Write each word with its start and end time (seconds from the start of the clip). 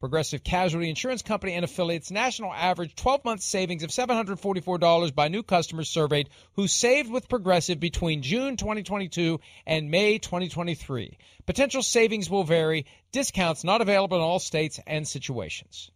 Progressive 0.00 0.42
Casualty 0.42 0.88
Insurance 0.88 1.20
Company 1.20 1.52
and 1.52 1.64
affiliates 1.64 2.10
national 2.10 2.54
average 2.54 2.94
12 2.94 3.22
month 3.22 3.42
savings 3.42 3.82
of 3.82 3.90
$744 3.90 5.14
by 5.14 5.28
new 5.28 5.42
customers 5.42 5.90
surveyed 5.90 6.30
who 6.54 6.66
saved 6.66 7.10
with 7.10 7.28
Progressive 7.28 7.78
between 7.78 8.22
June 8.22 8.56
2022 8.56 9.38
and 9.66 9.90
May 9.90 10.18
2023. 10.18 11.18
Potential 11.44 11.82
savings 11.82 12.30
will 12.30 12.44
vary, 12.44 12.86
discounts 13.12 13.62
not 13.62 13.82
available 13.82 14.16
in 14.16 14.22
all 14.22 14.38
states 14.38 14.80
and 14.86 15.06
situations. 15.06 15.90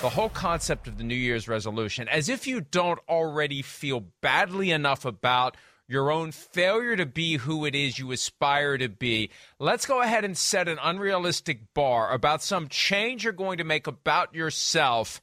The 0.00 0.08
whole 0.08 0.30
concept 0.30 0.88
of 0.88 0.96
the 0.96 1.04
New 1.04 1.14
Year's 1.14 1.48
resolution, 1.48 2.08
as 2.08 2.30
if 2.30 2.46
you 2.46 2.62
don't 2.62 3.00
already 3.10 3.60
feel 3.60 4.04
badly 4.22 4.70
enough 4.70 5.04
about 5.04 5.58
your 5.88 6.10
own 6.10 6.32
failure 6.32 6.96
to 6.96 7.06
be 7.06 7.36
who 7.36 7.64
it 7.64 7.74
is 7.74 7.98
you 7.98 8.12
aspire 8.12 8.76
to 8.78 8.88
be. 8.88 9.30
Let's 9.58 9.86
go 9.86 10.02
ahead 10.02 10.24
and 10.24 10.36
set 10.36 10.68
an 10.68 10.78
unrealistic 10.82 11.74
bar 11.74 12.12
about 12.12 12.42
some 12.42 12.68
change 12.68 13.24
you're 13.24 13.32
going 13.32 13.58
to 13.58 13.64
make 13.64 13.86
about 13.86 14.34
yourself 14.34 15.20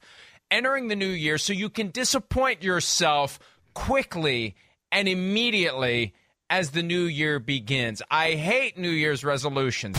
entering 0.50 0.88
the 0.88 0.96
new 0.96 1.06
year 1.06 1.36
so 1.38 1.52
you 1.52 1.68
can 1.68 1.90
disappoint 1.90 2.62
yourself 2.62 3.38
quickly 3.74 4.54
and 4.90 5.08
immediately 5.08 6.14
as 6.48 6.70
the 6.70 6.82
new 6.82 7.04
year 7.04 7.38
begins. 7.38 8.00
I 8.10 8.32
hate 8.32 8.78
New 8.78 8.90
Year's 8.90 9.24
resolutions. 9.24 9.98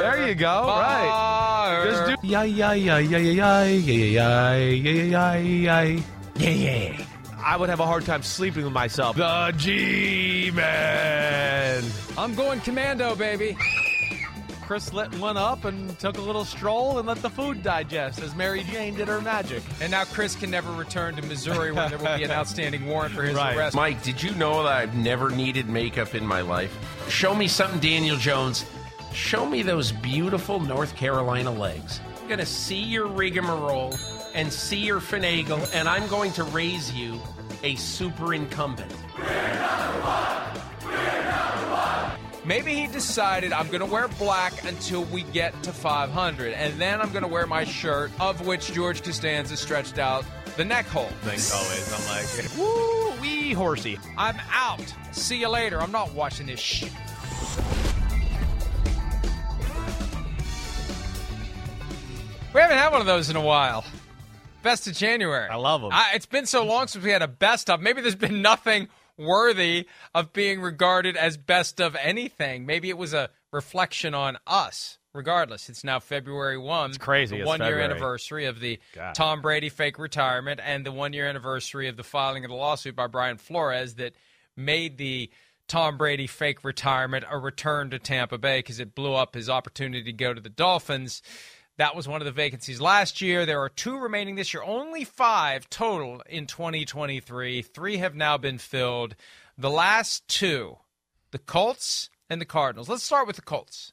There 0.00 0.28
you 0.28 0.34
go. 0.34 0.66
Right. 0.66 1.23
Yeah, 6.36 6.50
yeah. 6.50 7.04
I 7.46 7.56
would 7.56 7.68
have 7.68 7.80
a 7.80 7.86
hard 7.86 8.04
time 8.04 8.22
sleeping 8.22 8.64
with 8.64 8.72
myself. 8.72 9.16
The 9.16 9.52
G 9.56 10.50
Man. 10.52 11.84
I'm 12.18 12.34
going 12.34 12.60
commando, 12.60 13.14
baby. 13.14 13.56
Chris 14.62 14.92
lit 14.94 15.14
one 15.18 15.36
up 15.36 15.66
and 15.66 15.96
took 15.98 16.16
a 16.16 16.22
little 16.22 16.44
stroll 16.44 16.98
and 16.98 17.06
let 17.06 17.20
the 17.20 17.28
food 17.28 17.62
digest 17.62 18.20
as 18.22 18.34
Mary 18.34 18.62
Jane 18.64 18.94
did 18.94 19.08
her 19.08 19.20
magic. 19.20 19.62
And 19.82 19.90
now 19.90 20.04
Chris 20.04 20.34
can 20.34 20.50
never 20.50 20.72
return 20.72 21.16
to 21.16 21.22
Missouri 21.22 21.70
where 21.70 21.88
there 21.90 21.98
will 21.98 22.16
be 22.16 22.24
an 22.24 22.30
outstanding 22.30 22.86
warrant 22.86 23.14
for 23.14 23.22
his 23.22 23.36
Right. 23.36 23.54
arrest. 23.56 23.76
Mike, 23.76 24.02
did 24.02 24.22
you 24.22 24.30
know 24.36 24.62
that 24.62 24.72
I've 24.72 24.94
never 24.94 25.28
needed 25.28 25.68
makeup 25.68 26.14
in 26.14 26.26
my 26.26 26.40
life? 26.40 26.74
Show 27.10 27.34
me 27.34 27.46
something, 27.46 27.78
Daniel 27.78 28.16
Jones. 28.16 28.64
Show 29.12 29.44
me 29.44 29.62
those 29.62 29.92
beautiful 29.92 30.58
North 30.60 30.96
Carolina 30.96 31.50
legs. 31.50 32.00
I'm 32.24 32.28
going 32.28 32.40
to 32.40 32.46
see 32.46 32.82
your 32.82 33.06
rigmarole 33.06 33.94
and 34.32 34.50
see 34.50 34.78
your 34.78 34.98
finagle, 34.98 35.68
and 35.74 35.86
I'm 35.86 36.08
going 36.08 36.32
to 36.32 36.44
raise 36.44 36.90
you 36.90 37.20
a 37.62 37.74
super 37.74 38.32
incumbent. 38.32 38.90
Maybe 42.46 42.72
he 42.72 42.86
decided 42.86 43.52
I'm 43.52 43.66
going 43.66 43.80
to 43.80 43.86
wear 43.86 44.08
black 44.08 44.64
until 44.64 45.04
we 45.04 45.24
get 45.24 45.62
to 45.64 45.70
500, 45.70 46.54
and 46.54 46.80
then 46.80 47.02
I'm 47.02 47.10
going 47.10 47.24
to 47.24 47.28
wear 47.28 47.46
my 47.46 47.64
shirt, 47.64 48.10
of 48.18 48.46
which 48.46 48.72
George 48.72 49.02
Costanza 49.02 49.58
stretched 49.58 49.98
out 49.98 50.24
the 50.56 50.64
neck 50.64 50.86
hole. 50.86 51.10
Thanks 51.20 51.52
always. 51.52 51.92
I'm 51.92 52.06
like, 52.06 52.56
woo, 52.58 53.20
wee 53.20 53.52
horsey. 53.52 53.98
I'm 54.16 54.40
out. 54.50 54.94
See 55.12 55.40
you 55.40 55.48
later. 55.50 55.78
I'm 55.78 55.92
not 55.92 56.14
watching 56.14 56.46
this 56.46 56.58
shit. 56.58 56.90
We 62.54 62.60
haven't 62.60 62.78
had 62.78 62.92
one 62.92 63.00
of 63.00 63.06
those 63.08 63.30
in 63.30 63.36
a 63.36 63.40
while. 63.40 63.84
Best 64.62 64.86
of 64.86 64.94
January. 64.94 65.48
I 65.48 65.56
love 65.56 65.82
'em. 65.82 65.90
I, 65.92 66.12
it's 66.14 66.24
been 66.24 66.46
so 66.46 66.64
long 66.64 66.86
since 66.86 67.04
we 67.04 67.10
had 67.10 67.20
a 67.20 67.26
best 67.28 67.68
of. 67.68 67.80
Maybe 67.80 68.00
there's 68.00 68.14
been 68.14 68.42
nothing 68.42 68.88
worthy 69.18 69.88
of 70.14 70.32
being 70.32 70.60
regarded 70.60 71.16
as 71.16 71.36
best 71.36 71.80
of 71.80 71.96
anything. 71.96 72.64
Maybe 72.64 72.90
it 72.90 72.96
was 72.96 73.12
a 73.12 73.30
reflection 73.50 74.14
on 74.14 74.38
us. 74.46 74.98
Regardless, 75.12 75.68
it's 75.68 75.84
now 75.84 75.98
February 76.00 76.56
1. 76.58 76.90
It's 76.90 76.98
crazy. 76.98 77.38
The 77.38 77.44
one 77.44 77.60
year 77.60 77.78
anniversary 77.80 78.46
of 78.46 78.60
the 78.60 78.78
God. 78.94 79.14
Tom 79.14 79.42
Brady 79.42 79.68
fake 79.68 79.98
retirement 79.98 80.60
and 80.62 80.86
the 80.86 80.90
one 80.92 81.12
year 81.12 81.26
anniversary 81.28 81.88
of 81.88 81.96
the 81.96 82.02
filing 82.04 82.44
of 82.44 82.50
the 82.50 82.56
lawsuit 82.56 82.94
by 82.96 83.06
Brian 83.08 83.36
Flores 83.36 83.94
that 83.94 84.14
made 84.56 84.96
the 84.98 85.30
Tom 85.68 85.96
Brady 85.98 86.26
fake 86.26 86.64
retirement 86.64 87.24
a 87.30 87.38
return 87.38 87.90
to 87.90 87.98
Tampa 87.98 88.38
Bay 88.38 88.58
because 88.60 88.80
it 88.80 88.94
blew 88.94 89.14
up 89.14 89.34
his 89.34 89.48
opportunity 89.48 90.04
to 90.04 90.12
go 90.12 90.34
to 90.34 90.40
the 90.40 90.48
Dolphins. 90.48 91.20
That 91.76 91.96
was 91.96 92.06
one 92.06 92.20
of 92.20 92.24
the 92.24 92.32
vacancies 92.32 92.80
last 92.80 93.20
year. 93.20 93.44
There 93.44 93.60
are 93.60 93.68
two 93.68 93.98
remaining 93.98 94.36
this 94.36 94.54
year, 94.54 94.62
only 94.62 95.04
five 95.04 95.68
total 95.68 96.22
in 96.28 96.46
2023. 96.46 97.62
Three 97.62 97.96
have 97.96 98.14
now 98.14 98.38
been 98.38 98.58
filled. 98.58 99.16
The 99.58 99.70
last 99.70 100.26
two, 100.28 100.76
the 101.32 101.38
Colts 101.38 102.10
and 102.30 102.40
the 102.40 102.44
Cardinals. 102.44 102.88
Let's 102.88 103.02
start 103.02 103.26
with 103.26 103.36
the 103.36 103.42
Colts. 103.42 103.92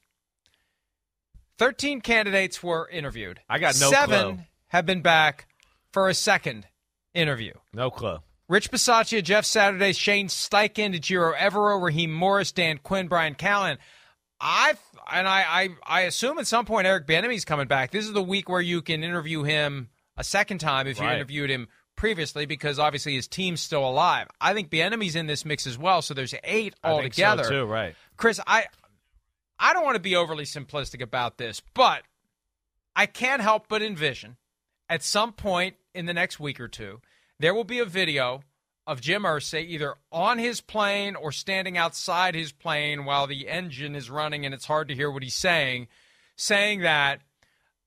13 1.58 2.02
candidates 2.02 2.64
were 2.64 2.88
interviewed. 2.90 3.40
I 3.50 3.60
got 3.60 3.80
no 3.80 3.90
Seven 3.90 4.36
clue. 4.36 4.44
have 4.68 4.86
been 4.86 5.02
back 5.02 5.48
for 5.92 6.08
a 6.08 6.14
second 6.14 6.68
interview. 7.14 7.54
No 7.74 7.90
clue. 7.92 8.20
Rich 8.48 8.72
Bisaccia, 8.72 9.24
Jeff 9.24 9.46
Saturday, 9.46 9.94
Shane 9.94 10.28
Steichen, 10.28 11.00
Jiro 11.00 11.34
Evero, 11.34 11.82
Raheem 11.82 12.12
Morris, 12.12 12.52
Dan 12.52 12.80
Quinn, 12.80 13.08
Brian 13.08 13.36
Callahan. 13.36 13.78
I 14.42 14.74
and 15.12 15.28
I, 15.28 15.42
I 15.48 15.70
I 15.86 16.02
assume 16.02 16.40
at 16.40 16.48
some 16.48 16.66
point 16.66 16.88
Eric 16.88 17.06
Bieniemy's 17.06 17.46
coming 17.46 17.68
back. 17.68 17.92
This 17.92 18.06
is 18.06 18.14
the 18.14 18.24
week 18.24 18.50
where 18.50 18.62
you 18.62 18.82
can 18.82 19.04
interview 19.04 19.44
him 19.44 19.90
a 20.18 20.24
second 20.24 20.58
time 20.58 20.88
if 20.88 21.00
you 21.00 21.06
interviewed 21.06 21.50
him 21.50 21.68
previously 21.96 22.46
because 22.48 22.80
obviously 22.80 23.14
his 23.14 23.28
team's 23.28 23.62
still 23.62 23.88
alive. 23.88 24.28
I 24.40 24.54
think 24.54 24.70
Bieniemy's 24.72 25.16
in 25.16 25.28
this 25.28 25.46
mix 25.46 25.68
as 25.68 25.78
well, 25.78 26.02
so 26.02 26.14
there's 26.14 26.34
eight 26.44 26.74
altogether. 26.84 27.44
so 27.44 27.50
too. 27.50 27.66
Right. 27.66 27.96
Chris, 28.18 28.40
I 28.48 28.66
I 29.60 29.74
don't 29.74 29.86
want 29.86 29.96
to 29.96 30.02
be 30.02 30.16
overly 30.16 30.46
simplistic 30.46 31.02
about 31.02 31.38
this, 31.38 31.62
but 31.76 32.02
I 32.96 33.06
can't 33.06 33.42
help 33.42 33.68
but 33.68 33.82
envision 33.84 34.38
at 34.90 35.04
some 35.04 35.32
point 35.32 35.76
in 35.94 36.06
the 36.06 36.14
next 36.14 36.40
week 36.40 36.60
or 36.60 36.68
two, 36.68 37.00
there 37.40 37.54
will 37.54 37.64
be 37.64 37.80
a 37.80 37.86
video 37.86 38.42
of 38.88 39.02
Jim 39.02 39.24
Irsay 39.24 39.66
either 39.66 39.96
on 40.12 40.38
his 40.38 40.62
plane 40.62 41.16
or 41.16 41.32
standing 41.32 41.78
outside 41.78 42.36
his 42.36 42.52
plane 42.52 43.06
while 43.06 43.28
the 43.28 43.48
engine 43.48 43.96
is 43.96 44.10
running 44.10 44.46
and 44.46 44.54
it's 44.54 44.66
hard 44.66 44.88
to 44.88 44.96
hear 44.96 45.12
what 45.12 45.24
he's 45.24 45.36
saying, 45.36 45.88
saying 46.36 46.82
that 46.82 47.22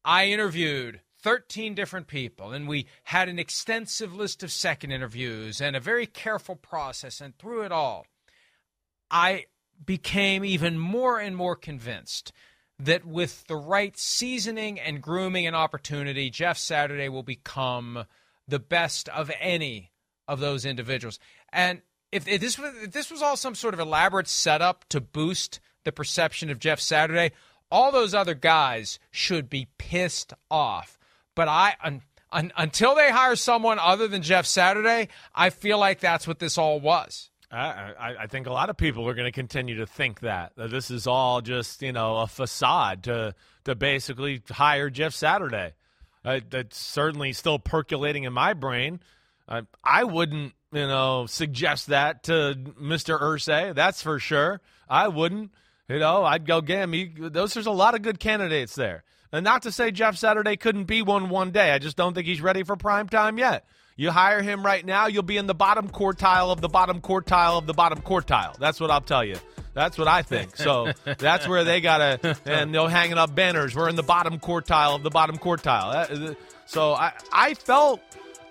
I 0.05 0.27
interviewed 0.27 1.01
13 1.23 1.75
different 1.75 2.07
people 2.07 2.53
and 2.53 2.69
we 2.69 2.87
had 3.05 3.29
an 3.29 3.39
extensive 3.39 4.15
list 4.15 4.43
of 4.43 4.53
second 4.53 4.93
interviews 4.93 5.61
and 5.61 5.75
a 5.75 5.81
very 5.81 6.07
careful 6.07 6.55
process 6.55 7.21
and 7.21 7.37
through 7.39 7.63
it 7.63 7.73
all 7.73 8.07
I 9.11 9.47
became 9.85 10.45
even 10.45 10.79
more 10.79 11.19
and 11.19 11.37
more 11.37 11.57
convinced 11.57 12.33
that 12.79 13.05
with 13.05 13.47
the 13.47 13.57
right 13.57 13.97
seasoning 13.97 14.81
and 14.81 15.01
grooming 15.01 15.47
and 15.47 15.55
opportunity, 15.55 16.31
Jeff 16.31 16.59
Saturday 16.59 17.09
will 17.09 17.23
become 17.23 18.05
the 18.49 18.59
best 18.59 19.09
of 19.11 19.31
any 19.41 19.93
of 20.29 20.41
those 20.41 20.65
individuals. 20.65 21.19
And 21.53 21.83
if, 22.13 22.29
if 22.29 22.41
this 22.41 22.59
was 22.59 22.73
if 22.83 22.93
this 22.93 23.11
was 23.11 23.23
all 23.23 23.37
some 23.37 23.55
sort 23.55 23.75
of 23.75 23.81
elaborate 23.81 24.29
setup 24.29 24.85
to 24.91 25.01
boost 25.01 25.61
the 25.85 25.93
perception 25.93 26.51
of 26.51 26.59
Jeff 26.59 26.81
Saturday, 26.81 27.33
all 27.71 27.91
those 27.91 28.15
other 28.15 28.35
guys 28.35 28.99
should 29.11 29.51
be 29.51 29.69
pissed 29.79 30.33
off. 30.51 30.99
But 31.35 31.49
I 31.49 31.75
un, 31.83 32.03
un, 32.31 32.53
until 32.57 32.95
they 32.95 33.11
hire 33.11 33.37
someone 33.37 33.79
other 33.79 34.09
than 34.09 34.23
Jeff 34.23 34.47
Saturday, 34.47 35.09
I 35.35 35.51
feel 35.51 35.79
like 35.79 36.01
that's 36.01 36.27
what 36.27 36.39
this 36.39 36.57
all 36.57 36.81
was. 36.81 37.31
I, 37.51 38.17
I, 38.23 38.27
think 38.27 38.49
a 38.49 38.53
lot 38.53 38.69
of 38.69 38.77
people 38.77 39.09
are 39.09 39.15
going 39.15 39.27
to 39.27 39.33
continue 39.33 39.77
to 39.77 39.87
think 39.87 40.21
that, 40.21 40.53
that 40.57 40.71
this 40.71 40.91
is 40.91 41.07
all 41.07 41.41
just 41.41 41.83
you 41.83 41.93
know 41.93 42.17
a 42.17 42.27
facade 42.27 43.05
to 43.05 43.35
to 43.65 43.75
basically 43.75 44.43
hire 44.51 44.91
Jeff 44.91 45.15
Saturday. 45.15 45.73
Uh, 46.25 46.41
that's 46.49 46.79
certainly 46.79 47.33
still 47.33 47.59
percolating 47.59 48.25
in 48.25 48.33
my 48.33 48.55
brain. 48.55 49.01
Uh, 49.49 49.63
I 49.83 50.05
wouldn't 50.05 50.55
you 50.73 50.87
know 50.87 51.27
suggest 51.27 51.89
that 51.89 52.25
to 52.25 52.57
Mr. 52.81 53.21
Irsay. 53.21 53.75
That's 53.75 54.03
for 54.03 54.19
sure. 54.19 54.61
I 54.89 55.09
wouldn't. 55.09 55.51
You 55.89 55.99
know, 55.99 56.25
I'd 56.25 56.47
go 56.47 56.61
get 56.63 56.89
him. 56.89 57.31
those 57.33 57.55
there's 57.55 57.67
a 57.67 57.71
lot 57.71 57.95
of 57.95 58.03
good 58.03 58.19
candidates 58.19 58.75
there. 58.75 59.05
And 59.33 59.45
not 59.45 59.63
to 59.63 59.73
say 59.73 59.91
Jeff 59.91 60.17
Saturday 60.17 60.57
couldn't 60.57 60.85
be 60.85 61.03
one 61.03 61.29
one 61.29 61.51
day. 61.51 61.73
I 61.73 61.79
just 61.79 61.97
don't 61.97 62.15
think 62.15 62.27
he's 62.27 62.41
ready 62.41 62.63
for 62.63 62.77
prime 62.77 63.09
time 63.09 63.37
yet. 63.37 63.67
You 63.97 64.11
hire 64.11 64.43
him 64.43 64.65
right 64.65 64.85
now, 64.85 65.07
you'll 65.07 65.23
be 65.23 65.37
in 65.37 65.47
the 65.47 65.55
bottom 65.55 65.89
quartile 65.89 66.51
of 66.51 66.61
the 66.61 66.69
bottom 66.69 67.01
quartile 67.01 67.59
of 67.59 67.67
the 67.67 67.75
bottom 67.75 68.01
quartile. 68.01 68.57
That's 68.59 68.81
what 68.81 68.91
I'll 68.91 69.01
tell 69.01 69.25
you. 69.25 69.37
That's 69.73 69.99
what 69.99 70.09
I 70.09 70.23
think. 70.23 70.57
So 70.57 70.93
that's 71.19 71.47
where 71.47 71.65
they 71.65 71.81
gotta, 71.81 72.37
and 72.45 72.75
they're 72.75 72.89
hanging 72.89 73.19
up 73.19 73.35
banners. 73.35 73.75
We're 73.75 73.89
in 73.89 73.97
the 73.97 74.03
bottom 74.03 74.39
quartile 74.39 74.97
of 74.97 75.03
the 75.03 75.11
bottom 75.11 75.37
quartile. 75.39 76.37
So 76.67 76.95
I, 76.95 77.13
I 77.33 77.55
felt 77.55 78.01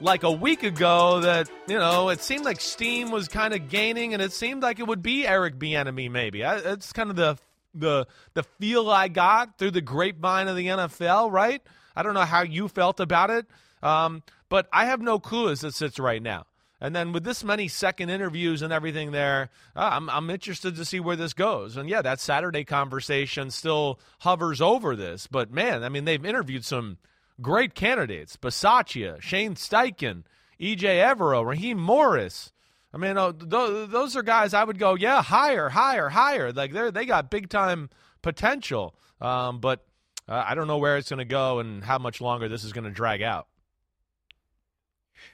like 0.03 0.23
a 0.23 0.31
week 0.31 0.63
ago 0.63 1.21
that 1.21 1.50
you 1.67 1.79
know 1.79 2.09
it 2.09 2.21
seemed 2.21 2.45
like 2.45 2.61
steam 2.61 3.09
was 3.09 3.27
kind 3.27 3.53
of 3.53 3.69
gaining, 3.69 4.13
and 4.13 4.21
it 4.21 4.33
seemed 4.33 4.61
like 4.61 4.79
it 4.79 4.88
would 4.88 5.01
be 5.01 5.25
Eric 5.25 5.57
Bieniemy. 5.57 6.11
Maybe 6.11 6.41
it's 6.41 6.94
kind 6.94 7.09
of 7.09 7.15
the 7.15 7.38
the 7.73 8.05
the 8.33 8.44
feel 8.44 8.89
I 8.89 9.07
got 9.07 9.57
through 9.57 9.71
the 9.71 9.81
grapevine 9.81 10.47
of 10.47 10.55
the 10.55 10.67
NFL. 10.67 11.31
Right? 11.31 11.61
I 11.95 12.03
don't 12.03 12.13
know 12.13 12.21
how 12.21 12.41
you 12.41 12.67
felt 12.67 13.00
about 13.00 13.29
it. 13.29 13.47
Um, 13.81 14.23
but 14.50 14.67
I 14.71 14.85
have 14.85 15.01
no 15.01 15.19
clue 15.19 15.50
as 15.50 15.63
it 15.63 15.73
sits 15.73 16.00
right 16.00 16.21
now. 16.21 16.45
And 16.79 16.95
then 16.95 17.11
with 17.13 17.23
this 17.23 17.44
many 17.44 17.69
second 17.69 18.09
interviews 18.09 18.61
and 18.61 18.73
everything 18.73 19.11
there, 19.11 19.50
uh, 19.75 19.89
I'm, 19.94 20.09
I'm 20.09 20.29
interested 20.29 20.75
to 20.75 20.85
see 20.85 21.00
where 21.00 21.15
this 21.15 21.33
goes. 21.33 21.77
And 21.77 21.89
yeah, 21.89 22.01
that 22.01 22.19
Saturday 22.19 22.65
conversation 22.65 23.51
still 23.51 24.00
hovers 24.19 24.61
over 24.61 24.95
this. 24.95 25.27
But 25.27 25.51
man, 25.51 25.83
I 25.83 25.89
mean, 25.89 26.05
they've 26.05 26.25
interviewed 26.25 26.65
some 26.65 26.97
great 27.41 27.75
candidates 27.75 28.38
Bisaccia, 28.38 29.21
Shane 29.21 29.56
Steichen, 29.56 30.24
EJ 30.59 30.77
Evero, 30.80 31.45
Raheem 31.45 31.77
Morris. 31.77 32.51
I 32.94 32.97
mean, 32.97 33.18
uh, 33.18 33.33
those 33.35 34.15
are 34.15 34.21
guys 34.21 34.53
I 34.53 34.63
would 34.63 34.77
go, 34.77 34.94
yeah, 34.94 35.21
higher, 35.24 35.69
higher, 35.69 36.09
higher. 36.09 36.51
Like 36.51 36.74
they 36.74 36.91
they 36.91 37.06
got 37.06 37.31
big 37.31 37.50
time 37.50 37.89
potential. 38.21 38.95
Um, 39.19 39.59
but 39.59 39.85
uh, 40.27 40.44
I 40.45 40.56
don't 40.56 40.68
know 40.68 40.77
where 40.77 40.97
it's 40.97 41.09
going 41.09 41.19
to 41.19 41.25
go 41.25 41.59
and 41.59 41.83
how 41.83 41.97
much 41.97 42.21
longer 42.21 42.47
this 42.47 42.63
is 42.63 42.74
going 42.74 42.85
to 42.85 42.91
drag 42.91 43.21
out. 43.21 43.47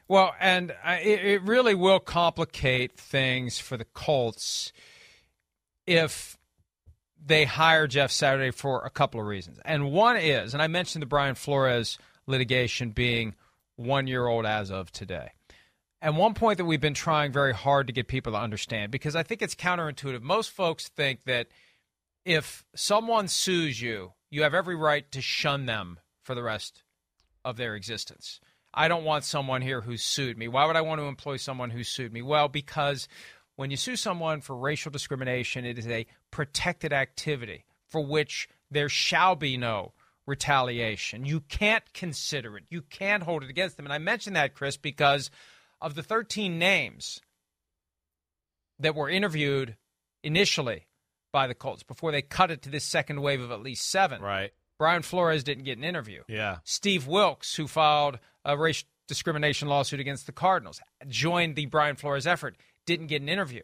Well, 0.07 0.33
and 0.39 0.71
it, 0.85 1.25
it 1.25 1.41
really 1.43 1.75
will 1.75 1.99
complicate 1.99 2.97
things 2.97 3.59
for 3.59 3.77
the 3.77 3.85
Colts 3.85 4.71
if 5.85 6.37
they 7.25 7.45
hire 7.45 7.87
Jeff 7.87 8.11
Saturday 8.11 8.51
for 8.51 8.85
a 8.85 8.89
couple 8.89 9.19
of 9.19 9.27
reasons. 9.27 9.59
And 9.65 9.91
one 9.91 10.17
is, 10.17 10.53
and 10.53 10.63
I 10.63 10.67
mentioned 10.67 11.01
the 11.01 11.07
Brian 11.07 11.35
Flores 11.35 11.97
litigation 12.27 12.91
being 12.91 13.35
one 13.75 14.07
year 14.07 14.27
old 14.27 14.45
as 14.45 14.71
of 14.71 14.91
today. 14.91 15.31
And 16.01 16.17
one 16.17 16.33
point 16.33 16.57
that 16.57 16.65
we've 16.65 16.79
been 16.79 16.93
trying 16.93 17.31
very 17.31 17.53
hard 17.53 17.87
to 17.87 17.93
get 17.93 18.07
people 18.07 18.31
to 18.31 18.39
understand, 18.39 18.91
because 18.91 19.15
I 19.15 19.23
think 19.23 19.41
it's 19.41 19.55
counterintuitive. 19.55 20.21
Most 20.21 20.51
folks 20.51 20.87
think 20.87 21.25
that 21.25 21.47
if 22.23 22.63
someone 22.73 23.27
sues 23.27 23.81
you, 23.81 24.13
you 24.29 24.43
have 24.43 24.53
every 24.53 24.75
right 24.75 25.11
to 25.11 25.21
shun 25.21 25.65
them 25.65 25.99
for 26.21 26.35
the 26.35 26.43
rest 26.43 26.83
of 27.43 27.57
their 27.57 27.75
existence. 27.75 28.39
I 28.73 28.87
don't 28.87 29.03
want 29.03 29.23
someone 29.23 29.61
here 29.61 29.81
who 29.81 29.97
sued 29.97 30.37
me. 30.37 30.47
Why 30.47 30.65
would 30.65 30.75
I 30.75 30.81
want 30.81 31.01
to 31.01 31.05
employ 31.05 31.37
someone 31.37 31.71
who 31.71 31.83
sued 31.83 32.13
me? 32.13 32.21
Well, 32.21 32.47
because 32.47 33.07
when 33.59 33.71
you 33.71 33.75
sue 33.75 33.97
someone 33.97 34.39
for 34.39 34.55
racial 34.55 34.89
discrimination, 34.89 35.65
it 35.65 35.77
is 35.77 35.85
a 35.85 36.05
protected 36.31 36.93
activity 36.93 37.65
for 37.89 37.99
which 37.99 38.47
there 38.71 38.87
shall 38.87 39.35
be 39.35 39.57
no 39.57 39.91
retaliation. 40.25 41.25
You 41.25 41.41
can't 41.41 41.83
consider 41.93 42.55
it, 42.55 42.63
you 42.69 42.81
can't 42.81 43.21
hold 43.21 43.43
it 43.43 43.49
against 43.49 43.75
them. 43.75 43.85
And 43.85 43.91
I 43.91 43.97
mention 43.97 44.31
that, 44.31 44.53
Chris, 44.53 44.77
because 44.77 45.29
of 45.81 45.93
the 45.95 46.03
13 46.03 46.57
names 46.57 47.19
that 48.79 48.95
were 48.95 49.09
interviewed 49.09 49.75
initially 50.23 50.87
by 51.33 51.45
the 51.45 51.53
Colts 51.53 51.83
before 51.83 52.13
they 52.13 52.21
cut 52.21 52.51
it 52.51 52.61
to 52.61 52.69
this 52.69 52.85
second 52.85 53.21
wave 53.21 53.41
of 53.41 53.51
at 53.51 53.61
least 53.61 53.89
seven. 53.89 54.21
Right. 54.21 54.53
Brian 54.77 55.01
Flores 55.01 55.43
didn't 55.43 55.65
get 55.65 55.77
an 55.77 55.83
interview. 55.83 56.23
Yeah. 56.29 56.59
Steve 56.63 57.07
Wilks, 57.07 57.55
who 57.55 57.67
filed 57.67 58.19
a 58.45 58.57
race 58.57 58.85
discrimination 59.09 59.67
lawsuit 59.67 59.99
against 59.99 60.27
the 60.27 60.31
Cardinals, 60.31 60.79
joined 61.09 61.57
the 61.57 61.65
Brian 61.65 61.97
Flores 61.97 62.25
effort, 62.25 62.55
didn't 62.89 63.07
get 63.07 63.21
an 63.21 63.29
interview. 63.29 63.61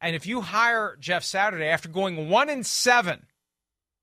And 0.00 0.16
if 0.16 0.26
you 0.26 0.40
hire 0.40 0.96
Jeff 1.00 1.22
Saturday 1.22 1.66
after 1.66 1.88
going 1.88 2.28
one 2.28 2.50
in 2.50 2.64
seven, 2.64 3.26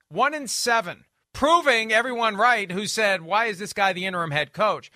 one 0.07 0.33
in 0.33 0.47
seven, 0.47 1.03
proving 1.33 1.91
everyone 1.91 2.37
right 2.37 2.71
who 2.71 2.87
said, 2.87 3.21
why 3.21 3.47
is 3.47 3.59
this 3.59 3.73
guy 3.73 3.91
the 3.91 4.05
interim 4.05 4.31
head 4.31 4.53
coach? 4.53 4.89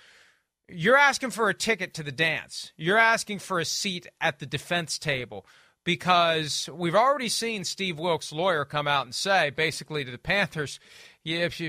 You're 0.70 0.98
asking 0.98 1.32
for 1.32 1.50
a 1.50 1.54
ticket 1.54 1.94
to 1.96 2.04
the 2.04 2.12
dance. 2.12 2.72
You're 2.78 2.98
asking 2.98 3.40
for 3.40 3.60
a 3.60 3.66
seat 3.66 4.08
at 4.22 4.40
the 4.40 4.46
defense 4.46 4.98
table 4.98 5.46
because 5.84 6.70
we've 6.74 6.96
already 6.96 7.30
seen 7.30 7.64
Steve 7.64 8.00
Wilks' 8.00 8.32
lawyer 8.32 8.66
come 8.66 8.88
out 8.88 9.06
and 9.06 9.14
say, 9.14 9.50
basically, 9.50 10.04
to 10.06 10.12
the 10.12 10.18
Panthers, 10.18 10.80
if 11.24 11.60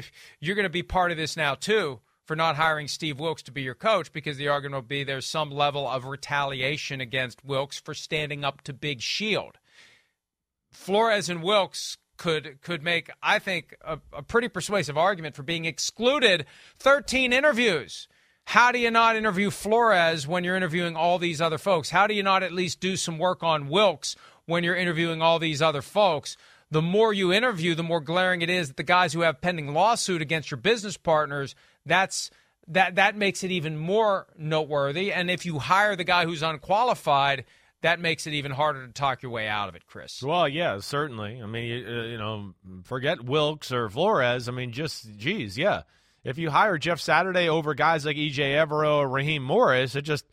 you're 0.41 0.56
going 0.56 0.65
to 0.65 0.71
be 0.71 0.83
part 0.83 1.11
of 1.11 1.17
this 1.17 1.37
now 1.37 1.55
too 1.55 2.00
for 2.28 2.36
not 2.36 2.56
hiring 2.56 2.88
Steve 2.88 3.19
Wilks 3.19 3.42
to 3.44 3.50
be 3.50 3.62
your 3.62 3.75
coach 3.75 4.12
because 4.12 4.36
the 4.36 4.48
argument 4.48 4.82
will 4.82 4.88
be 4.88 5.02
there's 5.02 5.26
some 5.26 5.50
level 5.50 5.88
of 5.88 6.04
retaliation 6.04 7.00
against 7.00 7.42
Wilks 7.42 7.80
for 7.80 7.94
standing 7.94 8.44
up 8.44 8.60
to 8.62 8.75
Big 8.75 9.00
Shield. 9.00 9.56
Flores 10.70 11.30
and 11.30 11.42
Wilks 11.42 11.96
could 12.19 12.60
could 12.60 12.82
make, 12.82 13.10
I 13.22 13.38
think, 13.38 13.75
a, 13.80 13.98
a 14.12 14.22
pretty 14.22 14.48
persuasive 14.48 14.98
argument 14.98 15.36
for 15.36 15.42
being 15.42 15.64
excluded 15.64 16.44
13 16.78 17.32
interviews. 17.32 18.08
How 18.44 18.72
do 18.72 18.78
you 18.78 18.90
not 18.90 19.16
interview 19.16 19.48
Flores 19.50 20.26
when 20.26 20.44
you're 20.44 20.56
interviewing 20.56 20.96
all 20.96 21.19
these 21.19 21.40
other 21.40 21.58
folks? 21.58 21.88
How 21.88 22.06
do 22.06 22.12
you 22.12 22.23
not 22.23 22.42
at 22.42 22.52
least 22.52 22.80
do 22.80 22.97
some 22.97 23.18
work 23.18 23.42
on 23.42 23.68
Wilks 23.68 24.16
when 24.44 24.64
you're 24.64 24.76
interviewing 24.76 25.23
all 25.23 25.38
these 25.38 25.62
other 25.62 25.82
folks? 25.82 26.37
the 26.70 26.82
more 26.82 27.12
you 27.12 27.32
interview, 27.32 27.75
the 27.75 27.82
more 27.82 28.00
glaring 28.00 28.42
it 28.42 28.50
is 28.50 28.68
that 28.68 28.76
the 28.76 28.82
guys 28.82 29.12
who 29.12 29.23
have 29.23 29.40
pending 29.40 29.73
lawsuit 29.73 30.20
against 30.20 30.50
your 30.50 30.58
business 30.58 30.97
partners, 30.97 31.54
that's 31.88 32.30
that 32.68 32.97
that 32.97 33.16
makes 33.16 33.42
it 33.42 33.50
even 33.50 33.76
more 33.76 34.26
noteworthy. 34.37 35.12
And 35.12 35.30
if 35.30 35.47
you 35.47 35.59
hire 35.59 35.97
the 35.97 36.04
guy 36.04 36.25
who's 36.25 36.42
unqualified, 36.42 37.45
that 37.83 38.00
makes 38.00 38.26
it 38.26 38.35
even 38.35 38.52
harder 38.52 38.87
to 38.87 38.92
talk 38.92 39.23
your 39.23 39.33
way 39.33 39.49
out 39.49 39.68
of 39.68 39.75
it, 39.75 39.87
Chris. 39.87 40.23
Well, 40.23 40.49
yeah, 40.49 40.78
certainly. 40.80 41.40
I 41.42 41.47
mean, 41.47 41.64
you, 41.64 41.87
uh, 41.87 42.02
you 42.04 42.18
know, 42.18 42.54
forget 42.85 43.25
Wilks 43.25 43.73
or 43.73 43.88
Flores. 43.88 44.49
I 44.49 44.52
mean, 44.52 44.73
just 44.73 45.16
geez, 45.16 45.57
yeah. 45.57 45.83
If 46.25 46.37
you 46.38 46.50
hire 46.50 46.76
Jeff 46.78 47.00
Saturday 47.00 47.49
over 47.49 47.75
guys 47.75 48.04
like 48.04 48.16
EJ 48.16 48.38
Evero 48.38 48.99
or 48.99 49.09
Raheem 49.09 49.42
Morris, 49.42 49.95
it 49.95 50.02
just 50.02 50.26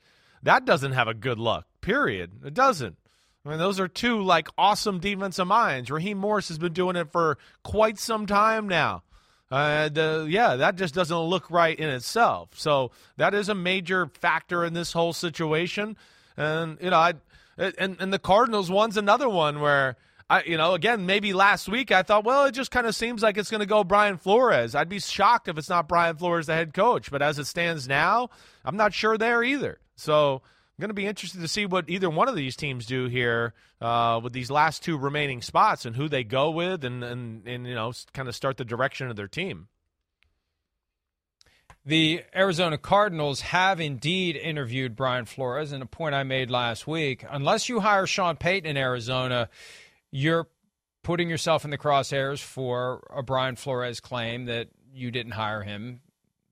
that 0.43 0.65
doesn't 0.65 0.91
have 0.91 1.07
a 1.07 1.13
good 1.13 1.39
luck. 1.39 1.65
Period. 1.81 2.31
It 2.43 2.53
doesn't. 2.53 2.97
I 3.45 3.49
mean, 3.49 3.59
those 3.59 3.79
are 3.79 3.87
two 3.87 4.21
like 4.21 4.47
awesome 4.57 4.99
defensive 4.99 5.47
minds. 5.47 5.91
Raheem 5.91 6.17
Morris 6.17 6.47
has 6.47 6.57
been 6.57 6.73
doing 6.73 6.95
it 6.95 7.11
for 7.11 7.37
quite 7.63 7.99
some 7.99 8.25
time 8.25 8.67
now. 8.67 9.03
Uh, 9.51 9.89
the, 9.89 10.27
yeah, 10.29 10.55
that 10.55 10.75
just 10.75 10.95
doesn't 10.95 11.17
look 11.17 11.51
right 11.51 11.77
in 11.77 11.89
itself. 11.89 12.49
So 12.55 12.91
that 13.17 13.33
is 13.33 13.47
a 13.47 13.55
major 13.55 14.09
factor 14.19 14.65
in 14.65 14.73
this 14.73 14.91
whole 14.91 15.13
situation. 15.13 15.97
And 16.35 16.77
you 16.81 16.89
know, 16.89 16.97
I 16.97 17.13
and 17.57 17.97
and 17.99 18.11
the 18.11 18.19
Cardinals 18.19 18.69
one's 18.71 18.97
another 18.97 19.29
one 19.29 19.59
where 19.59 19.97
I, 20.29 20.43
you 20.43 20.57
know, 20.57 20.73
again, 20.73 21.05
maybe 21.05 21.33
last 21.33 21.69
week 21.69 21.91
I 21.91 22.01
thought, 22.01 22.23
well, 22.23 22.45
it 22.45 22.53
just 22.53 22.71
kind 22.71 22.87
of 22.87 22.95
seems 22.95 23.21
like 23.21 23.37
it's 23.37 23.51
going 23.51 23.59
to 23.59 23.67
go 23.67 23.83
Brian 23.83 24.17
Flores. 24.17 24.73
I'd 24.73 24.89
be 24.89 24.99
shocked 24.99 25.47
if 25.47 25.57
it's 25.57 25.69
not 25.69 25.87
Brian 25.87 26.17
Flores, 26.17 26.47
the 26.47 26.55
head 26.55 26.73
coach. 26.73 27.11
But 27.11 27.21
as 27.21 27.37
it 27.37 27.45
stands 27.45 27.87
now, 27.87 28.29
I'm 28.63 28.75
not 28.75 28.93
sure 28.93 29.17
there 29.17 29.43
either. 29.43 29.77
So 29.95 30.41
going 30.79 30.89
to 30.89 30.93
be 30.93 31.05
interested 31.05 31.41
to 31.41 31.47
see 31.47 31.65
what 31.65 31.89
either 31.89 32.09
one 32.09 32.27
of 32.27 32.35
these 32.35 32.55
teams 32.55 32.85
do 32.85 33.07
here 33.07 33.53
uh, 33.81 34.19
with 34.21 34.33
these 34.33 34.51
last 34.51 34.83
two 34.83 34.97
remaining 34.97 35.41
spots 35.41 35.85
and 35.85 35.95
who 35.95 36.09
they 36.09 36.23
go 36.23 36.51
with 36.51 36.83
and, 36.83 37.03
and, 37.03 37.47
and, 37.47 37.67
you 37.67 37.75
know, 37.75 37.93
kind 38.13 38.27
of 38.27 38.35
start 38.35 38.57
the 38.57 38.65
direction 38.65 39.09
of 39.09 39.15
their 39.15 39.27
team. 39.27 39.67
The 41.85 42.23
Arizona 42.35 42.79
Cardinals 42.79 43.41
have 43.41 43.79
indeed 43.79 44.35
interviewed 44.35 44.95
Brian 44.95 45.25
Flores, 45.25 45.71
and 45.71 45.83
a 45.83 45.85
point 45.85 46.15
I 46.15 46.23
made 46.23 46.49
last 46.49 46.87
week 46.87 47.23
unless 47.29 47.69
you 47.69 47.79
hire 47.79 48.07
Sean 48.07 48.37
Payton 48.37 48.69
in 48.69 48.75
Arizona, 48.75 49.49
you're 50.09 50.47
putting 51.03 51.29
yourself 51.29 51.63
in 51.63 51.69
the 51.69 51.77
crosshairs 51.77 52.41
for 52.41 53.05
a 53.15 53.21
Brian 53.21 53.55
Flores 53.55 53.99
claim 53.99 54.45
that 54.45 54.69
you 54.91 55.11
didn't 55.11 55.33
hire 55.33 55.61
him 55.61 56.01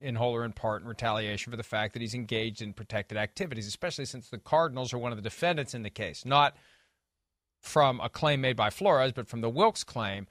in 0.04 0.16
whole 0.16 0.36
or 0.36 0.44
in 0.44 0.52
part 0.52 0.82
in 0.82 0.88
retaliation 0.88 1.50
for 1.50 1.58
the 1.58 1.64
fact 1.64 1.94
that 1.94 2.02
he's 2.02 2.14
engaged 2.14 2.62
in 2.62 2.74
protected 2.74 3.18
activities, 3.18 3.66
especially 3.66 4.06
since 4.06 4.30
the 4.30 4.38
Cardinals 4.38 4.94
are 4.94 4.98
one 4.98 5.12
of 5.12 5.18
the 5.18 5.22
defendants 5.22 5.74
in 5.74 5.82
the 5.82 5.90
case, 5.90 6.26
not 6.26 6.56
from 7.62 8.02
a 8.02 8.10
claim 8.10 8.42
made 8.42 8.58
by 8.58 8.70
Flores, 8.70 9.14
but 9.14 9.28
from 9.28 9.42
the 9.42 9.50
Wilks 9.50 9.84
claim. 9.84 10.28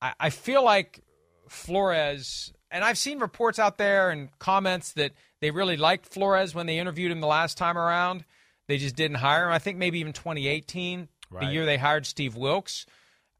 I, 0.00 0.14
I 0.20 0.30
feel 0.30 0.64
like 0.64 1.00
Flores, 1.48 2.52
and 2.70 2.84
I've 2.84 2.98
seen 2.98 3.18
reports 3.18 3.58
out 3.58 3.76
there 3.76 4.10
and 4.10 4.28
comments 4.38 4.92
that 4.92 5.12
they 5.40 5.50
really 5.50 5.76
liked 5.76 6.06
Flores 6.06 6.54
when 6.54 6.66
they 6.66 6.78
interviewed 6.78 7.10
him 7.10 7.20
the 7.20 7.26
last 7.26 7.58
time 7.58 7.76
around. 7.76 8.24
They 8.68 8.78
just 8.78 8.94
didn't 8.94 9.18
hire 9.18 9.46
him. 9.46 9.52
I 9.52 9.58
think 9.58 9.76
maybe 9.76 9.98
even 9.98 10.12
2018, 10.12 11.08
right. 11.30 11.44
the 11.44 11.52
year 11.52 11.66
they 11.66 11.76
hired 11.76 12.06
Steve 12.06 12.36
Wilks. 12.36 12.86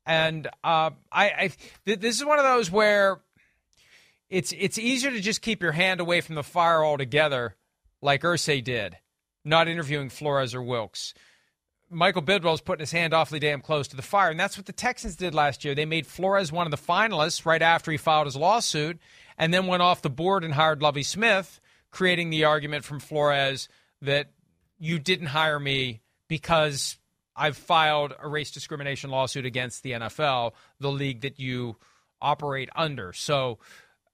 And 0.05 0.47
uh, 0.63 0.91
I, 1.11 1.31
I 1.31 1.51
th- 1.85 2.01
this 2.01 2.17
is 2.17 2.25
one 2.25 2.39
of 2.39 2.45
those 2.45 2.71
where 2.71 3.21
it's 4.29 4.53
it's 4.57 4.79
easier 4.79 5.11
to 5.11 5.21
just 5.21 5.43
keep 5.43 5.63
your 5.63 5.73
hand 5.73 6.01
away 6.01 6.21
from 6.21 6.35
the 6.35 6.43
fire 6.43 6.85
altogether, 6.85 7.57
like 8.03 8.23
Irsay 8.23 8.63
did, 8.63 8.97
not 9.45 9.69
interviewing 9.69 10.09
Flores 10.09 10.55
or 10.55 10.63
Wilks. 10.63 11.15
Michael 11.89 12.23
Bidwill's 12.23 12.61
putting 12.61 12.83
his 12.83 12.91
hand 12.91 13.15
awfully 13.15 13.39
damn 13.39 13.61
close 13.61 13.87
to 13.89 13.97
the 13.97 14.03
fire, 14.03 14.31
and 14.31 14.41
that's 14.41 14.57
what 14.57 14.67
the 14.67 14.73
Texans 14.73 15.15
did 15.15 15.35
last 15.35 15.65
year. 15.65 15.75
They 15.75 15.85
made 15.85 16.07
Flores 16.07 16.51
one 16.51 16.67
of 16.67 16.73
the 16.73 16.77
finalists 16.77 17.47
right 17.47 17.63
after 17.63 17.93
he 17.93 17.97
filed 17.97 18.27
his 18.27 18.35
lawsuit, 18.37 18.99
and 19.39 19.55
then 19.55 19.69
went 19.69 19.83
off 19.83 20.03
the 20.03 20.11
board 20.11 20.43
and 20.43 20.53
hired 20.53 20.83
Lovie 20.83 21.05
Smith, 21.05 21.61
creating 21.93 22.31
the 22.31 22.45
argument 22.45 22.85
from 22.85 22.99
Flores 22.99 23.69
that 24.03 24.33
you 24.79 24.99
didn't 24.99 25.29
hire 25.29 25.61
me 25.61 26.01
because 26.29 26.99
I've 27.37 27.57
filed 27.57 28.15
a 28.19 28.29
race 28.29 28.51
discrimination 28.51 29.11
lawsuit 29.11 29.47
against 29.47 29.85
the 29.85 29.93
NFL, 29.93 30.53
the 30.81 30.91
league 30.91 31.21
that 31.21 31.39
you 31.39 31.77
operate 32.21 32.69
under. 32.75 33.13
So 33.13 33.59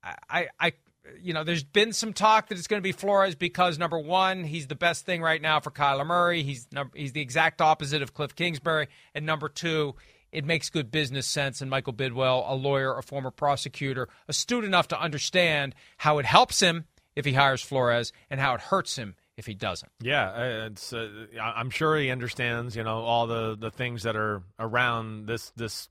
I, 0.02 0.48
I, 0.58 0.72
you 1.20 1.32
know, 1.32 1.44
there's 1.44 1.64
been 1.64 1.92
some 1.92 2.12
talk 2.12 2.48
that 2.48 2.58
it's 2.58 2.66
going 2.66 2.80
to 2.80 2.86
be 2.86 2.92
Flores 2.92 3.34
because 3.34 3.78
number 3.78 3.98
one, 3.98 4.44
he's 4.44 4.66
the 4.66 4.74
best 4.74 5.04
thing 5.04 5.22
right 5.22 5.40
now 5.40 5.60
for 5.60 5.70
Kyler 5.70 6.06
Murray. 6.06 6.42
He's 6.42 6.66
he's 6.94 7.12
the 7.12 7.20
exact 7.20 7.60
opposite 7.60 8.02
of 8.02 8.14
Cliff 8.14 8.34
Kingsbury, 8.34 8.88
and 9.14 9.26
number 9.26 9.48
two, 9.48 9.94
it 10.30 10.44
makes 10.44 10.70
good 10.70 10.90
business 10.90 11.26
sense. 11.26 11.60
And 11.60 11.70
Michael 11.70 11.92
Bidwill, 11.92 12.48
a 12.48 12.54
lawyer, 12.54 12.96
a 12.96 13.02
former 13.02 13.30
prosecutor, 13.30 14.08
astute 14.28 14.64
enough 14.64 14.88
to 14.88 15.00
understand 15.00 15.74
how 15.98 16.18
it 16.18 16.24
helps 16.24 16.60
him 16.60 16.86
if 17.14 17.24
he 17.24 17.34
hires 17.34 17.62
Flores 17.62 18.12
and 18.30 18.40
how 18.40 18.54
it 18.54 18.60
hurts 18.60 18.96
him 18.96 19.14
if 19.36 19.46
he 19.46 19.54
doesn't. 19.54 19.90
Yeah, 20.00 20.66
it's. 20.66 20.92
Uh, 20.92 21.26
I'm 21.40 21.70
sure 21.70 21.96
he 21.96 22.10
understands. 22.10 22.76
You 22.76 22.84
know 22.84 23.02
all 23.02 23.26
the 23.26 23.56
the 23.56 23.70
things 23.70 24.02
that 24.04 24.16
are 24.16 24.42
around 24.58 25.26
this 25.26 25.50
this 25.56 25.88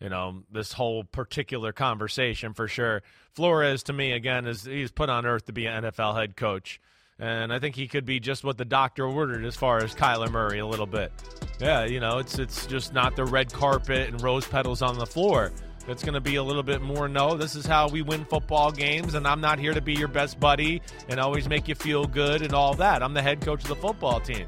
you 0.00 0.08
know, 0.08 0.42
this 0.50 0.72
whole 0.72 1.04
particular 1.04 1.72
conversation 1.72 2.54
for 2.54 2.68
sure. 2.68 3.02
Flores, 3.32 3.82
to 3.84 3.92
me, 3.92 4.12
again, 4.12 4.46
is 4.46 4.64
he's 4.64 4.90
put 4.90 5.10
on 5.10 5.26
earth 5.26 5.46
to 5.46 5.52
be 5.52 5.66
an 5.66 5.84
NFL 5.84 6.16
head 6.16 6.36
coach. 6.36 6.80
And 7.20 7.52
I 7.52 7.58
think 7.58 7.74
he 7.74 7.88
could 7.88 8.04
be 8.04 8.20
just 8.20 8.44
what 8.44 8.58
the 8.58 8.64
doctor 8.64 9.04
ordered 9.04 9.44
as 9.44 9.56
far 9.56 9.78
as 9.78 9.92
Kyler 9.94 10.30
Murray 10.30 10.60
a 10.60 10.66
little 10.66 10.86
bit. 10.86 11.12
Yeah, 11.58 11.84
you 11.84 11.98
know, 11.98 12.18
it's 12.18 12.38
it's 12.38 12.66
just 12.66 12.92
not 12.92 13.16
the 13.16 13.24
red 13.24 13.52
carpet 13.52 14.08
and 14.08 14.22
rose 14.22 14.46
petals 14.46 14.82
on 14.82 14.98
the 14.98 15.06
floor. 15.06 15.50
It's 15.88 16.04
going 16.04 16.14
to 16.14 16.20
be 16.20 16.36
a 16.36 16.42
little 16.42 16.62
bit 16.62 16.80
more 16.80 17.08
no, 17.08 17.36
this 17.36 17.56
is 17.56 17.66
how 17.66 17.88
we 17.88 18.02
win 18.02 18.24
football 18.26 18.70
games, 18.70 19.14
and 19.14 19.26
I'm 19.26 19.40
not 19.40 19.58
here 19.58 19.74
to 19.74 19.80
be 19.80 19.94
your 19.94 20.06
best 20.06 20.38
buddy 20.38 20.80
and 21.08 21.18
always 21.18 21.48
make 21.48 21.66
you 21.66 21.74
feel 21.74 22.04
good 22.04 22.42
and 22.42 22.52
all 22.52 22.74
that. 22.74 23.02
I'm 23.02 23.14
the 23.14 23.22
head 23.22 23.40
coach 23.40 23.62
of 23.62 23.68
the 23.68 23.76
football 23.76 24.20
team. 24.20 24.46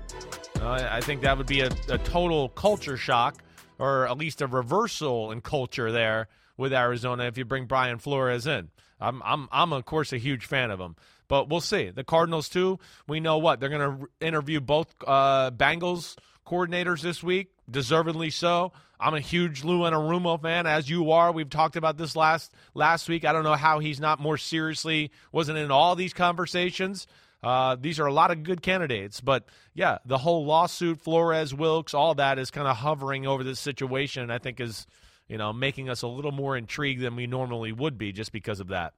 Uh, 0.61 0.87
I 0.89 1.01
think 1.01 1.23
that 1.23 1.37
would 1.39 1.47
be 1.47 1.63
a, 1.63 1.71
a 1.89 1.99
total 1.99 2.51
culture 2.51 2.97
shock 2.97 3.43
or 3.81 4.07
at 4.07 4.19
least 4.19 4.43
a 4.43 4.47
reversal 4.47 5.33
in 5.33 5.41
culture 5.41 5.91
there 5.91 6.29
with 6.57 6.73
Arizona 6.73 7.25
if 7.25 7.39
you 7.39 7.45
bring 7.45 7.65
Brian 7.65 7.99
Flores 7.99 8.47
in. 8.47 8.69
I'm 9.01 9.23
I'm 9.25 9.49
I'm 9.51 9.73
of 9.73 9.87
course 9.87 10.13
a 10.13 10.19
huge 10.19 10.45
fan 10.45 10.71
of 10.71 10.79
him, 10.79 10.95
but 11.27 11.49
we'll 11.49 11.63
see. 11.63 11.91
The 11.91 12.05
Cardinals 12.05 12.49
too. 12.49 12.79
We 13.09 13.19
know 13.19 13.39
what 13.39 13.59
they're 13.59 13.71
going 13.71 13.99
to 13.99 14.27
interview 14.27 14.61
both 14.61 14.95
uh, 15.07 15.51
Bengals 15.51 16.17
coordinators 16.47 17.01
this 17.01 17.23
week, 17.23 17.49
deservedly 17.69 18.31
so. 18.31 18.73
I'm 19.03 19.15
a 19.15 19.21
huge 19.21 19.65
Lou 19.65 19.81
Anarumo 19.81 20.41
fan, 20.43 20.67
as 20.67 20.91
you 20.91 21.13
are. 21.13 21.33
We've 21.33 21.49
talked 21.49 21.77
about 21.77 21.97
this 21.97 22.15
last 22.15 22.53
last 22.75 23.09
week. 23.09 23.25
I 23.25 23.33
don't 23.33 23.45
know 23.45 23.55
how 23.55 23.79
he's 23.79 23.99
not 23.99 24.21
more 24.21 24.37
seriously 24.37 25.11
wasn't 25.33 25.57
in 25.57 25.71
all 25.71 25.97
these 25.97 26.13
conversations. 26.13 27.07
Uh, 27.43 27.77
these 27.81 27.99
are 27.99 28.07
a 28.07 28.13
lot 28.13 28.31
of 28.31 28.43
good 28.43 28.63
candidates, 28.63 29.21
but 29.21 29.45
yeah, 29.75 29.99
the 30.05 30.19
whole 30.19 30.45
lawsuit, 30.45 31.01
Flores, 31.01 31.55
Wilks, 31.55 31.95
all 31.95 32.15
that 32.17 32.39
is 32.39 32.51
kind 32.51 32.69
of 32.69 32.77
hovering 32.77 33.27
over 33.27 33.43
this 33.43 33.59
situation. 33.59 34.31
I 34.31 34.39
think 34.39 34.61
is 34.61 34.87
you 35.29 35.39
know 35.39 35.53
making 35.53 35.89
us 35.89 36.03
a 36.03 36.07
little 36.07 36.33
more 36.33 36.57
intrigued 36.57 37.01
than 37.01 37.17
we 37.17 37.27
normally 37.27 37.73
would 37.73 37.97
be 37.97 38.13
just 38.13 38.33
because 38.33 38.61
of 38.61 38.69
that. 38.69 38.93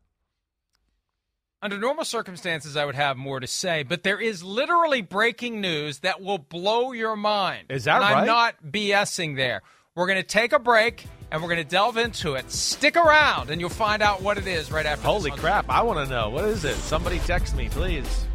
Under 1.64 1.78
normal 1.78 2.04
circumstances, 2.04 2.76
I 2.76 2.84
would 2.84 2.96
have 2.96 3.16
more 3.16 3.38
to 3.38 3.46
say, 3.46 3.84
but 3.84 4.02
there 4.02 4.20
is 4.20 4.42
literally 4.42 5.00
breaking 5.00 5.60
news 5.60 6.00
that 6.00 6.20
will 6.20 6.38
blow 6.38 6.90
your 6.90 7.14
mind. 7.14 7.66
Is 7.70 7.84
that 7.84 8.02
and 8.02 8.02
right? 8.02 8.16
I'm 8.22 8.26
not 8.26 8.56
BSing 8.64 9.36
there. 9.36 9.62
We're 9.94 10.08
going 10.08 10.18
to 10.18 10.26
take 10.26 10.52
a 10.52 10.58
break 10.58 11.06
and 11.30 11.40
we're 11.40 11.48
going 11.48 11.62
to 11.62 11.70
delve 11.70 11.98
into 11.98 12.34
it. 12.34 12.50
Stick 12.50 12.96
around 12.96 13.50
and 13.50 13.60
you'll 13.60 13.70
find 13.70 14.02
out 14.02 14.22
what 14.22 14.38
it 14.38 14.48
is 14.48 14.72
right 14.72 14.84
after. 14.84 15.06
Holy 15.06 15.30
crap! 15.30 15.70
I 15.70 15.82
want 15.82 16.04
to 16.04 16.12
know 16.12 16.30
what 16.30 16.46
is 16.46 16.64
it. 16.64 16.74
Somebody 16.76 17.20
text 17.20 17.54
me, 17.54 17.68
please. 17.68 18.26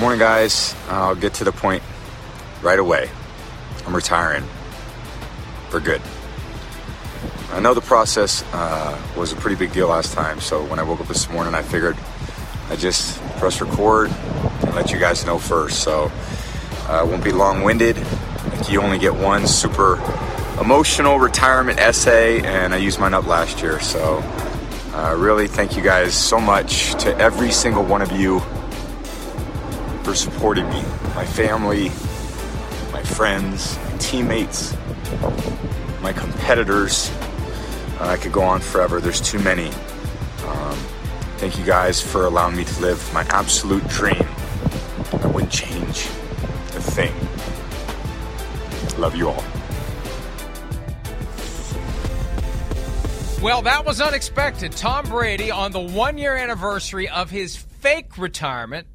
Good 0.00 0.06
morning, 0.06 0.20
guys. 0.20 0.74
I'll 0.88 1.14
get 1.14 1.34
to 1.34 1.44
the 1.44 1.52
point 1.52 1.82
right 2.62 2.78
away. 2.78 3.10
I'm 3.84 3.94
retiring 3.94 4.44
for 5.68 5.78
good. 5.78 6.00
I 7.50 7.60
know 7.60 7.74
the 7.74 7.82
process 7.82 8.42
uh, 8.54 8.98
was 9.14 9.34
a 9.34 9.36
pretty 9.36 9.56
big 9.56 9.74
deal 9.74 9.88
last 9.88 10.14
time, 10.14 10.40
so 10.40 10.64
when 10.64 10.78
I 10.78 10.84
woke 10.84 11.02
up 11.02 11.08
this 11.08 11.28
morning, 11.28 11.54
I 11.54 11.60
figured 11.60 11.98
I 12.70 12.76
just 12.76 13.20
press 13.36 13.60
record 13.60 14.08
and 14.08 14.74
let 14.74 14.90
you 14.90 14.98
guys 14.98 15.26
know 15.26 15.38
first. 15.38 15.82
So 15.82 16.10
I 16.88 17.00
uh, 17.00 17.04
won't 17.06 17.22
be 17.22 17.32
long 17.32 17.62
winded. 17.62 17.98
Like 17.98 18.70
you 18.70 18.80
only 18.80 18.98
get 18.98 19.14
one 19.14 19.46
super 19.46 19.96
emotional 20.58 21.18
retirement 21.18 21.78
essay, 21.78 22.40
and 22.40 22.72
I 22.72 22.78
used 22.78 22.98
mine 23.00 23.12
up 23.12 23.26
last 23.26 23.60
year. 23.60 23.80
So 23.80 24.24
uh, 24.94 25.14
really, 25.18 25.46
thank 25.46 25.76
you 25.76 25.82
guys 25.82 26.14
so 26.14 26.40
much 26.40 26.94
to 27.04 27.14
every 27.18 27.52
single 27.52 27.84
one 27.84 28.00
of 28.00 28.12
you 28.12 28.40
for 30.02 30.14
supporting 30.14 30.68
me, 30.70 30.82
my 31.14 31.24
family, 31.24 31.88
my 32.92 33.02
friends, 33.02 33.78
my 33.84 33.96
teammates, 33.98 34.76
my 36.00 36.12
competitors. 36.12 37.10
Uh, 38.00 38.08
I 38.08 38.16
could 38.16 38.32
go 38.32 38.42
on 38.42 38.60
forever. 38.60 39.00
There's 39.00 39.20
too 39.20 39.38
many. 39.38 39.68
Um, 40.46 40.76
thank 41.36 41.58
you 41.58 41.64
guys 41.64 42.00
for 42.00 42.24
allowing 42.24 42.56
me 42.56 42.64
to 42.64 42.80
live 42.80 43.12
my 43.12 43.22
absolute 43.28 43.86
dream. 43.88 44.26
I 45.12 45.26
wouldn't 45.26 45.52
change 45.52 46.06
a 46.06 46.80
thing. 46.80 47.14
Love 48.98 49.14
you 49.16 49.28
all. 49.28 49.44
Well, 53.42 53.62
that 53.62 53.86
was 53.86 54.02
unexpected. 54.02 54.72
Tom 54.72 55.06
Brady 55.06 55.50
on 55.50 55.72
the 55.72 55.80
one 55.80 56.18
year 56.18 56.36
anniversary 56.36 57.08
of 57.08 57.30
his 57.30 57.56
fake 57.56 58.18
retirement 58.18 58.86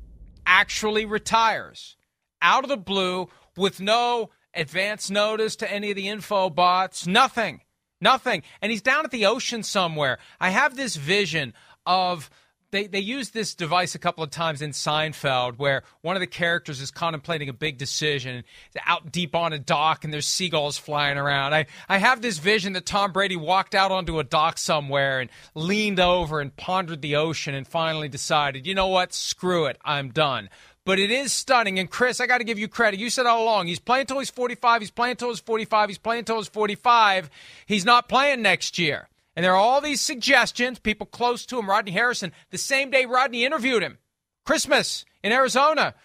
actually 0.45 1.05
retires 1.05 1.95
out 2.41 2.63
of 2.63 2.69
the 2.69 2.77
blue 2.77 3.29
with 3.57 3.79
no 3.79 4.29
advance 4.53 5.09
notice 5.09 5.55
to 5.57 5.71
any 5.71 5.89
of 5.89 5.95
the 5.95 6.07
info 6.07 6.49
bots, 6.49 7.05
nothing. 7.05 7.61
Nothing. 8.01 8.43
And 8.61 8.71
he's 8.71 8.81
down 8.81 9.05
at 9.05 9.11
the 9.11 9.25
ocean 9.25 9.63
somewhere. 9.63 10.19
I 10.39 10.49
have 10.49 10.75
this 10.75 10.95
vision 10.95 11.53
of 11.85 12.29
they, 12.71 12.87
they 12.87 12.99
use 12.99 13.29
this 13.29 13.55
device 13.55 13.95
a 13.95 13.99
couple 13.99 14.23
of 14.23 14.29
times 14.29 14.61
in 14.61 14.71
Seinfeld 14.71 15.57
where 15.57 15.83
one 16.01 16.15
of 16.15 16.19
the 16.19 16.27
characters 16.27 16.81
is 16.81 16.91
contemplating 16.91 17.49
a 17.49 17.53
big 17.53 17.77
decision 17.77 18.43
out 18.85 19.11
deep 19.11 19.35
on 19.35 19.53
a 19.53 19.59
dock 19.59 20.03
and 20.03 20.13
there's 20.13 20.27
seagulls 20.27 20.77
flying 20.77 21.17
around. 21.17 21.53
I, 21.53 21.67
I 21.87 21.97
have 21.97 22.21
this 22.21 22.37
vision 22.37 22.73
that 22.73 22.85
Tom 22.85 23.11
Brady 23.11 23.35
walked 23.35 23.75
out 23.75 23.91
onto 23.91 24.19
a 24.19 24.23
dock 24.23 24.57
somewhere 24.57 25.19
and 25.19 25.29
leaned 25.53 25.99
over 25.99 26.41
and 26.41 26.55
pondered 26.55 27.01
the 27.01 27.15
ocean 27.15 27.53
and 27.53 27.67
finally 27.67 28.09
decided, 28.09 28.67
you 28.67 28.75
know 28.75 28.87
what, 28.87 29.13
screw 29.13 29.65
it, 29.65 29.77
I'm 29.83 30.09
done 30.09 30.49
but 30.85 30.99
it 30.99 31.09
is 31.09 31.33
stunning. 31.33 31.79
And 31.79 31.89
Chris, 31.89 32.21
I 32.21 32.27
got 32.27 32.37
to 32.37 32.43
give 32.43 32.59
you 32.59 32.67
credit. 32.67 32.99
You 32.99 33.09
said 33.09 33.25
all 33.25 33.43
along 33.43 33.67
he's 33.67 33.79
playing 33.79 34.01
until 34.01 34.19
he's 34.19 34.29
45. 34.29 34.81
He's 34.81 34.91
playing 34.91 35.11
until 35.11 35.29
he's 35.29 35.39
45. 35.39 35.89
He's 35.89 35.97
playing 35.97 36.19
until 36.19 36.37
he's 36.37 36.47
45. 36.47 37.29
He's 37.65 37.85
not 37.85 38.07
playing 38.07 38.43
next 38.43 38.77
year. 38.77 39.09
And 39.35 39.43
there 39.43 39.53
are 39.53 39.57
all 39.57 39.81
these 39.81 40.01
suggestions, 40.01 40.79
people 40.79 41.05
close 41.05 41.45
to 41.47 41.59
him, 41.59 41.69
Rodney 41.69 41.91
Harrison, 41.91 42.31
the 42.51 42.57
same 42.57 42.89
day 42.89 43.05
Rodney 43.05 43.43
interviewed 43.43 43.83
him, 43.83 43.97
Christmas 44.45 45.05
in 45.23 45.31
Arizona. 45.31 45.95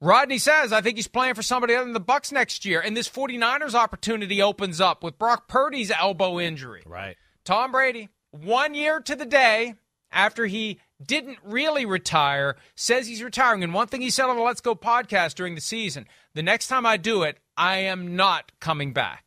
Rodney 0.00 0.38
says, 0.38 0.72
I 0.72 0.80
think 0.80 0.96
he's 0.96 1.08
playing 1.08 1.34
for 1.34 1.42
somebody 1.42 1.74
other 1.74 1.84
than 1.84 1.92
the 1.92 2.00
Bucs 2.00 2.32
next 2.32 2.64
year. 2.64 2.80
And 2.80 2.96
this 2.96 3.08
49ers 3.08 3.74
opportunity 3.74 4.40
opens 4.40 4.80
up 4.80 5.02
with 5.02 5.18
Brock 5.18 5.48
Purdy's 5.48 5.90
elbow 5.90 6.38
injury. 6.38 6.82
Right. 6.86 7.16
Tom 7.44 7.72
Brady, 7.72 8.08
one 8.30 8.74
year 8.74 9.00
to 9.00 9.16
the 9.16 9.26
day 9.26 9.74
after 10.12 10.46
he 10.46 10.78
didn't 11.04 11.38
really 11.44 11.84
retire, 11.84 12.56
says 12.74 13.06
he's 13.06 13.22
retiring. 13.22 13.64
And 13.64 13.74
one 13.74 13.88
thing 13.88 14.00
he 14.00 14.10
said 14.10 14.26
on 14.26 14.36
the 14.36 14.42
Let's 14.42 14.60
Go 14.60 14.74
podcast 14.74 15.34
during 15.34 15.54
the 15.54 15.60
season 15.60 16.06
the 16.34 16.42
next 16.42 16.68
time 16.68 16.86
I 16.86 16.96
do 16.96 17.24
it, 17.24 17.38
I 17.56 17.78
am 17.78 18.14
not 18.14 18.52
coming 18.60 18.92
back. 18.92 19.24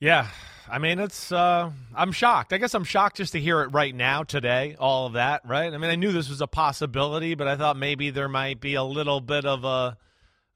Yeah. 0.00 0.28
I 0.68 0.78
mean, 0.78 0.98
it's, 0.98 1.30
uh, 1.30 1.70
I'm 1.94 2.12
shocked. 2.12 2.52
I 2.52 2.58
guess 2.58 2.74
I'm 2.74 2.84
shocked 2.84 3.18
just 3.18 3.32
to 3.32 3.40
hear 3.40 3.60
it 3.62 3.68
right 3.68 3.94
now, 3.94 4.22
today, 4.22 4.76
all 4.78 5.06
of 5.06 5.12
that, 5.12 5.42
right? 5.46 5.72
I 5.72 5.76
mean, 5.76 5.90
I 5.90 5.96
knew 5.96 6.12
this 6.12 6.30
was 6.30 6.40
a 6.40 6.46
possibility, 6.46 7.34
but 7.34 7.46
I 7.46 7.56
thought 7.56 7.76
maybe 7.76 8.10
there 8.10 8.28
might 8.28 8.60
be 8.60 8.74
a 8.74 8.82
little 8.82 9.20
bit 9.20 9.44
of 9.44 9.64
a, 9.64 9.98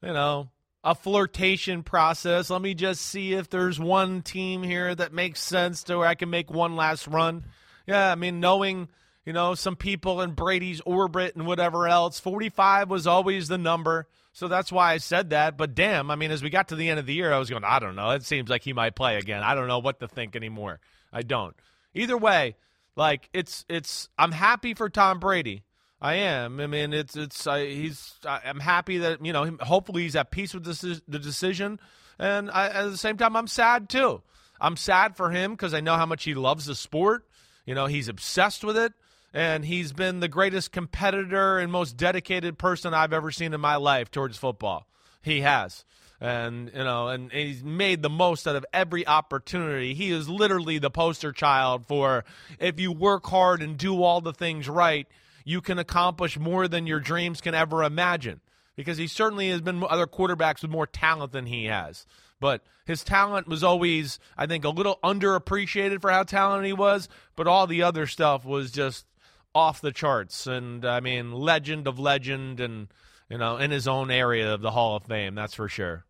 you 0.01 0.13
know, 0.13 0.49
a 0.83 0.95
flirtation 0.95 1.83
process. 1.83 2.49
Let 2.49 2.61
me 2.61 2.73
just 2.73 3.01
see 3.01 3.33
if 3.33 3.49
there's 3.49 3.79
one 3.79 4.21
team 4.21 4.63
here 4.63 4.95
that 4.95 5.13
makes 5.13 5.41
sense 5.41 5.83
to 5.83 5.97
where 5.97 6.07
I 6.07 6.15
can 6.15 6.29
make 6.29 6.49
one 6.49 6.75
last 6.75 7.07
run. 7.07 7.45
Yeah, 7.85 8.11
I 8.11 8.15
mean, 8.15 8.39
knowing, 8.39 8.89
you 9.25 9.33
know, 9.33 9.55
some 9.55 9.75
people 9.75 10.21
in 10.21 10.31
Brady's 10.31 10.81
orbit 10.81 11.35
and 11.35 11.45
whatever 11.45 11.87
else, 11.87 12.19
45 12.19 12.89
was 12.89 13.05
always 13.05 13.47
the 13.47 13.57
number. 13.57 14.07
So 14.39 14.47
that's 14.47 14.71
why 14.71 14.93
I 14.93 14.99
said 14.99 15.31
that. 15.31 15.57
But 15.57 15.75
damn, 15.75 16.09
I 16.09 16.15
mean, 16.15 16.31
as 16.31 16.41
we 16.41 16.49
got 16.49 16.69
to 16.69 16.77
the 16.77 16.87
end 16.87 16.97
of 16.97 17.05
the 17.05 17.13
year, 17.13 17.33
I 17.33 17.39
was 17.39 17.49
going, 17.49 17.65
I 17.65 17.79
don't 17.79 17.97
know. 17.97 18.11
It 18.11 18.23
seems 18.23 18.49
like 18.49 18.63
he 18.63 18.71
might 18.71 18.95
play 18.95 19.17
again. 19.17 19.43
I 19.43 19.53
don't 19.53 19.67
know 19.67 19.79
what 19.79 19.99
to 19.99 20.07
think 20.07 20.33
anymore. 20.33 20.79
I 21.11 21.23
don't. 21.23 21.53
Either 21.93 22.17
way, 22.17 22.55
like 22.95 23.27
it's 23.33 23.65
it's 23.67 24.07
I'm 24.17 24.31
happy 24.31 24.75
for 24.75 24.89
Tom 24.89 25.19
Brady. 25.19 25.63
I 26.01 26.13
am. 26.15 26.61
I 26.61 26.67
mean, 26.67 26.93
it's 26.93 27.17
it's 27.17 27.47
I, 27.47 27.65
he's. 27.65 28.13
I, 28.25 28.39
am 28.45 28.61
happy 28.61 28.99
that 28.99 29.25
you 29.25 29.33
know. 29.33 29.57
Hopefully, 29.59 30.03
he's 30.03 30.15
at 30.15 30.31
peace 30.31 30.53
with 30.53 30.63
this, 30.63 30.79
the 30.79 31.19
decision, 31.19 31.77
and 32.17 32.49
I, 32.49 32.69
at 32.69 32.91
the 32.91 32.97
same 32.97 33.17
time, 33.17 33.35
I'm 33.35 33.47
sad 33.47 33.89
too. 33.89 34.21
I'm 34.61 34.77
sad 34.77 35.17
for 35.17 35.31
him 35.31 35.51
because 35.51 35.73
I 35.73 35.81
know 35.81 35.95
how 35.95 36.05
much 36.05 36.23
he 36.23 36.33
loves 36.33 36.65
the 36.65 36.75
sport. 36.75 37.25
You 37.65 37.75
know, 37.75 37.87
he's 37.87 38.07
obsessed 38.07 38.63
with 38.63 38.77
it, 38.77 38.93
and 39.33 39.65
he's 39.65 39.93
been 39.93 40.19
the 40.19 40.27
greatest 40.27 40.71
competitor 40.71 41.59
and 41.59 41.71
most 41.71 41.97
dedicated 41.97 42.57
person 42.57 42.93
I've 42.93 43.13
ever 43.13 43.31
seen 43.31 43.53
in 43.53 43.61
my 43.61 43.75
life 43.75 44.11
towards 44.11 44.37
football. 44.37 44.87
He 45.21 45.41
has. 45.41 45.85
And 46.21 46.71
you 46.73 46.83
know, 46.83 47.07
and, 47.07 47.31
he's 47.31 47.63
made 47.63 48.01
the 48.01 48.09
most 48.09 48.47
out 48.47 48.55
of 48.55 48.65
every 48.73 49.07
opportunity. 49.07 49.93
He 49.93 50.11
is 50.11 50.27
literally 50.27 50.77
the 50.77 50.89
poster 50.89 51.31
child 51.31 51.85
for 51.85 52.25
if 52.59 52.79
you 52.79 52.91
work 52.91 53.25
hard 53.27 53.61
and 53.61 53.77
do 53.77 54.03
all 54.03 54.19
the 54.19 54.33
things 54.33 54.67
right, 54.67 55.07
you 55.45 55.61
can 55.61 55.79
accomplish 55.79 56.37
more 56.37 56.67
than 56.67 56.87
your 56.87 56.99
dreams 56.99 57.41
can 57.41 57.55
ever 57.55 57.83
imagine. 57.83 58.41
Because 58.75 58.97
he 58.97 59.07
certainly 59.07 59.49
has 59.49 59.61
been 59.61 59.83
other 59.89 60.07
quarterbacks 60.07 60.61
with 60.61 60.71
more 60.71 60.87
talent 60.87 61.31
than 61.31 61.45
he 61.45 61.65
has. 61.65 62.05
But 62.39 62.63
his 62.85 63.03
talent 63.03 63.47
was 63.47 63.63
always, 63.63 64.19
I 64.37 64.45
think, 64.45 64.63
a 64.63 64.69
little 64.69 64.99
underappreciated 65.03 66.01
for 66.01 66.11
how 66.11 66.23
talented 66.23 66.67
he 66.67 66.73
was. 66.73 67.09
But 67.35 67.47
all 67.47 67.67
the 67.67 67.83
other 67.83 68.07
stuff 68.07 68.45
was 68.45 68.71
just 68.71 69.05
off 69.53 69.81
the 69.81 69.91
charts. 69.91 70.47
And 70.47 70.85
I 70.85 70.99
mean, 70.99 71.31
legend 71.31 71.87
of 71.87 71.99
legend 71.99 72.59
and, 72.59 72.87
you 73.29 73.37
know, 73.37 73.57
in 73.57 73.71
his 73.71 73.87
own 73.87 74.11
area 74.11 74.53
of 74.53 74.61
the 74.61 74.71
Hall 74.71 74.95
of 74.95 75.03
Fame, 75.03 75.35
that's 75.35 75.55
for 75.55 75.67
sure. 75.67 76.05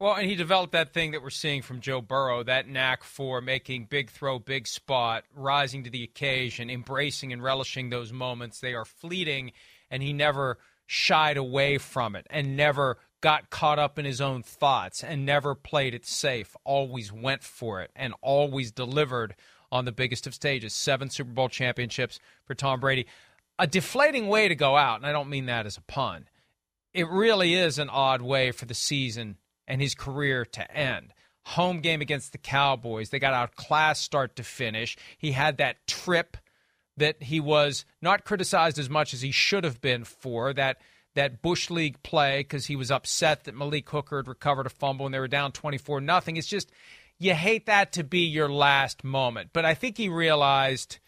Well, 0.00 0.14
and 0.14 0.28
he 0.28 0.34
developed 0.34 0.72
that 0.72 0.92
thing 0.92 1.12
that 1.12 1.22
we're 1.22 1.30
seeing 1.30 1.62
from 1.62 1.80
Joe 1.80 2.00
Burrow, 2.00 2.42
that 2.42 2.68
knack 2.68 3.04
for 3.04 3.40
making 3.40 3.86
big 3.86 4.10
throw, 4.10 4.38
big 4.38 4.66
spot, 4.66 5.24
rising 5.34 5.84
to 5.84 5.90
the 5.90 6.02
occasion, 6.02 6.68
embracing 6.68 7.32
and 7.32 7.42
relishing 7.42 7.90
those 7.90 8.12
moments. 8.12 8.60
They 8.60 8.74
are 8.74 8.84
fleeting, 8.84 9.52
and 9.90 10.02
he 10.02 10.12
never 10.12 10.58
shied 10.86 11.36
away 11.36 11.78
from 11.78 12.16
it 12.16 12.26
and 12.28 12.56
never 12.56 12.98
got 13.20 13.48
caught 13.48 13.78
up 13.78 13.98
in 13.98 14.04
his 14.04 14.20
own 14.20 14.42
thoughts 14.42 15.02
and 15.02 15.24
never 15.24 15.54
played 15.54 15.94
it 15.94 16.04
safe, 16.04 16.54
always 16.64 17.10
went 17.10 17.42
for 17.42 17.80
it 17.80 17.90
and 17.96 18.12
always 18.20 18.70
delivered 18.70 19.34
on 19.74 19.84
the 19.84 19.92
biggest 19.92 20.26
of 20.28 20.34
stages. 20.34 20.72
Seven 20.72 21.10
Super 21.10 21.32
Bowl 21.32 21.48
championships 21.48 22.20
for 22.46 22.54
Tom 22.54 22.78
Brady. 22.78 23.06
A 23.58 23.66
deflating 23.66 24.28
way 24.28 24.46
to 24.48 24.54
go 24.54 24.76
out, 24.76 24.96
and 24.98 25.06
I 25.06 25.12
don't 25.12 25.28
mean 25.28 25.46
that 25.46 25.66
as 25.66 25.76
a 25.76 25.82
pun. 25.82 26.28
It 26.94 27.08
really 27.08 27.54
is 27.54 27.78
an 27.78 27.90
odd 27.90 28.22
way 28.22 28.52
for 28.52 28.66
the 28.66 28.74
season 28.74 29.36
and 29.66 29.82
his 29.82 29.96
career 29.96 30.44
to 30.44 30.76
end. 30.76 31.12
Home 31.46 31.80
game 31.80 32.00
against 32.00 32.30
the 32.32 32.38
Cowboys, 32.38 33.10
they 33.10 33.18
got 33.18 33.34
outclassed 33.34 34.02
start 34.02 34.36
to 34.36 34.44
finish. 34.44 34.96
He 35.18 35.32
had 35.32 35.58
that 35.58 35.86
trip 35.88 36.36
that 36.96 37.24
he 37.24 37.40
was 37.40 37.84
not 38.00 38.24
criticized 38.24 38.78
as 38.78 38.88
much 38.88 39.12
as 39.12 39.22
he 39.22 39.32
should 39.32 39.64
have 39.64 39.80
been 39.80 40.04
for 40.04 40.54
that 40.54 40.78
that 41.16 41.42
Bush 41.42 41.70
League 41.70 42.02
play 42.02 42.40
because 42.40 42.66
he 42.66 42.74
was 42.74 42.90
upset 42.90 43.44
that 43.44 43.54
Malik 43.54 43.88
Hooker 43.90 44.16
had 44.16 44.26
recovered 44.26 44.66
a 44.66 44.70
fumble 44.70 45.06
and 45.06 45.14
they 45.14 45.20
were 45.20 45.28
down 45.28 45.52
24 45.52 46.00
nothing. 46.00 46.36
It's 46.36 46.48
just 46.48 46.72
you 47.18 47.34
hate 47.34 47.66
that 47.66 47.92
to 47.92 48.04
be 48.04 48.20
your 48.20 48.48
last 48.48 49.04
moment. 49.04 49.50
But 49.52 49.64
I 49.64 49.74
think 49.74 49.96
he 49.96 50.08
realized 50.08 50.98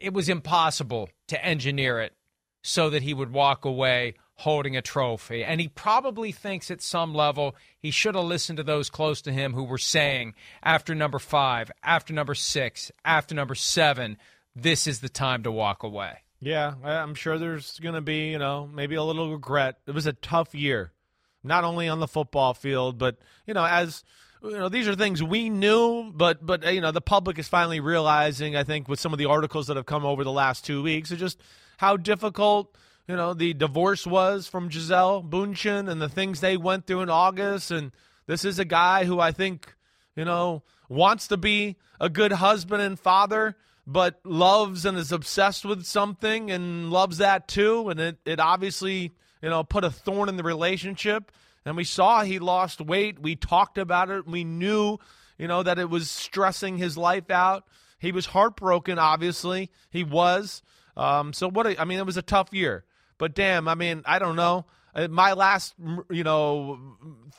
it 0.00 0.12
was 0.12 0.28
impossible 0.28 1.08
to 1.28 1.44
engineer 1.44 2.00
it 2.00 2.14
so 2.62 2.90
that 2.90 3.02
he 3.02 3.14
would 3.14 3.32
walk 3.32 3.64
away 3.64 4.14
holding 4.34 4.76
a 4.76 4.82
trophy. 4.82 5.42
And 5.42 5.60
he 5.60 5.68
probably 5.68 6.30
thinks 6.30 6.70
at 6.70 6.80
some 6.80 7.12
level 7.12 7.56
he 7.80 7.90
should 7.90 8.14
have 8.14 8.24
listened 8.24 8.58
to 8.58 8.62
those 8.62 8.88
close 8.88 9.20
to 9.22 9.32
him 9.32 9.52
who 9.52 9.64
were 9.64 9.78
saying 9.78 10.34
after 10.62 10.94
number 10.94 11.18
five, 11.18 11.72
after 11.82 12.12
number 12.12 12.34
six, 12.34 12.92
after 13.04 13.34
number 13.34 13.56
seven, 13.56 14.16
this 14.54 14.86
is 14.86 15.00
the 15.00 15.08
time 15.08 15.42
to 15.42 15.50
walk 15.50 15.82
away. 15.82 16.18
Yeah, 16.40 16.74
I'm 16.84 17.16
sure 17.16 17.36
there's 17.36 17.80
going 17.80 17.96
to 17.96 18.00
be, 18.00 18.30
you 18.30 18.38
know, 18.38 18.68
maybe 18.72 18.94
a 18.94 19.02
little 19.02 19.32
regret. 19.32 19.78
It 19.88 19.92
was 19.92 20.06
a 20.06 20.12
tough 20.12 20.54
year, 20.54 20.92
not 21.42 21.64
only 21.64 21.88
on 21.88 22.00
the 22.00 22.08
football 22.08 22.54
field, 22.54 22.98
but, 22.98 23.16
you 23.46 23.54
know, 23.54 23.64
as 23.64 24.04
you 24.42 24.50
know 24.56 24.68
these 24.68 24.86
are 24.86 24.94
things 24.94 25.20
we 25.20 25.50
knew 25.50 26.12
but 26.14 26.46
but 26.46 26.72
you 26.72 26.80
know 26.80 26.92
the 26.92 27.00
public 27.00 27.40
is 27.40 27.48
finally 27.48 27.80
realizing 27.80 28.54
i 28.54 28.62
think 28.62 28.86
with 28.86 29.00
some 29.00 29.12
of 29.12 29.18
the 29.18 29.24
articles 29.24 29.66
that 29.66 29.76
have 29.76 29.84
come 29.84 30.06
over 30.06 30.22
the 30.22 30.30
last 30.30 30.64
two 30.64 30.80
weeks 30.80 31.08
just 31.08 31.40
how 31.78 31.96
difficult 31.96 32.72
you 33.08 33.16
know, 33.16 33.32
the 33.32 33.54
divorce 33.54 34.06
was 34.06 34.46
from 34.46 34.68
Gisele 34.68 35.22
Bündchen 35.22 35.90
and 35.90 36.00
the 36.00 36.10
things 36.10 36.40
they 36.40 36.58
went 36.58 36.86
through 36.86 37.00
in 37.00 37.08
August. 37.08 37.70
And 37.70 37.90
this 38.26 38.44
is 38.44 38.58
a 38.58 38.66
guy 38.66 39.06
who 39.06 39.18
I 39.18 39.32
think, 39.32 39.74
you 40.14 40.26
know, 40.26 40.62
wants 40.90 41.26
to 41.28 41.38
be 41.38 41.76
a 41.98 42.10
good 42.10 42.32
husband 42.32 42.82
and 42.82 43.00
father, 43.00 43.56
but 43.86 44.20
loves 44.24 44.84
and 44.84 44.98
is 44.98 45.10
obsessed 45.10 45.64
with 45.64 45.84
something 45.84 46.50
and 46.50 46.90
loves 46.90 47.16
that 47.16 47.48
too. 47.48 47.88
And 47.88 47.98
it, 47.98 48.18
it 48.26 48.40
obviously, 48.40 49.14
you 49.42 49.50
know, 49.50 49.64
put 49.64 49.84
a 49.84 49.90
thorn 49.90 50.28
in 50.28 50.36
the 50.36 50.42
relationship. 50.42 51.30
And 51.64 51.76
we 51.76 51.84
saw 51.84 52.22
he 52.22 52.38
lost 52.38 52.80
weight. 52.80 53.20
We 53.20 53.36
talked 53.36 53.78
about 53.78 54.10
it. 54.10 54.26
We 54.26 54.44
knew, 54.44 54.98
you 55.36 55.48
know, 55.48 55.62
that 55.62 55.78
it 55.78 55.90
was 55.90 56.10
stressing 56.10 56.78
his 56.78 56.96
life 56.96 57.30
out. 57.30 57.64
He 57.98 58.12
was 58.12 58.26
heartbroken, 58.26 58.98
obviously. 58.98 59.70
He 59.90 60.04
was. 60.04 60.62
Um, 60.96 61.32
so 61.32 61.48
what? 61.48 61.66
A, 61.66 61.80
I 61.80 61.84
mean, 61.84 61.98
it 61.98 62.06
was 62.06 62.16
a 62.16 62.22
tough 62.22 62.48
year. 62.52 62.84
But 63.18 63.34
damn, 63.34 63.68
I 63.68 63.74
mean, 63.74 64.02
I 64.06 64.18
don't 64.18 64.36
know. 64.36 64.66
Uh, 64.94 65.08
my 65.08 65.32
last, 65.32 65.74
you 66.10 66.24
know, 66.24 66.78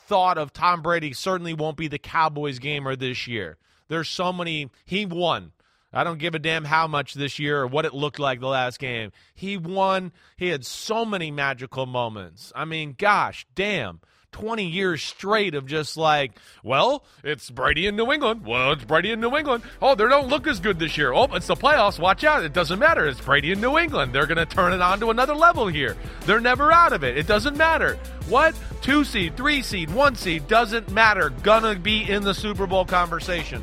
thought 0.06 0.38
of 0.38 0.52
Tom 0.52 0.82
Brady 0.82 1.12
certainly 1.12 1.54
won't 1.54 1.76
be 1.76 1.88
the 1.88 1.98
Cowboys 1.98 2.58
gamer 2.58 2.94
this 2.96 3.26
year. 3.26 3.56
There's 3.88 4.08
so 4.08 4.32
many. 4.32 4.70
He 4.84 5.06
won. 5.06 5.52
I 5.92 6.04
don't 6.04 6.18
give 6.18 6.34
a 6.34 6.38
damn 6.38 6.64
how 6.64 6.86
much 6.86 7.14
this 7.14 7.38
year 7.38 7.62
or 7.62 7.66
what 7.66 7.84
it 7.84 7.94
looked 7.94 8.18
like 8.18 8.40
the 8.40 8.46
last 8.46 8.78
game. 8.78 9.12
He 9.34 9.56
won. 9.56 10.12
He 10.36 10.48
had 10.48 10.64
so 10.64 11.04
many 11.04 11.30
magical 11.30 11.86
moments. 11.86 12.52
I 12.54 12.64
mean, 12.64 12.94
gosh, 12.96 13.46
damn. 13.54 14.00
20 14.32 14.64
years 14.64 15.02
straight 15.02 15.56
of 15.56 15.66
just 15.66 15.96
like, 15.96 16.38
well, 16.62 17.04
it's 17.24 17.50
Brady 17.50 17.88
in 17.88 17.96
New 17.96 18.12
England. 18.12 18.46
Well, 18.46 18.70
it's 18.72 18.84
Brady 18.84 19.10
in 19.10 19.20
New 19.20 19.36
England. 19.36 19.64
Oh, 19.82 19.96
they 19.96 20.08
don't 20.08 20.28
look 20.28 20.46
as 20.46 20.60
good 20.60 20.78
this 20.78 20.96
year. 20.96 21.12
Oh, 21.12 21.24
it's 21.34 21.48
the 21.48 21.56
playoffs. 21.56 21.98
Watch 21.98 22.22
out. 22.22 22.44
It 22.44 22.52
doesn't 22.52 22.78
matter. 22.78 23.08
It's 23.08 23.20
Brady 23.20 23.50
in 23.50 23.60
New 23.60 23.76
England. 23.76 24.12
They're 24.12 24.26
going 24.26 24.38
to 24.38 24.46
turn 24.46 24.72
it 24.72 24.80
on 24.80 25.00
to 25.00 25.10
another 25.10 25.34
level 25.34 25.66
here. 25.66 25.96
They're 26.26 26.40
never 26.40 26.70
out 26.70 26.92
of 26.92 27.02
it. 27.02 27.18
It 27.18 27.26
doesn't 27.26 27.56
matter. 27.56 27.98
What? 28.28 28.54
Two 28.82 29.04
seed, 29.04 29.36
three 29.36 29.62
seed, 29.62 29.92
one 29.92 30.14
seed, 30.14 30.46
doesn't 30.46 30.90
matter. 30.90 31.30
Gonna 31.42 31.74
be 31.74 32.08
in 32.08 32.22
the 32.22 32.32
Super 32.32 32.66
Bowl 32.66 32.84
conversation. 32.84 33.62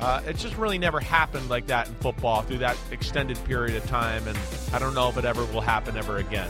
Uh, 0.00 0.22
it's 0.26 0.42
just 0.42 0.56
really 0.56 0.78
never 0.78 0.98
happened 0.98 1.50
like 1.50 1.66
that 1.66 1.88
in 1.88 1.94
football 1.96 2.42
through 2.42 2.58
that 2.58 2.76
extended 2.90 3.42
period 3.44 3.76
of 3.76 3.86
time, 3.86 4.26
and 4.26 4.38
I 4.72 4.78
don't 4.78 4.94
know 4.94 5.08
if 5.10 5.18
it 5.18 5.26
ever 5.26 5.44
will 5.46 5.60
happen 5.60 5.96
ever 5.96 6.16
again. 6.16 6.48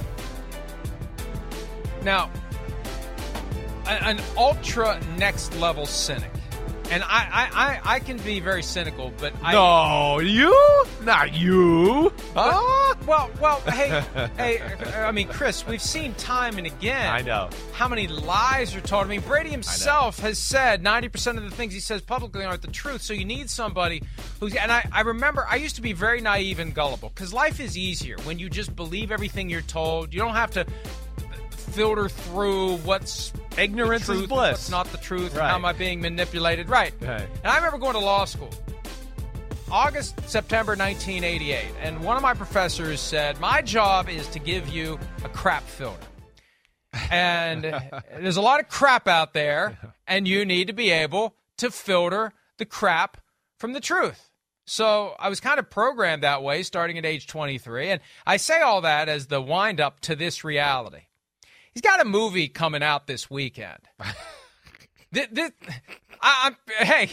Now, 2.02 2.30
an 3.86 4.20
ultra 4.36 5.00
next 5.18 5.54
level 5.58 5.84
cynic. 5.84 6.30
And 6.90 7.04
I, 7.04 7.06
I, 7.08 7.50
I, 7.52 7.94
I, 7.94 8.00
can 8.00 8.16
be 8.18 8.40
very 8.40 8.64
cynical, 8.64 9.12
but 9.18 9.32
I. 9.44 9.52
No, 9.52 10.18
you? 10.18 10.84
Not 11.04 11.32
you. 11.34 12.12
Huh? 12.34 12.94
Well, 13.06 13.30
well, 13.40 13.60
hey, 13.60 14.02
hey, 14.36 14.60
I 14.96 15.12
mean, 15.12 15.28
Chris, 15.28 15.64
we've 15.66 15.80
seen 15.80 16.14
time 16.14 16.58
and 16.58 16.66
again. 16.66 17.06
I 17.06 17.22
know. 17.22 17.48
How 17.72 17.86
many 17.86 18.08
lies 18.08 18.74
are 18.74 18.80
told. 18.80 19.06
I 19.06 19.08
mean, 19.08 19.20
Brady 19.20 19.50
himself 19.50 20.18
has 20.18 20.38
said 20.38 20.82
90% 20.82 21.36
of 21.36 21.44
the 21.44 21.50
things 21.50 21.72
he 21.72 21.80
says 21.80 22.00
publicly 22.00 22.44
aren't 22.44 22.62
the 22.62 22.68
truth. 22.68 23.02
So 23.02 23.12
you 23.12 23.24
need 23.24 23.50
somebody 23.50 24.02
who's. 24.40 24.56
And 24.56 24.72
I, 24.72 24.88
I 24.92 25.02
remember 25.02 25.46
I 25.48 25.56
used 25.56 25.76
to 25.76 25.82
be 25.82 25.92
very 25.92 26.20
naive 26.20 26.58
and 26.58 26.74
gullible 26.74 27.10
because 27.14 27.32
life 27.32 27.60
is 27.60 27.78
easier 27.78 28.16
when 28.24 28.38
you 28.40 28.50
just 28.50 28.74
believe 28.74 29.12
everything 29.12 29.48
you're 29.48 29.60
told. 29.62 30.12
You 30.12 30.20
don't 30.20 30.34
have 30.34 30.50
to 30.52 30.66
filter 31.70 32.08
through 32.08 32.76
what's 32.78 33.32
ignorance 33.56 34.08
is 34.08 34.26
bliss. 34.26 34.52
What's 34.52 34.70
not 34.70 34.86
the 34.86 34.98
truth? 34.98 35.34
Right. 35.34 35.48
How 35.48 35.54
am 35.54 35.64
I 35.64 35.72
being 35.72 36.00
manipulated? 36.00 36.68
Right. 36.68 36.92
right. 37.00 37.26
And 37.42 37.46
I 37.46 37.56
remember 37.56 37.78
going 37.78 37.94
to 37.94 38.00
law 38.00 38.24
school, 38.24 38.50
August, 39.70 40.20
September 40.28 40.72
1988. 40.72 41.64
And 41.80 42.02
one 42.02 42.16
of 42.16 42.22
my 42.22 42.34
professors 42.34 43.00
said, 43.00 43.38
My 43.40 43.62
job 43.62 44.08
is 44.08 44.26
to 44.28 44.38
give 44.38 44.68
you 44.68 44.98
a 45.24 45.28
crap 45.28 45.62
filter. 45.62 46.06
And 47.10 47.64
there's 48.18 48.36
a 48.36 48.42
lot 48.42 48.60
of 48.60 48.68
crap 48.68 49.06
out 49.06 49.32
there, 49.32 49.78
and 50.06 50.26
you 50.26 50.44
need 50.44 50.66
to 50.66 50.72
be 50.72 50.90
able 50.90 51.36
to 51.58 51.70
filter 51.70 52.32
the 52.58 52.64
crap 52.64 53.18
from 53.58 53.72
the 53.72 53.80
truth. 53.80 54.30
So 54.66 55.16
I 55.18 55.28
was 55.28 55.40
kind 55.40 55.58
of 55.58 55.68
programmed 55.68 56.22
that 56.22 56.42
way 56.42 56.62
starting 56.62 56.96
at 56.96 57.04
age 57.04 57.26
23. 57.26 57.90
And 57.90 58.00
I 58.24 58.36
say 58.36 58.60
all 58.60 58.82
that 58.82 59.08
as 59.08 59.26
the 59.26 59.40
wind 59.40 59.80
up 59.80 60.00
to 60.00 60.14
this 60.14 60.44
reality. 60.44 61.06
He's 61.74 61.82
got 61.82 62.00
a 62.00 62.04
movie 62.04 62.48
coming 62.48 62.82
out 62.82 63.06
this 63.06 63.30
weekend. 63.30 63.78
this, 65.12 65.28
this, 65.30 65.50
I, 66.20 66.52
hey, 66.78 67.10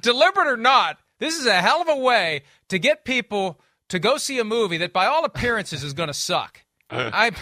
deliberate 0.00 0.48
or 0.48 0.56
not, 0.56 0.98
this 1.18 1.38
is 1.38 1.46
a 1.46 1.54
hell 1.54 1.80
of 1.82 1.88
a 1.88 1.96
way 1.96 2.42
to 2.68 2.78
get 2.78 3.04
people 3.04 3.60
to 3.88 3.98
go 3.98 4.16
see 4.16 4.38
a 4.38 4.44
movie 4.44 4.78
that, 4.78 4.92
by 4.92 5.06
all 5.06 5.24
appearances, 5.24 5.84
is 5.84 5.92
going 5.92 6.08
to 6.08 6.14
suck. 6.14 6.64
I'm 6.90 7.34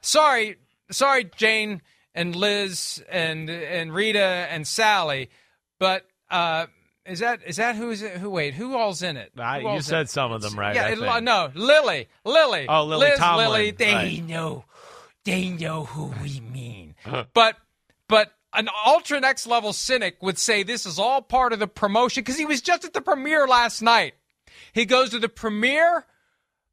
sorry, 0.00 0.56
sorry, 0.90 1.30
Jane 1.36 1.82
and 2.14 2.34
Liz 2.34 3.02
and 3.08 3.48
and 3.48 3.94
Rita 3.94 4.20
and 4.50 4.66
Sally, 4.66 5.30
but 5.78 6.06
uh, 6.30 6.66
is 7.06 7.20
that 7.20 7.40
is 7.46 7.56
that 7.56 7.76
who 7.76 7.90
is 7.90 8.02
it? 8.02 8.18
Who 8.18 8.30
wait? 8.30 8.54
Who 8.54 8.76
all's 8.76 9.02
in 9.02 9.16
it? 9.16 9.32
Uh, 9.38 9.60
you 9.74 9.80
said 9.80 10.10
some 10.10 10.32
of 10.32 10.42
them 10.42 10.58
right. 10.58 10.74
Yeah, 10.74 10.88
it, 10.88 11.22
no, 11.22 11.50
Lily, 11.54 12.08
Lily. 12.24 12.66
Oh, 12.68 12.84
Lily 12.84 13.10
Liz, 13.10 13.18
Tomlin. 13.18 13.48
Lily. 13.48 13.70
They 13.70 13.94
Right. 13.94 14.24
know, 14.24 14.64
they 15.30 15.48
know 15.48 15.84
who 15.84 16.12
we 16.22 16.40
mean. 16.40 16.94
Uh-huh. 17.06 17.24
but 17.32 17.56
but 18.08 18.32
an 18.52 18.68
ultra 18.84 19.20
next 19.20 19.46
level 19.46 19.72
cynic 19.72 20.20
would 20.20 20.38
say 20.38 20.64
this 20.64 20.86
is 20.86 20.98
all 20.98 21.22
part 21.22 21.52
of 21.52 21.60
the 21.60 21.68
promotion 21.68 22.22
because 22.22 22.36
he 22.36 22.44
was 22.44 22.60
just 22.60 22.84
at 22.84 22.92
the 22.92 23.00
premiere 23.00 23.46
last 23.46 23.80
night. 23.80 24.14
He 24.72 24.84
goes 24.84 25.10
to 25.10 25.20
the 25.20 25.28
premiere 25.28 26.04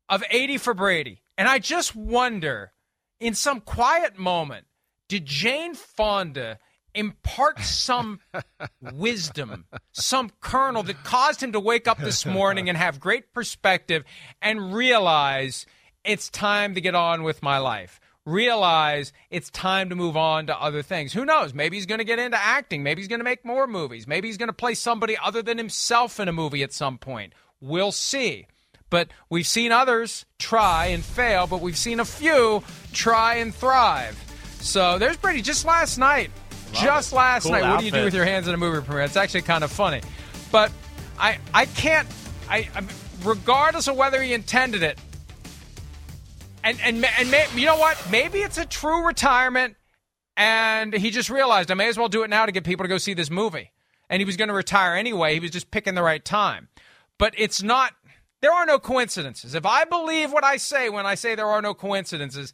of 0.10 0.24
80 0.32 0.58
for 0.58 0.74
Brady. 0.74 1.22
And 1.38 1.48
I 1.48 1.60
just 1.60 1.96
wonder, 1.96 2.72
in 3.20 3.36
some 3.36 3.62
quiet 3.62 4.18
moment, 4.18 4.66
did 5.08 5.28
Jane 5.28 5.76
Fonda 5.76 6.58
impart 6.96 7.60
some 7.60 8.20
wisdom, 8.82 9.66
some 9.92 10.32
kernel 10.40 10.82
that 10.82 11.04
caused 11.04 11.44
him 11.44 11.52
to 11.52 11.60
wake 11.60 11.88
up 11.88 12.00
this 12.00 12.26
morning 12.26 12.70
and 12.70 12.78
have 12.78 13.00
great 13.00 13.34
perspective 13.34 14.04
and 14.42 14.74
realize 14.74 15.68
it's 16.04 16.30
time 16.30 16.74
to 16.74 16.82
get 16.82 16.96
on 16.96 17.22
with 17.22 17.44
my 17.44 17.60
life? 17.60 18.00
Realize 18.28 19.14
it's 19.30 19.50
time 19.50 19.88
to 19.90 19.96
move 19.96 20.18
on 20.18 20.48
to 20.48 20.62
other 20.62 20.82
things. 20.82 21.14
Who 21.14 21.24
knows? 21.24 21.54
Maybe 21.54 21.78
he's 21.78 21.86
going 21.86 22.00
to 22.00 22.04
get 22.04 22.20
into 22.20 22.38
acting. 22.38 22.84
Maybe 22.84 23.02
he's 23.02 23.08
going 23.08 23.22
to 23.22 23.24
make 23.24 23.46
more 23.46 23.68
movies. 23.68 24.06
Maybe 24.06 24.28
he's 24.28 24.36
going 24.36 24.50
to 24.50 24.54
play 24.54 24.74
somebody 24.74 25.16
other 25.24 25.42
than 25.42 25.58
himself 25.58 26.20
in 26.20 26.28
a 26.28 26.34
movie 26.34 26.62
at 26.62 26.74
some 26.74 26.98
point. 26.98 27.32
We'll 27.62 27.94
see. 27.94 28.48
But 28.90 29.08
we've 29.30 29.48
seen 29.48 29.72
others 29.72 30.26
try 30.40 30.88
and 30.88 31.06
fail, 31.06 31.48
but 31.48 31.62
we've 31.62 31.78
seen 31.78 32.02
a 32.02 32.06
few 32.06 32.64
try 32.92 33.36
and 33.36 33.56
thrive. 33.56 34.22
So 34.60 34.98
there's 35.00 35.16
Brady 35.16 35.42
just 35.42 35.64
last 35.64 35.98
night. 35.98 36.30
just 36.74 37.14
last 37.14 37.44
Cool 37.44 37.54
night. 37.54 37.70
What 37.70 37.80
do 37.80 37.86
you 37.86 37.92
do 37.92 38.04
with 38.04 38.14
your 38.14 38.26
hands 38.26 38.50
in 38.50 38.54
a 38.54 38.58
movie 38.58 38.86
premiere? 38.86 39.06
It's 39.06 39.16
actually 39.16 39.44
kind 39.44 39.64
of 39.64 39.72
funny. 39.72 40.02
But 40.52 40.70
I 41.18 41.38
I 41.54 41.66
can't 41.66 42.08
I, 42.50 42.68
I 42.76 42.84
regardless 43.24 43.88
of 43.88 43.96
whether 43.96 44.22
he 44.22 44.34
intended 44.34 44.84
it. 44.84 45.00
And 46.68 46.78
and 46.82 47.06
and 47.06 47.32
may, 47.32 47.48
you 47.56 47.66
know 47.66 47.78
what? 47.78 47.98
Maybe 48.12 48.40
it's 48.40 48.58
a 48.58 48.66
true 48.66 49.06
retirement 49.06 49.78
and 50.36 50.94
he 50.94 51.12
just 51.12 51.30
realized 51.30 51.72
I 51.72 51.76
may 51.76 51.88
as 51.88 51.98
well 51.98 52.10
do 52.10 52.24
it 52.24 52.30
now 52.30 52.46
to 52.46 52.52
get 52.52 52.66
people 52.66 52.84
to 52.84 52.90
go 52.90 52.98
see 52.98 53.14
this 53.14 53.32
movie. 53.32 53.72
And 54.10 54.20
he 54.20 54.26
was 54.26 54.36
going 54.36 54.50
to 54.50 54.54
retire 54.54 54.94
anyway. 54.94 55.34
He 55.34 55.40
was 55.40 55.52
just 55.52 55.72
picking 55.72 55.96
the 55.96 56.04
right 56.04 56.24
time. 56.24 56.68
But 57.18 57.34
it's 57.38 57.64
not, 57.64 57.94
there 58.42 58.52
are 58.52 58.66
no 58.66 58.80
coincidences. 58.80 59.56
If 59.56 59.66
I 59.66 59.86
believe 59.86 60.34
what 60.34 60.44
I 60.44 60.58
say 60.58 60.90
when 60.90 61.06
I 61.06 61.16
say 61.16 61.36
there 61.36 61.48
are 61.48 61.62
no 61.62 61.74
coincidences, 61.74 62.52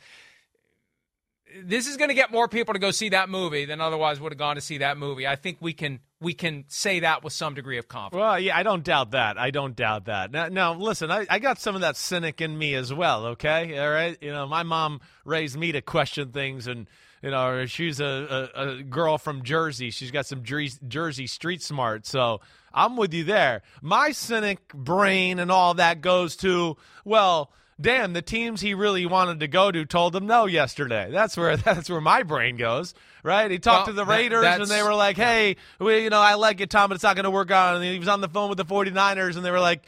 this 1.64 1.88
is 1.88 1.98
going 1.98 2.10
to 2.10 2.16
get 2.16 2.32
more 2.32 2.48
people 2.48 2.76
to 2.76 2.80
go 2.80 2.92
see 2.92 3.10
that 3.10 3.30
movie 3.30 3.66
than 3.66 3.82
otherwise 3.82 4.20
would 4.20 4.32
have 4.32 4.40
gone 4.40 4.58
to 4.58 4.62
see 4.62 4.78
that 4.78 4.96
movie. 4.96 5.26
I 5.26 5.38
think 5.38 5.58
we 5.60 5.74
can 5.74 6.02
we 6.24 6.34
can 6.34 6.66
say 6.70 7.02
that 7.02 7.24
with 7.24 7.34
some 7.34 7.54
degree 7.54 7.78
of 7.78 7.88
confidence. 7.88 8.22
Well, 8.22 8.40
yeah, 8.40 8.58
I 8.58 8.64
don't 8.64 8.84
doubt 8.84 9.12
that. 9.12 9.38
I 9.38 9.52
don't 9.52 9.76
doubt 9.76 10.06
that. 10.06 10.32
Now, 10.32 10.48
now 10.48 10.74
listen, 10.74 11.12
I, 11.12 11.26
I 11.30 11.40
got 11.40 11.60
some 11.60 11.76
of 11.76 11.82
that 11.82 11.98
cynic 11.98 12.42
in 12.42 12.58
me 12.58 12.74
as 12.76 12.94
well. 12.94 13.26
Okay, 13.28 13.78
all 13.78 13.92
right. 13.92 14.18
You 14.22 14.32
know, 14.32 14.48
my 14.48 14.64
mom 14.64 15.02
raised 15.26 15.58
me 15.58 15.74
to 15.74 15.82
question 15.82 16.32
things, 16.32 16.68
and 16.68 16.88
you 17.22 17.32
know, 17.32 17.66
she's 17.66 18.00
a, 18.00 18.50
a, 18.56 18.62
a 18.62 18.84
girl 18.84 19.18
from 19.18 19.44
Jersey. 19.44 19.92
She's 19.92 20.12
got 20.12 20.26
some 20.26 20.44
Jersey, 20.44 20.80
Jersey 20.88 21.28
street 21.28 21.62
smart. 21.62 22.06
So 22.06 22.42
I'm 22.74 22.98
with 22.98 23.14
you 23.14 23.24
there. 23.24 23.62
My 23.82 24.12
cynic 24.12 24.68
brain 24.74 25.40
and 25.40 25.52
all 25.52 25.76
that 25.76 26.02
goes 26.02 26.36
to 26.38 26.78
well. 27.06 27.52
Damn, 27.82 28.14
the 28.14 28.22
teams 28.22 28.62
he 28.62 28.74
really 28.74 29.06
wanted 29.06 29.40
to 29.40 29.48
go 29.48 29.72
to 29.72 29.86
told 29.86 30.16
him 30.16 30.28
no 30.28 30.46
yesterday. 30.46 31.10
That's 31.12 31.36
where 31.36 31.58
that's 31.58 31.90
where 31.90 32.02
my 32.02 32.24
brain 32.24 32.56
goes, 32.56 32.94
right? 33.24 33.50
He 33.50 33.60
talked 33.60 33.88
Well, 33.88 33.94
to 33.96 34.02
the 34.02 34.06
that- 34.06 34.12
Raiders 34.12 34.44
and 34.46 34.68
they 34.68 34.84
were 34.84 34.94
like, 34.96 35.18
"Hey, 35.18 35.56
we, 35.80 36.04
you 36.04 36.10
know, 36.10 36.20
I 36.20 36.36
like 36.36 36.60
you, 36.60 36.66
Tom, 36.68 36.90
but 36.90 36.96
it's 36.96 37.04
not 37.04 37.16
going 37.16 37.24
to 37.26 37.32
work 37.32 37.52
out." 37.52 37.76
And 37.76 37.84
he 37.84 37.98
was 38.00 38.08
on 38.08 38.22
the 38.22 38.30
phone 38.30 38.50
with 38.50 38.58
the 38.58 38.66
49ers 38.66 39.36
and 39.36 39.44
they 39.44 39.52
were 39.52 39.60
like, 39.60 39.86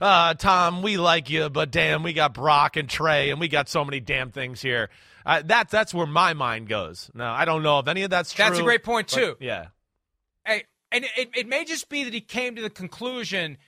uh, 0.00 0.34
"Tom, 0.34 0.82
we 0.82 0.96
like 0.96 1.30
you, 1.30 1.48
but 1.48 1.70
damn, 1.70 2.02
we 2.02 2.12
got 2.12 2.34
Brock 2.34 2.76
and 2.76 2.88
Trey 2.88 3.30
and 3.30 3.38
we 3.38 3.48
got 3.48 3.68
so 3.68 3.84
many 3.84 4.00
damn 4.00 4.30
things 4.30 4.60
here." 4.60 4.90
Uh, 5.24 5.42
that's 5.44 5.70
that's 5.70 5.92
where 5.94 6.06
my 6.06 6.32
mind 6.34 6.68
goes. 6.68 7.10
Now, 7.14 7.34
I 7.34 7.44
don't 7.44 7.62
know 7.62 7.78
if 7.78 7.86
any 7.88 8.02
of 8.02 8.10
that's 8.10 8.32
true. 8.32 8.44
That's 8.44 8.58
a 8.58 8.62
great 8.62 8.82
point, 8.82 9.10
but- 9.10 9.16
too. 9.16 9.36
Yeah. 9.40 9.66
Hey, 10.44 10.64
and 10.90 11.04
it, 11.04 11.28
it 11.34 11.46
may 11.46 11.64
just 11.66 11.88
be 11.90 12.04
that 12.04 12.14
he 12.14 12.20
came 12.22 12.56
to 12.56 12.62
the 12.62 12.70
conclusion 12.70 13.58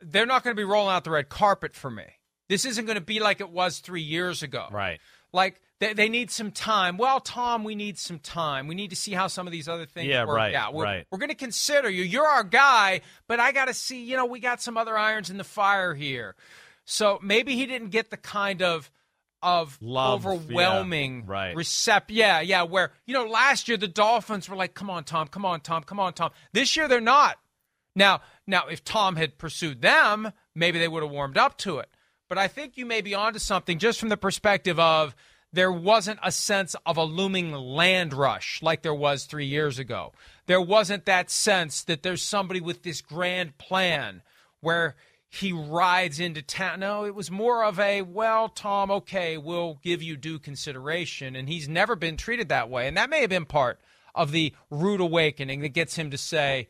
they're 0.00 0.26
not 0.26 0.42
going 0.44 0.54
to 0.54 0.60
be 0.60 0.64
rolling 0.64 0.92
out 0.94 1.04
the 1.04 1.10
red 1.10 1.28
carpet 1.28 1.74
for 1.74 1.90
me. 1.90 2.04
This 2.52 2.66
isn't 2.66 2.84
going 2.84 2.98
to 2.98 3.00
be 3.00 3.18
like 3.18 3.40
it 3.40 3.48
was 3.48 3.78
three 3.78 4.02
years 4.02 4.42
ago. 4.42 4.66
Right. 4.70 5.00
Like 5.32 5.58
they, 5.80 5.94
they 5.94 6.10
need 6.10 6.30
some 6.30 6.50
time. 6.50 6.98
Well, 6.98 7.18
Tom, 7.18 7.64
we 7.64 7.74
need 7.74 7.98
some 7.98 8.18
time. 8.18 8.66
We 8.66 8.74
need 8.74 8.90
to 8.90 8.96
see 8.96 9.12
how 9.12 9.28
some 9.28 9.46
of 9.46 9.52
these 9.52 9.68
other 9.68 9.86
things 9.86 10.08
Yeah, 10.08 10.26
work 10.26 10.36
right, 10.36 10.54
out. 10.54 10.74
We're, 10.74 10.84
right. 10.84 11.06
we're 11.10 11.16
going 11.16 11.30
to 11.30 11.34
consider 11.34 11.88
you. 11.88 12.02
You're 12.02 12.26
our 12.26 12.44
guy, 12.44 13.00
but 13.26 13.40
I 13.40 13.52
got 13.52 13.68
to 13.68 13.74
see. 13.74 14.04
You 14.04 14.18
know, 14.18 14.26
we 14.26 14.38
got 14.38 14.60
some 14.60 14.76
other 14.76 14.98
irons 14.98 15.30
in 15.30 15.38
the 15.38 15.44
fire 15.44 15.94
here. 15.94 16.34
So 16.84 17.18
maybe 17.22 17.56
he 17.56 17.64
didn't 17.64 17.88
get 17.88 18.10
the 18.10 18.18
kind 18.18 18.60
of 18.60 18.90
of 19.40 19.78
Love, 19.80 20.26
overwhelming 20.26 21.24
yeah, 21.26 21.32
right. 21.32 21.56
recept. 21.56 22.10
Yeah, 22.10 22.42
yeah. 22.42 22.64
Where 22.64 22.92
you 23.06 23.14
know 23.14 23.24
last 23.24 23.66
year 23.66 23.78
the 23.78 23.88
Dolphins 23.88 24.46
were 24.46 24.56
like, 24.56 24.74
"Come 24.74 24.90
on, 24.90 25.04
Tom. 25.04 25.26
Come 25.26 25.46
on, 25.46 25.62
Tom. 25.62 25.84
Come 25.84 25.98
on, 25.98 26.12
Tom." 26.12 26.32
This 26.52 26.76
year 26.76 26.86
they're 26.86 27.00
not. 27.00 27.38
Now, 27.96 28.20
now, 28.46 28.66
if 28.68 28.84
Tom 28.84 29.16
had 29.16 29.38
pursued 29.38 29.80
them, 29.80 30.32
maybe 30.54 30.78
they 30.78 30.88
would 30.88 31.02
have 31.02 31.12
warmed 31.12 31.38
up 31.38 31.56
to 31.58 31.78
it. 31.78 31.88
But 32.32 32.38
I 32.38 32.48
think 32.48 32.78
you 32.78 32.86
may 32.86 33.02
be 33.02 33.14
onto 33.14 33.38
something 33.38 33.78
just 33.78 34.00
from 34.00 34.08
the 34.08 34.16
perspective 34.16 34.78
of 34.78 35.14
there 35.52 35.70
wasn't 35.70 36.18
a 36.22 36.32
sense 36.32 36.74
of 36.86 36.96
a 36.96 37.04
looming 37.04 37.52
land 37.52 38.14
rush 38.14 38.62
like 38.62 38.80
there 38.80 38.94
was 38.94 39.24
three 39.24 39.44
years 39.44 39.78
ago. 39.78 40.14
There 40.46 40.58
wasn't 40.58 41.04
that 41.04 41.30
sense 41.30 41.84
that 41.84 42.02
there's 42.02 42.22
somebody 42.22 42.62
with 42.62 42.84
this 42.84 43.02
grand 43.02 43.58
plan 43.58 44.22
where 44.62 44.96
he 45.28 45.52
rides 45.52 46.20
into 46.20 46.40
town. 46.40 46.80
No, 46.80 47.04
it 47.04 47.14
was 47.14 47.30
more 47.30 47.66
of 47.66 47.78
a, 47.78 48.00
well, 48.00 48.48
Tom, 48.48 48.90
okay, 48.90 49.36
we'll 49.36 49.78
give 49.82 50.02
you 50.02 50.16
due 50.16 50.38
consideration. 50.38 51.36
And 51.36 51.50
he's 51.50 51.68
never 51.68 51.96
been 51.96 52.16
treated 52.16 52.48
that 52.48 52.70
way. 52.70 52.88
And 52.88 52.96
that 52.96 53.10
may 53.10 53.20
have 53.20 53.28
been 53.28 53.44
part 53.44 53.78
of 54.14 54.32
the 54.32 54.54
rude 54.70 55.02
awakening 55.02 55.60
that 55.60 55.74
gets 55.74 55.96
him 55.96 56.10
to 56.10 56.16
say, 56.16 56.68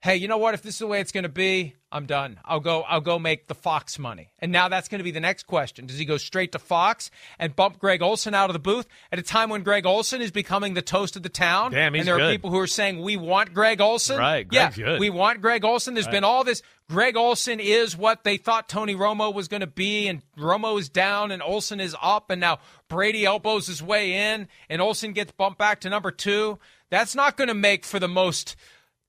hey, 0.00 0.16
you 0.16 0.28
know 0.28 0.38
what? 0.38 0.54
If 0.54 0.62
this 0.62 0.74
is 0.74 0.78
the 0.78 0.86
way 0.86 1.00
it's 1.00 1.12
going 1.12 1.24
to 1.24 1.28
be, 1.28 1.74
I'm 1.90 2.06
done. 2.06 2.38
I'll 2.44 2.60
go. 2.60 2.82
I'll 2.82 3.00
go 3.00 3.18
make 3.18 3.46
the 3.46 3.54
Fox 3.54 3.98
money. 3.98 4.30
And 4.38 4.52
now 4.52 4.68
that's 4.68 4.88
going 4.88 4.98
to 4.98 5.04
be 5.04 5.12
the 5.12 5.20
next 5.20 5.44
question: 5.46 5.86
Does 5.86 5.98
he 5.98 6.04
go 6.04 6.16
straight 6.16 6.52
to 6.52 6.58
Fox 6.58 7.10
and 7.38 7.54
bump 7.54 7.78
Greg 7.78 8.02
Olsen 8.02 8.34
out 8.34 8.50
of 8.50 8.54
the 8.54 8.60
booth 8.60 8.86
at 9.12 9.18
a 9.18 9.22
time 9.22 9.50
when 9.50 9.62
Greg 9.62 9.86
Olsen 9.86 10.20
is 10.20 10.30
becoming 10.30 10.74
the 10.74 10.82
toast 10.82 11.16
of 11.16 11.22
the 11.22 11.28
town? 11.28 11.72
Damn, 11.72 11.94
he's 11.94 12.00
and 12.00 12.08
there 12.08 12.16
good. 12.16 12.24
are 12.24 12.32
people 12.32 12.50
who 12.50 12.58
are 12.58 12.66
saying 12.66 13.00
we 13.02 13.16
want 13.16 13.54
Greg 13.54 13.80
Olsen. 13.80 14.18
Right, 14.18 14.46
yeah, 14.50 14.70
good. 14.70 15.00
we 15.00 15.10
want 15.10 15.40
Greg 15.40 15.64
Olsen. 15.64 15.94
There's 15.94 16.08
been 16.08 16.24
all 16.24 16.44
this. 16.44 16.62
Greg 16.88 17.16
Olsen 17.16 17.58
is 17.58 17.96
what 17.96 18.22
they 18.22 18.36
thought 18.36 18.68
Tony 18.68 18.94
Romo 18.94 19.34
was 19.34 19.48
going 19.48 19.60
to 19.60 19.66
be, 19.66 20.06
and 20.06 20.22
Romo 20.38 20.78
is 20.78 20.88
down, 20.88 21.32
and 21.32 21.42
Olsen 21.42 21.80
is 21.80 21.96
up, 22.00 22.30
and 22.30 22.40
now 22.40 22.58
Brady 22.88 23.24
elbows 23.24 23.66
his 23.66 23.82
way 23.82 24.32
in, 24.32 24.46
and 24.68 24.80
Olsen 24.80 25.12
gets 25.12 25.32
bumped 25.32 25.58
back 25.58 25.80
to 25.80 25.90
number 25.90 26.12
two. 26.12 26.58
That's 26.90 27.16
not 27.16 27.36
going 27.36 27.48
to 27.48 27.54
make 27.54 27.84
for 27.84 27.98
the 27.98 28.06
most 28.06 28.54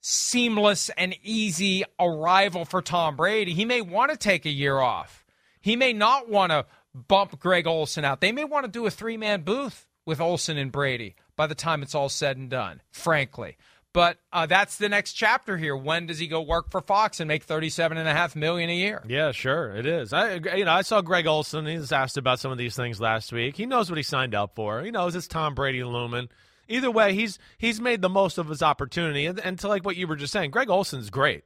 seamless 0.10 0.88
and 0.96 1.14
easy 1.22 1.84
arrival 2.00 2.64
for 2.64 2.82
Tom 2.82 3.18
Brady. 3.18 3.54
He 3.54 3.66
may 3.66 3.82
want 3.82 4.10
to 4.10 4.16
take 4.16 4.46
a 4.46 4.50
year 4.50 4.80
off. 4.80 5.26
He 5.60 5.76
may 5.76 5.92
not 5.92 6.30
want 6.30 6.54
to 6.54 6.66
bump 6.94 7.38
Greg 7.42 7.68
Olsen 7.68 8.06
out. 8.06 8.22
They 8.22 8.32
may 8.32 8.46
want 8.46 8.66
to 8.66 8.72
do 8.72 8.86
a 8.86 8.90
three 8.90 9.18
man 9.18 9.42
booth 9.42 9.86
with 10.06 10.22
Olsen 10.22 10.58
and 10.58 10.72
Brady 10.72 11.16
by 11.36 11.46
the 11.46 11.56
time 11.56 11.84
it's 11.84 11.94
all 11.94 12.08
said 12.08 12.38
and 12.38 12.50
done, 12.50 12.82
frankly. 12.90 13.58
But 13.92 14.18
uh, 14.32 14.46
that's 14.46 14.78
the 14.78 14.88
next 14.88 15.14
chapter 15.14 15.58
here. 15.58 15.76
When 15.76 16.06
does 16.06 16.20
he 16.20 16.28
go 16.28 16.42
work 16.42 16.72
for 16.72 16.80
Fox 16.80 17.20
and 17.20 17.28
make 17.28 17.44
thirty-seven 17.44 17.98
and 17.98 18.08
a 18.08 18.14
half 18.14 18.34
million 18.34 18.70
a 18.70 18.76
year? 18.76 19.04
Yeah, 19.10 19.34
sure, 19.34 19.76
it 19.76 19.86
is. 19.86 20.14
I, 20.14 20.36
you 20.36 20.64
know, 20.64 20.72
I 20.72 20.84
saw 20.84 21.02
Greg 21.02 21.28
Olsen. 21.28 21.66
He 21.66 21.78
was 21.78 21.92
asked 21.92 22.16
about 22.16 22.40
some 22.40 22.52
of 22.52 22.58
these 22.58 22.78
things 22.78 23.02
last 23.02 23.34
week. 23.34 23.58
He 23.58 23.66
knows 23.66 23.90
what 23.90 23.98
he 23.98 24.04
signed 24.04 24.36
up 24.36 24.56
for. 24.56 24.84
He 24.84 24.92
knows 24.92 25.16
it's 25.16 25.28
Tom 25.28 25.54
Brady 25.54 25.84
looming. 25.84 26.30
Either 26.70 26.92
way, 26.92 27.14
he's 27.14 27.40
he's 27.58 27.80
made 27.80 28.02
the 28.02 28.10
most 28.10 28.38
of 28.38 28.50
his 28.50 28.62
opportunity. 28.62 29.26
And, 29.26 29.40
and 29.40 29.60
to 29.60 29.68
like 29.68 29.86
what 29.86 29.96
you 29.96 30.08
were 30.08 30.16
just 30.16 30.34
saying, 30.34 30.52
Greg 30.52 30.70
Olsen's 30.70 31.10
great. 31.10 31.44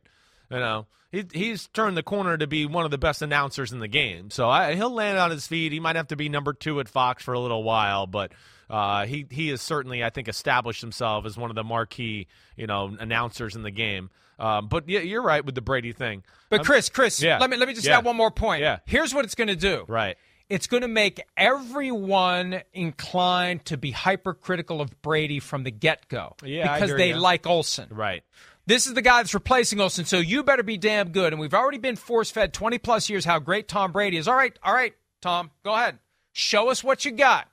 You 0.50 0.58
know, 0.60 0.86
he, 1.12 1.24
he's 1.32 1.68
turned 1.68 1.96
the 1.96 2.04
corner 2.04 2.38
to 2.38 2.48
be 2.48 2.66
one 2.66 2.84
of 2.86 2.92
the 2.92 2.98
best 2.98 3.22
announcers 3.22 3.72
in 3.72 3.80
the 3.80 3.88
game. 3.88 4.30
So 4.30 4.50
I, 4.50 4.76
he'll 4.76 4.94
land 4.94 5.18
on 5.18 5.32
his 5.32 5.48
feet. 5.48 5.72
He 5.72 5.80
might 5.80 5.96
have 5.96 6.08
to 6.08 6.16
be 6.16 6.28
number 6.30 6.54
two 6.54 6.80
at 6.80 6.90
Fox 6.90 7.24
for 7.24 7.34
a 7.34 7.40
little 7.40 7.64
while, 7.64 8.06
but 8.08 8.34
uh, 8.70 9.06
he 9.06 9.26
he 9.30 9.50
has 9.50 9.62
certainly, 9.62 10.04
I 10.04 10.10
think, 10.10 10.28
established 10.28 10.82
himself 10.82 11.26
as 11.26 11.38
one 11.38 11.50
of 11.50 11.56
the 11.56 11.64
marquee, 11.64 12.28
you 12.58 12.68
know, 12.68 12.96
announcers 13.00 13.56
in 13.56 13.64
the 13.64 13.72
game. 13.72 14.10
Um, 14.40 14.68
but 14.68 14.90
yeah, 14.90 15.02
you're 15.02 15.22
right 15.22 15.46
with 15.46 15.54
the 15.56 15.62
Brady 15.62 15.94
thing. 15.94 16.24
But 16.50 16.66
Chris, 16.66 16.90
Chris, 16.90 17.22
yeah. 17.22 17.38
let 17.38 17.50
me 17.50 17.58
let 17.58 17.68
me 17.68 17.74
just 17.76 17.86
Yeah. 17.86 18.00
add 18.00 18.06
one 18.06 18.16
more 18.18 18.32
point. 18.32 18.62
Yeah. 18.62 18.80
Here's 18.86 19.14
what 19.14 19.24
it's 19.24 19.36
going 19.36 19.50
to 19.50 19.56
do. 19.56 19.86
Right. 19.88 20.18
It's 20.52 20.68
going 20.68 20.82
to 20.82 20.90
make 20.90 21.22
everyone 21.38 22.62
inclined 22.74 23.64
to 23.68 23.78
be 23.78 23.92
hypercritical 23.92 24.82
of 24.82 25.02
Brady 25.02 25.40
from 25.40 25.64
the 25.64 25.72
get 25.72 26.10
go. 26.10 26.36
Yeah, 26.44 26.74
because 26.74 26.98
they 26.98 27.12
ya. 27.12 27.20
like 27.20 27.48
Olsen. 27.48 27.88
Right. 27.90 28.22
This 28.66 28.86
is 28.86 28.94
the 28.94 29.02
guy 29.02 29.22
that's 29.22 29.34
replacing 29.34 29.80
Olsen, 29.80 30.04
so 30.04 30.18
you 30.20 30.44
better 30.44 30.62
be 30.62 30.76
damn 30.76 31.14
good. 31.14 31.32
And 31.32 31.40
we've 31.40 31.54
already 31.54 31.78
been 31.78 31.96
force 31.96 32.32
fed 32.32 32.52
20 32.52 32.80
plus 32.80 33.10
years 33.10 33.24
how 33.24 33.40
great 33.40 33.70
Tom 33.70 33.94
Brady 33.94 34.18
is. 34.18 34.28
All 34.28 34.36
right, 34.36 34.58
all 34.62 34.74
right, 34.74 34.94
Tom, 35.22 35.52
go 35.64 35.74
ahead. 35.74 36.00
Show 36.34 36.70
us 36.70 36.84
what 36.84 37.06
you 37.06 37.12
got. 37.12 37.48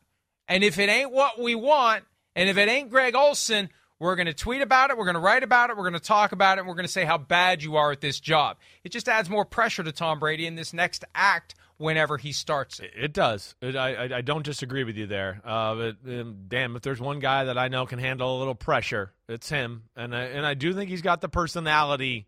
And 0.49 0.65
if 0.65 0.77
it 0.81 0.89
ain't 0.89 1.13
what 1.13 1.41
we 1.41 1.55
want, 1.55 2.03
and 2.35 2.49
if 2.49 2.59
it 2.59 2.69
ain't 2.69 2.91
Greg 2.91 3.15
Olsen, 3.15 3.69
we're 4.01 4.17
going 4.17 4.27
to 4.27 4.35
tweet 4.35 4.61
about 4.61 4.91
it, 4.91 4.99
we're 4.99 5.05
going 5.05 5.15
to 5.15 5.21
write 5.21 5.45
about 5.45 5.71
it, 5.71 5.77
we're 5.77 5.89
going 5.89 5.93
to 5.93 6.01
talk 6.01 6.33
about 6.33 6.59
it, 6.59 6.63
and 6.63 6.69
we're 6.69 6.75
going 6.75 6.85
to 6.85 6.93
say 6.93 7.05
how 7.05 7.17
bad 7.17 7.63
you 7.63 7.77
are 7.77 7.93
at 7.93 8.01
this 8.01 8.19
job. 8.19 8.57
It 8.83 8.91
just 8.91 9.09
adds 9.09 9.31
more 9.31 9.45
pressure 9.45 9.85
to 9.85 9.93
Tom 9.93 10.19
Brady 10.19 10.47
in 10.47 10.57
this 10.57 10.73
next 10.73 11.05
act 11.15 11.55
whenever 11.79 12.19
he 12.19 12.33
starts 12.33 12.81
it. 12.81 12.93
It 12.97 13.13
does. 13.13 13.55
It, 13.63 13.77
I, 13.77 14.19
I 14.19 14.21
don't 14.21 14.45
disagree 14.45 14.85
with 14.85 14.97
you 14.97 15.07
there. 15.07 15.41
Uh, 15.45 15.75
but 15.75 15.97
um, 16.07 16.45
damn, 16.49 16.77
if 16.77 16.83
there's 16.83 17.01
one 17.01 17.21
guy 17.21 17.45
that 17.45 17.57
I 17.57 17.69
know 17.69 17.87
can 17.87 17.99
handle 17.99 18.37
a 18.37 18.39
little 18.39 18.55
pressure, 18.55 19.13
it's 19.29 19.49
him. 19.49 19.85
And 19.97 20.15
I, 20.15 20.25
and 20.25 20.45
I 20.45 20.55
do 20.55 20.75
think 20.75 20.91
he's 20.91 21.03
got 21.03 21.21
the 21.21 21.29
personality. 21.29 22.27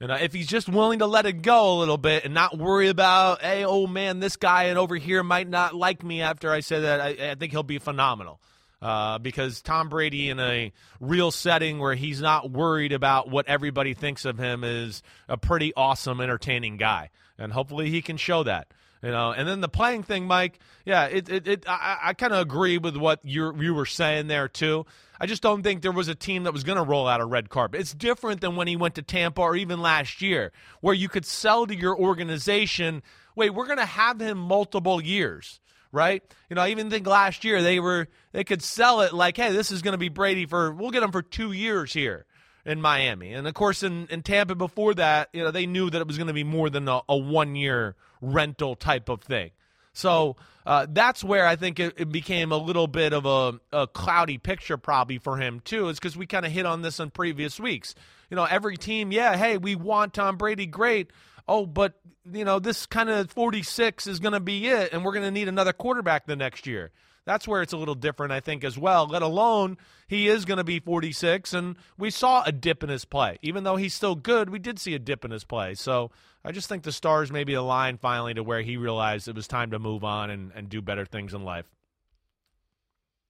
And 0.00 0.12
if 0.12 0.32
he's 0.32 0.46
just 0.46 0.68
willing 0.68 0.98
to 0.98 1.06
let 1.06 1.26
it 1.26 1.42
go 1.42 1.72
a 1.72 1.78
little 1.78 1.96
bit 1.96 2.24
and 2.24 2.34
not 2.34 2.58
worry 2.58 2.88
about, 2.88 3.42
hey, 3.42 3.64
oh 3.64 3.86
man, 3.86 4.20
this 4.20 4.36
guy 4.36 4.64
and 4.64 4.78
over 4.78 4.96
here 4.96 5.22
might 5.22 5.48
not 5.48 5.74
like 5.74 6.04
me 6.04 6.20
after 6.20 6.52
I 6.52 6.60
say 6.60 6.80
that, 6.80 7.00
I, 7.00 7.30
I 7.30 7.34
think 7.34 7.52
he'll 7.52 7.62
be 7.62 7.78
phenomenal. 7.78 8.40
Uh, 8.80 9.18
because 9.18 9.60
Tom 9.60 9.88
Brady 9.88 10.30
in 10.30 10.38
a 10.38 10.72
real 11.00 11.32
setting 11.32 11.80
where 11.80 11.96
he's 11.96 12.20
not 12.20 12.52
worried 12.52 12.92
about 12.92 13.28
what 13.28 13.48
everybody 13.48 13.92
thinks 13.92 14.24
of 14.24 14.38
him 14.38 14.62
is 14.62 15.02
a 15.28 15.36
pretty 15.36 15.72
awesome, 15.74 16.20
entertaining 16.20 16.76
guy, 16.76 17.10
and 17.36 17.52
hopefully 17.52 17.90
he 17.90 18.00
can 18.00 18.16
show 18.16 18.44
that. 18.44 18.68
You 19.02 19.12
know, 19.12 19.30
and 19.30 19.46
then 19.46 19.60
the 19.60 19.68
playing 19.68 20.02
thing, 20.02 20.26
Mike. 20.26 20.58
Yeah, 20.84 21.04
it, 21.04 21.28
it, 21.28 21.46
it 21.46 21.68
I, 21.68 21.98
I 22.02 22.14
kind 22.14 22.32
of 22.32 22.40
agree 22.40 22.78
with 22.78 22.96
what 22.96 23.20
you 23.24 23.54
you 23.60 23.74
were 23.74 23.86
saying 23.86 24.26
there 24.26 24.48
too. 24.48 24.86
I 25.20 25.26
just 25.26 25.42
don't 25.42 25.62
think 25.62 25.82
there 25.82 25.92
was 25.92 26.08
a 26.08 26.14
team 26.14 26.44
that 26.44 26.52
was 26.52 26.64
going 26.64 26.78
to 26.78 26.84
roll 26.84 27.06
out 27.06 27.20
a 27.20 27.24
red 27.24 27.48
carpet. 27.48 27.80
It's 27.80 27.94
different 27.94 28.40
than 28.40 28.56
when 28.56 28.66
he 28.66 28.76
went 28.76 28.96
to 28.96 29.02
Tampa 29.02 29.40
or 29.40 29.56
even 29.56 29.80
last 29.80 30.20
year, 30.20 30.52
where 30.80 30.94
you 30.94 31.08
could 31.08 31.24
sell 31.24 31.66
to 31.66 31.74
your 31.74 31.96
organization, 31.96 33.02
wait, 33.34 33.50
we're 33.50 33.66
going 33.66 33.78
to 33.78 33.86
have 33.86 34.20
him 34.20 34.38
multiple 34.38 35.00
years, 35.00 35.60
right? 35.92 36.22
You 36.50 36.56
know, 36.56 36.62
I 36.62 36.68
even 36.70 36.90
think 36.90 37.06
last 37.06 37.44
year 37.44 37.62
they 37.62 37.78
were 37.78 38.08
they 38.32 38.44
could 38.44 38.62
sell 38.62 39.00
it 39.02 39.12
like, 39.12 39.36
hey, 39.36 39.52
this 39.52 39.70
is 39.70 39.82
going 39.82 39.92
to 39.92 39.98
be 39.98 40.08
Brady 40.08 40.46
for 40.46 40.72
we'll 40.72 40.90
get 40.90 41.04
him 41.04 41.12
for 41.12 41.22
two 41.22 41.52
years 41.52 41.92
here 41.92 42.26
in 42.68 42.82
Miami. 42.82 43.32
And 43.32 43.48
of 43.48 43.54
course, 43.54 43.82
in, 43.82 44.06
in 44.10 44.22
Tampa 44.22 44.54
before 44.54 44.92
that, 44.94 45.30
you 45.32 45.42
know, 45.42 45.50
they 45.50 45.64
knew 45.66 45.88
that 45.88 46.00
it 46.00 46.06
was 46.06 46.18
going 46.18 46.26
to 46.26 46.34
be 46.34 46.44
more 46.44 46.68
than 46.68 46.86
a, 46.86 47.00
a 47.08 47.16
one 47.16 47.56
year 47.56 47.96
rental 48.20 48.76
type 48.76 49.08
of 49.08 49.22
thing. 49.22 49.50
So 49.94 50.36
uh, 50.66 50.86
that's 50.88 51.24
where 51.24 51.46
I 51.46 51.56
think 51.56 51.80
it, 51.80 51.94
it 51.96 52.12
became 52.12 52.52
a 52.52 52.58
little 52.58 52.86
bit 52.86 53.14
of 53.14 53.24
a, 53.24 53.58
a 53.72 53.86
cloudy 53.86 54.36
picture 54.36 54.76
probably 54.76 55.18
for 55.18 55.38
him 55.38 55.60
too, 55.60 55.88
is 55.88 55.98
because 55.98 56.16
we 56.16 56.26
kind 56.26 56.44
of 56.44 56.52
hit 56.52 56.66
on 56.66 56.82
this 56.82 57.00
in 57.00 57.10
previous 57.10 57.58
weeks. 57.58 57.94
You 58.30 58.36
know, 58.36 58.44
every 58.44 58.76
team, 58.76 59.10
yeah, 59.10 59.36
hey, 59.36 59.56
we 59.56 59.74
want 59.74 60.12
Tom 60.12 60.36
Brady, 60.36 60.66
great. 60.66 61.10
Oh, 61.48 61.64
but 61.64 61.94
you 62.30 62.44
know, 62.44 62.58
this 62.58 62.84
kind 62.84 63.08
of 63.08 63.30
46 63.30 64.06
is 64.06 64.20
going 64.20 64.34
to 64.34 64.40
be 64.40 64.66
it, 64.66 64.92
and 64.92 65.02
we're 65.02 65.12
going 65.12 65.24
to 65.24 65.30
need 65.30 65.48
another 65.48 65.72
quarterback 65.72 66.26
the 66.26 66.36
next 66.36 66.66
year. 66.66 66.90
That's 67.28 67.46
where 67.46 67.60
it's 67.60 67.74
a 67.74 67.76
little 67.76 67.94
different, 67.94 68.32
I 68.32 68.40
think, 68.40 68.64
as 68.64 68.78
well. 68.78 69.06
Let 69.06 69.20
alone 69.20 69.76
he 70.06 70.28
is 70.28 70.46
going 70.46 70.56
to 70.56 70.64
be 70.64 70.80
46, 70.80 71.52
and 71.52 71.76
we 71.98 72.08
saw 72.08 72.42
a 72.46 72.50
dip 72.50 72.82
in 72.82 72.88
his 72.88 73.04
play. 73.04 73.36
Even 73.42 73.64
though 73.64 73.76
he's 73.76 73.92
still 73.92 74.14
good, 74.14 74.48
we 74.48 74.58
did 74.58 74.78
see 74.78 74.94
a 74.94 74.98
dip 74.98 75.26
in 75.26 75.30
his 75.30 75.44
play. 75.44 75.74
So 75.74 76.10
I 76.42 76.52
just 76.52 76.70
think 76.70 76.84
the 76.84 76.90
stars 76.90 77.30
maybe 77.30 77.52
aligned 77.52 78.00
finally 78.00 78.32
to 78.32 78.42
where 78.42 78.62
he 78.62 78.78
realized 78.78 79.28
it 79.28 79.34
was 79.34 79.46
time 79.46 79.72
to 79.72 79.78
move 79.78 80.04
on 80.04 80.30
and, 80.30 80.52
and 80.54 80.70
do 80.70 80.80
better 80.80 81.04
things 81.04 81.34
in 81.34 81.44
life. 81.44 81.66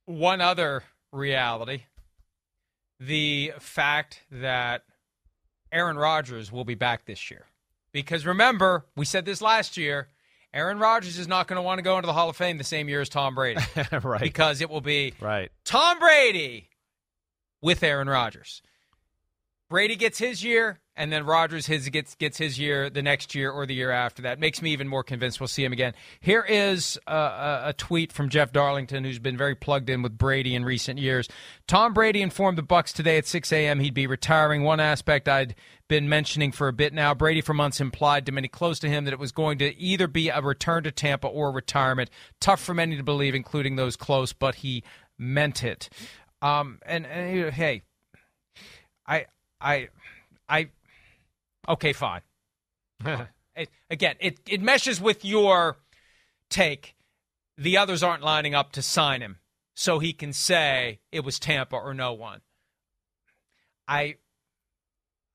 One 0.04 0.40
other 0.40 0.84
reality 1.10 1.82
the 3.00 3.52
fact 3.58 4.22
that 4.30 4.84
Aaron 5.72 5.96
Rodgers 5.96 6.52
will 6.52 6.64
be 6.64 6.76
back 6.76 7.04
this 7.04 7.32
year. 7.32 7.46
Because 7.90 8.24
remember, 8.24 8.86
we 8.94 9.04
said 9.04 9.24
this 9.24 9.42
last 9.42 9.76
year 9.76 10.06
Aaron 10.54 10.78
Rodgers 10.78 11.18
is 11.18 11.28
not 11.28 11.46
going 11.46 11.56
to 11.56 11.62
want 11.62 11.78
to 11.78 11.82
go 11.82 11.96
into 11.98 12.06
the 12.06 12.12
Hall 12.12 12.30
of 12.30 12.36
Fame 12.36 12.58
the 12.58 12.64
same 12.64 12.88
year 12.88 13.00
as 13.00 13.08
Tom 13.08 13.34
Brady. 13.34 13.60
right. 14.02 14.20
Because 14.20 14.60
it 14.60 14.70
will 14.70 14.80
be 14.80 15.14
right. 15.20 15.50
Tom 15.64 15.98
Brady 15.98 16.70
with 17.60 17.82
Aaron 17.82 18.08
Rodgers. 18.08 18.62
Brady 19.70 19.96
gets 19.96 20.18
his 20.18 20.42
year, 20.42 20.80
and 20.96 21.12
then 21.12 21.26
Rodgers 21.26 21.66
his 21.66 21.88
gets 21.90 22.14
gets 22.14 22.38
his 22.38 22.58
year 22.58 22.88
the 22.88 23.02
next 23.02 23.34
year 23.34 23.50
or 23.50 23.66
the 23.66 23.74
year 23.74 23.90
after 23.90 24.22
that. 24.22 24.40
Makes 24.40 24.62
me 24.62 24.72
even 24.72 24.88
more 24.88 25.04
convinced 25.04 25.40
we'll 25.40 25.46
see 25.46 25.62
him 25.62 25.74
again. 25.74 25.92
Here 26.20 26.42
is 26.42 26.98
a, 27.06 27.60
a, 27.66 27.74
tweet 27.76 28.10
from 28.10 28.30
Jeff 28.30 28.50
Darlington, 28.50 29.04
who's 29.04 29.18
been 29.18 29.36
very 29.36 29.54
plugged 29.54 29.90
in 29.90 30.00
with 30.00 30.16
Brady 30.16 30.54
in 30.54 30.64
recent 30.64 30.98
years. 30.98 31.28
Tom 31.66 31.92
Brady 31.92 32.22
informed 32.22 32.56
the 32.56 32.62
Bucs 32.62 32.94
today 32.94 33.18
at 33.18 33.26
6 33.26 33.52
a.m. 33.52 33.80
he'd 33.80 33.92
be 33.92 34.06
retiring. 34.06 34.62
One 34.62 34.80
aspect 34.80 35.28
I'd 35.28 35.54
been 35.86 36.08
mentioning 36.08 36.50
for 36.50 36.68
a 36.68 36.72
bit 36.72 36.94
now. 36.94 37.12
Brady 37.14 37.42
for 37.42 37.52
months 37.52 37.80
implied 37.80 38.24
to 38.26 38.32
many 38.32 38.48
close 38.48 38.78
to 38.78 38.88
him 38.88 39.04
that 39.04 39.12
it 39.12 39.18
was 39.18 39.32
going 39.32 39.58
to 39.58 39.78
either 39.78 40.06
be 40.06 40.30
a 40.30 40.40
return 40.40 40.82
to 40.84 40.90
Tampa 40.90 41.28
or 41.28 41.52
retirement. 41.52 42.08
Tough 42.40 42.60
for 42.60 42.72
many 42.72 42.96
to 42.96 43.02
believe, 43.02 43.34
including 43.34 43.76
those 43.76 43.96
close, 43.96 44.32
but 44.32 44.56
he 44.56 44.82
meant 45.18 45.62
it. 45.62 45.90
Um, 46.40 46.78
and, 46.86 47.04
and 47.06 47.52
hey, 47.52 47.82
I, 49.06 49.26
I, 49.60 49.88
I, 50.48 50.68
okay, 51.68 51.92
fine. 51.92 52.22
It- 53.56 53.70
again, 53.90 54.14
it, 54.20 54.38
it 54.46 54.62
meshes 54.62 55.00
with 55.00 55.24
your 55.24 55.78
take. 56.48 56.94
The 57.56 57.76
others 57.76 58.04
aren't 58.04 58.22
lining 58.22 58.54
up 58.54 58.70
to 58.72 58.82
sign 58.82 59.20
him, 59.20 59.38
so 59.74 59.98
he 59.98 60.12
can 60.12 60.32
say 60.32 61.00
it 61.10 61.24
was 61.24 61.40
Tampa 61.40 61.74
or 61.74 61.92
no 61.92 62.12
one. 62.12 62.40
I, 63.88 64.14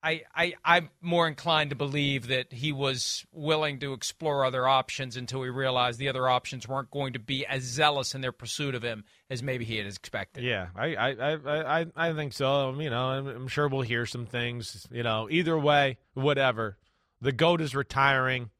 I, 0.04 0.22
I, 0.34 0.54
I'm 0.62 0.90
more 1.00 1.26
inclined 1.26 1.70
to 1.70 1.76
believe 1.76 2.26
that 2.26 2.52
he 2.52 2.72
was 2.72 3.24
willing 3.32 3.78
to 3.80 3.94
explore 3.94 4.44
other 4.44 4.68
options 4.68 5.16
until 5.16 5.42
he 5.42 5.48
realized 5.48 5.98
the 5.98 6.10
other 6.10 6.28
options 6.28 6.68
weren't 6.68 6.90
going 6.90 7.14
to 7.14 7.18
be 7.18 7.46
as 7.46 7.62
zealous 7.62 8.14
in 8.14 8.20
their 8.20 8.30
pursuit 8.30 8.74
of 8.74 8.82
him 8.82 9.04
as 9.30 9.42
maybe 9.42 9.64
he 9.64 9.78
had 9.78 9.86
expected. 9.86 10.44
Yeah, 10.44 10.68
I, 10.76 10.94
I, 10.94 11.10
I, 11.10 11.80
I, 11.80 11.86
I 11.96 12.12
think 12.12 12.34
so. 12.34 12.68
Um, 12.68 12.82
You 12.82 12.90
know, 12.90 13.06
I'm, 13.06 13.26
I'm 13.26 13.48
sure 13.48 13.66
we'll 13.66 13.80
hear 13.80 14.04
some 14.04 14.26
things. 14.26 14.86
You 14.90 15.02
know, 15.02 15.26
either 15.30 15.58
way, 15.58 15.96
whatever. 16.12 16.76
The 17.22 17.32
goat 17.32 17.62
is 17.62 17.74
retiring, 17.74 18.50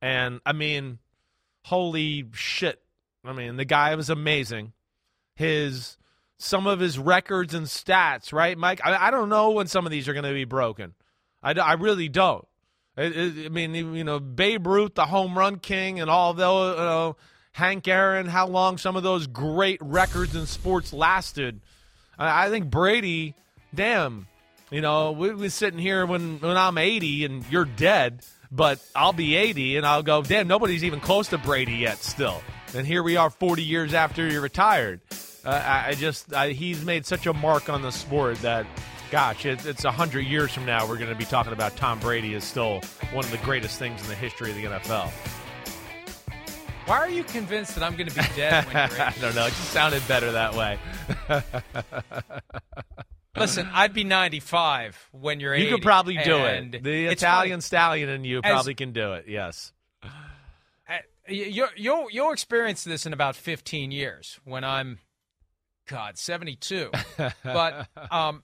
and 0.00 0.40
I 0.46 0.52
mean, 0.52 1.00
holy 1.64 2.28
shit! 2.32 2.80
I 3.24 3.32
mean, 3.32 3.56
the 3.56 3.64
guy 3.64 3.96
was 3.96 4.10
amazing. 4.10 4.72
His 5.34 5.96
some 6.44 6.66
of 6.66 6.80
his 6.80 6.98
records 6.98 7.54
and 7.54 7.66
stats, 7.66 8.32
right, 8.32 8.56
Mike? 8.56 8.80
I, 8.84 9.08
I 9.08 9.10
don't 9.10 9.28
know 9.28 9.52
when 9.52 9.66
some 9.66 9.86
of 9.86 9.92
these 9.92 10.08
are 10.08 10.12
going 10.12 10.24
to 10.24 10.32
be 10.32 10.44
broken. 10.44 10.94
I 11.42 11.74
really 11.74 12.08
don't. 12.08 12.46
I, 12.96 13.02
I 13.04 13.32
I 13.46 13.48
mean, 13.48 13.74
you 13.74 14.04
know, 14.04 14.18
Babe 14.18 14.66
Ruth, 14.66 14.94
the 14.94 15.06
home 15.06 15.36
run 15.36 15.58
king, 15.58 16.00
and 16.00 16.08
all 16.08 16.32
those, 16.32 16.76
you 16.76 16.82
uh, 16.82 16.84
know, 16.84 17.16
Hank 17.52 17.86
Aaron, 17.86 18.26
how 18.26 18.46
long 18.46 18.78
some 18.78 18.96
of 18.96 19.02
those 19.02 19.26
great 19.26 19.78
records 19.82 20.34
in 20.34 20.46
sports 20.46 20.92
lasted. 20.92 21.60
I, 22.18 22.46
I 22.46 22.50
think 22.50 22.70
Brady, 22.70 23.34
damn, 23.74 24.26
you 24.70 24.80
know, 24.80 25.12
we 25.12 25.34
we're 25.34 25.50
sitting 25.50 25.78
here 25.78 26.06
when, 26.06 26.40
when 26.40 26.56
I'm 26.56 26.78
80 26.78 27.26
and 27.26 27.44
you're 27.50 27.64
dead, 27.64 28.24
but 28.50 28.84
I'll 28.94 29.12
be 29.12 29.36
80 29.36 29.76
and 29.76 29.86
I'll 29.86 30.02
go, 30.02 30.22
damn, 30.22 30.48
nobody's 30.48 30.84
even 30.84 31.00
close 31.00 31.28
to 31.28 31.38
Brady 31.38 31.74
yet 31.74 31.98
still. 31.98 32.42
And 32.74 32.86
here 32.86 33.02
we 33.02 33.16
are 33.16 33.30
40 33.30 33.62
years 33.62 33.94
after 33.94 34.26
you're 34.26 34.40
retired. 34.40 35.00
Uh, 35.44 35.50
I, 35.50 35.88
I 35.88 35.94
just, 35.94 36.32
I, 36.32 36.50
he's 36.50 36.84
made 36.84 37.04
such 37.06 37.26
a 37.26 37.34
mark 37.34 37.68
on 37.68 37.82
the 37.82 37.90
sport 37.92 38.38
that, 38.38 38.66
gosh, 39.10 39.44
it, 39.44 39.64
it's 39.66 39.84
100 39.84 40.20
years 40.20 40.52
from 40.52 40.64
now 40.64 40.88
we're 40.88 40.96
going 40.98 41.10
to 41.10 41.16
be 41.16 41.24
talking 41.26 41.52
about 41.52 41.76
Tom 41.76 41.98
Brady 42.00 42.34
is 42.34 42.44
still 42.44 42.80
one 43.12 43.24
of 43.24 43.30
the 43.30 43.38
greatest 43.38 43.78
things 43.78 44.00
in 44.02 44.08
the 44.08 44.14
history 44.14 44.50
of 44.50 44.56
the 44.56 44.64
NFL. 44.64 45.10
Why 46.86 46.98
are 46.98 47.08
you 47.08 47.24
convinced 47.24 47.74
that 47.76 47.84
I'm 47.84 47.96
going 47.96 48.08
to 48.08 48.14
be 48.14 48.26
dead 48.36 48.64
when 48.66 48.90
you're 48.90 49.00
I 49.00 49.14
don't 49.20 49.34
know. 49.34 49.46
It 49.46 49.50
just 49.50 49.70
sounded 49.70 50.06
better 50.06 50.32
that 50.32 50.54
way. 50.54 50.78
Listen, 53.36 53.68
I'd 53.72 53.94
be 53.94 54.04
95 54.04 55.08
when 55.12 55.40
you're 55.40 55.54
80. 55.54 55.64
You 55.64 55.74
could 55.74 55.82
probably 55.82 56.16
do 56.18 56.36
it. 56.36 56.82
The 56.82 57.06
Italian 57.06 57.60
stallion 57.60 58.08
in 58.08 58.24
you 58.24 58.40
As- 58.44 58.52
probably 58.52 58.74
can 58.74 58.92
do 58.92 59.14
it. 59.14 59.24
Yes. 59.28 59.72
Uh, 60.02 60.08
you- 61.28 61.66
You'll, 61.76 62.06
you'll 62.10 62.32
experience 62.32 62.84
this 62.84 63.06
in 63.06 63.12
about 63.12 63.34
15 63.34 63.90
years 63.90 64.38
when 64.44 64.62
I'm, 64.62 64.98
God, 65.86 66.18
72. 66.18 66.90
but 67.44 67.88
um, 68.10 68.42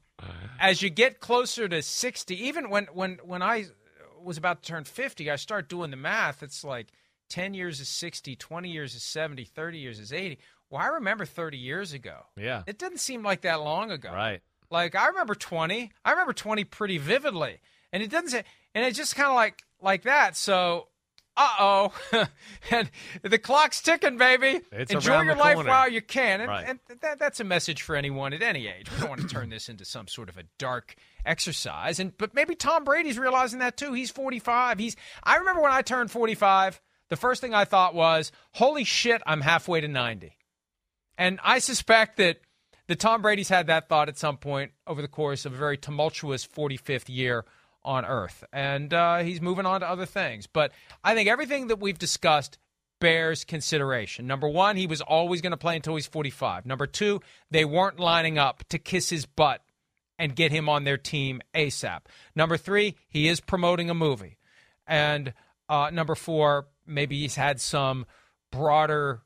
as 0.58 0.82
you 0.82 0.90
get 0.90 1.20
closer 1.20 1.68
to 1.68 1.82
60, 1.82 2.46
even 2.46 2.70
when, 2.70 2.86
when, 2.92 3.18
when 3.24 3.42
I 3.42 3.66
was 4.22 4.36
about 4.38 4.62
to 4.62 4.68
turn 4.72 4.84
50, 4.84 5.30
I 5.30 5.36
start 5.36 5.68
doing 5.68 5.90
the 5.90 5.96
math. 5.96 6.42
It's 6.42 6.64
like 6.64 6.88
10 7.30 7.54
years 7.54 7.80
is 7.80 7.88
60, 7.88 8.36
20 8.36 8.70
years 8.70 8.94
is 8.94 9.02
70, 9.02 9.44
30 9.44 9.78
years 9.78 9.98
is 9.98 10.12
80. 10.12 10.38
Well, 10.68 10.82
I 10.82 10.88
remember 10.88 11.24
30 11.24 11.58
years 11.58 11.92
ago. 11.92 12.26
Yeah. 12.36 12.62
It 12.66 12.78
didn't 12.78 12.98
seem 12.98 13.22
like 13.22 13.42
that 13.42 13.60
long 13.60 13.90
ago. 13.90 14.12
Right. 14.12 14.40
Like 14.70 14.94
I 14.94 15.08
remember 15.08 15.34
20. 15.34 15.90
I 16.04 16.10
remember 16.10 16.32
20 16.32 16.64
pretty 16.64 16.98
vividly. 16.98 17.60
And 17.92 18.02
it 18.02 18.10
doesn't 18.10 18.28
say 18.28 18.44
and 18.74 18.84
it's 18.84 18.96
just 18.96 19.16
kind 19.16 19.28
of 19.28 19.34
like 19.34 19.64
like 19.82 20.02
that. 20.02 20.36
So 20.36 20.88
uh-oh. 21.36 21.92
and 22.70 22.90
the 23.22 23.38
clock's 23.38 23.80
ticking, 23.80 24.18
baby. 24.18 24.60
It's 24.72 24.92
Enjoy 24.92 25.22
your 25.22 25.36
life 25.36 25.54
corner. 25.54 25.70
while 25.70 25.88
you 25.88 26.02
can. 26.02 26.40
And, 26.40 26.48
Right. 26.48 26.64
and 26.68 26.78
that, 27.00 27.18
that's 27.18 27.40
a 27.40 27.44
message 27.44 27.82
for 27.82 27.96
anyone 27.96 28.32
at 28.32 28.42
any 28.42 28.66
age. 28.66 28.90
We 28.90 29.00
don't 29.00 29.08
want 29.08 29.22
to 29.22 29.28
turn 29.28 29.48
this 29.50 29.68
into 29.68 29.84
some 29.84 30.06
sort 30.08 30.28
of 30.28 30.36
a 30.36 30.42
dark 30.58 30.96
exercise. 31.24 31.98
And 32.00 32.16
but 32.18 32.34
maybe 32.34 32.54
Tom 32.54 32.84
Brady's 32.84 33.18
realizing 33.18 33.60
that 33.60 33.76
too. 33.76 33.92
He's 33.92 34.10
45. 34.10 34.78
He's 34.78 34.96
I 35.22 35.36
remember 35.36 35.62
when 35.62 35.72
I 35.72 35.82
turned 35.82 36.10
45, 36.10 36.80
the 37.08 37.16
first 37.16 37.40
thing 37.40 37.54
I 37.54 37.64
thought 37.64 37.94
was, 37.94 38.32
"Holy 38.54 38.84
shit, 38.84 39.22
I'm 39.26 39.40
halfway 39.40 39.80
to 39.80 39.88
90." 39.88 40.36
And 41.18 41.38
I 41.44 41.58
suspect 41.58 42.16
that 42.16 42.38
the 42.86 42.96
Tom 42.96 43.22
Brady's 43.22 43.48
had 43.48 43.66
that 43.68 43.88
thought 43.88 44.08
at 44.08 44.18
some 44.18 44.36
point 44.36 44.72
over 44.86 45.00
the 45.02 45.08
course 45.08 45.44
of 45.44 45.52
a 45.52 45.56
very 45.56 45.76
tumultuous 45.76 46.46
45th 46.46 47.08
year 47.08 47.44
on 47.84 48.04
Earth, 48.04 48.44
and 48.52 48.92
uh, 48.92 49.18
he's 49.18 49.40
moving 49.40 49.66
on 49.66 49.80
to 49.80 49.88
other 49.88 50.06
things. 50.06 50.46
But 50.46 50.72
I 51.02 51.14
think 51.14 51.28
everything 51.28 51.68
that 51.68 51.80
we've 51.80 51.98
discussed 51.98 52.58
bears 53.00 53.44
consideration. 53.44 54.26
Number 54.26 54.48
one, 54.48 54.76
he 54.76 54.86
was 54.86 55.00
always 55.00 55.40
going 55.40 55.52
to 55.52 55.56
play 55.56 55.76
until 55.76 55.96
he's 55.96 56.06
45. 56.06 56.66
Number 56.66 56.86
two, 56.86 57.20
they 57.50 57.64
weren't 57.64 57.98
lining 57.98 58.38
up 58.38 58.62
to 58.68 58.78
kiss 58.78 59.08
his 59.10 59.26
butt 59.26 59.62
and 60.18 60.36
get 60.36 60.52
him 60.52 60.68
on 60.68 60.84
their 60.84 60.98
team 60.98 61.40
ASAP. 61.54 62.00
Number 62.36 62.56
three, 62.56 62.96
he 63.08 63.26
is 63.26 63.40
promoting 63.40 63.88
a 63.88 63.94
movie. 63.94 64.36
And 64.86 65.32
uh, 65.68 65.90
number 65.90 66.14
four, 66.14 66.66
maybe 66.86 67.18
he's 67.20 67.36
had 67.36 67.60
some 67.60 68.04
broader 68.52 69.22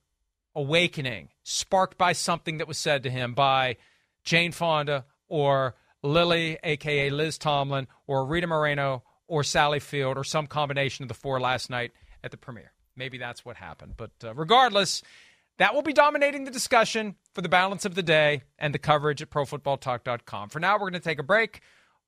awakening 0.55 1.31
sparked 1.43 1.99
by 1.99 2.13
something 2.13 2.59
that 2.59 2.69
was 2.69 2.79
said 2.79 3.03
to 3.03 3.11
him 3.11 3.35
by 3.35 3.77
Jane 4.23 4.53
Fonda 4.53 5.05
or 5.29 5.75
Lily, 6.05 6.59
aka 6.63 7.11
Liz 7.11 7.39
Tomlin, 7.39 7.89
or 8.07 8.27
Rita 8.27 8.47
Moreno 8.47 9.03
or 9.27 9.43
Sally 9.43 9.81
Field, 9.81 10.19
or 10.19 10.25
some 10.25 10.47
combination 10.47 11.03
of 11.03 11.09
the 11.09 11.15
four 11.15 11.41
last 11.41 11.71
night 11.71 11.93
at 12.23 12.31
the 12.31 12.37
premiere. 12.37 12.73
Maybe 12.95 13.19
that's 13.19 13.45
what 13.45 13.57
happened. 13.57 13.95
But 13.97 14.11
uh, 14.23 14.35
regardless, 14.35 15.03
that 15.59 15.75
will 15.75 15.83
be 15.83 15.93
dominating 15.93 16.45
the 16.45 16.51
discussion 16.51 17.17
for 17.33 17.41
the 17.41 17.49
balance 17.49 17.85
of 17.85 17.95
the 17.95 18.03
day 18.03 18.43
and 18.59 18.75
the 18.75 18.79
coverage 18.79 19.23
at 19.23 19.31
ProFootballTalk.com. 19.31 20.51
For 20.51 20.61
now, 20.61 20.75
we're 20.75 20.91
going 20.91 20.93
to 20.95 21.01
take 21.01 21.19
a 21.19 21.25
break. 21.25 21.61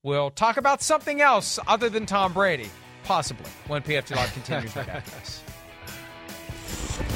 We'll 0.03 0.31
talk 0.31 0.57
about 0.59 0.83
something 0.83 1.21
else 1.21 1.59
other 1.67 1.89
than 1.89 2.07
Tom 2.07 2.33
Brady, 2.33 2.71
possibly, 3.05 3.51
when 3.67 3.83
PFT 3.83 4.15
Live 4.15 4.33
continues 4.33 4.77
right 4.77 4.89
after. 6.99 7.16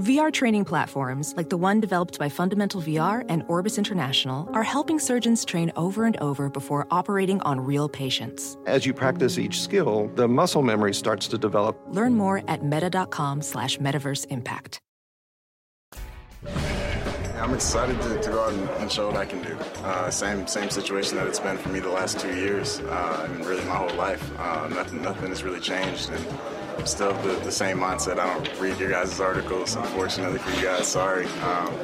VR 0.00 0.32
training 0.32 0.64
platforms, 0.64 1.34
like 1.36 1.50
the 1.50 1.56
one 1.58 1.78
developed 1.78 2.18
by 2.18 2.30
Fundamental 2.30 2.80
VR 2.80 3.26
and 3.28 3.44
Orbis 3.48 3.76
International, 3.76 4.48
are 4.54 4.62
helping 4.62 4.98
surgeons 4.98 5.44
train 5.44 5.70
over 5.76 6.04
and 6.04 6.16
over 6.16 6.48
before 6.48 6.86
operating 6.90 7.42
on 7.42 7.60
real 7.60 7.90
patients. 7.90 8.56
As 8.66 8.86
you 8.86 8.94
practice 8.94 9.38
each 9.38 9.60
skill, 9.60 10.10
the 10.14 10.26
muscle 10.26 10.62
memory 10.62 10.94
starts 10.94 11.28
to 11.28 11.36
develop. 11.36 11.78
Learn 11.88 12.14
more 12.14 12.42
at 12.48 12.64
meta.com 12.64 13.42
slash 13.42 13.76
metaverse 13.78 14.26
impact. 14.30 14.80
I'm 17.36 17.52
excited 17.54 18.00
to, 18.00 18.20
to 18.20 18.30
go 18.30 18.44
out 18.44 18.52
and, 18.52 18.70
and 18.70 18.90
show 18.90 19.08
what 19.08 19.16
I 19.16 19.26
can 19.26 19.42
do. 19.42 19.54
Uh, 19.84 20.08
same 20.10 20.46
same 20.46 20.70
situation 20.70 21.16
that 21.16 21.26
it's 21.26 21.40
been 21.40 21.58
for 21.58 21.70
me 21.70 21.80
the 21.80 21.90
last 21.90 22.18
two 22.20 22.34
years, 22.34 22.78
uh, 22.80 23.28
and 23.28 23.44
really 23.44 23.64
my 23.64 23.74
whole 23.74 23.94
life. 23.96 24.22
Uh, 24.38 24.68
nothing 24.68 25.02
nothing 25.02 25.28
has 25.28 25.42
really 25.42 25.58
changed, 25.58 26.08
and 26.10 26.24
Still 26.84 27.12
the, 27.22 27.34
the 27.44 27.52
same 27.52 27.78
mindset. 27.78 28.18
I 28.18 28.34
don't 28.34 28.60
read 28.60 28.78
your 28.78 28.90
guys' 28.90 29.20
articles, 29.20 29.76
unfortunately 29.76 30.38
for 30.38 30.50
you 30.58 30.66
guys. 30.66 30.88
Sorry, 30.88 31.26
um, 31.42 31.74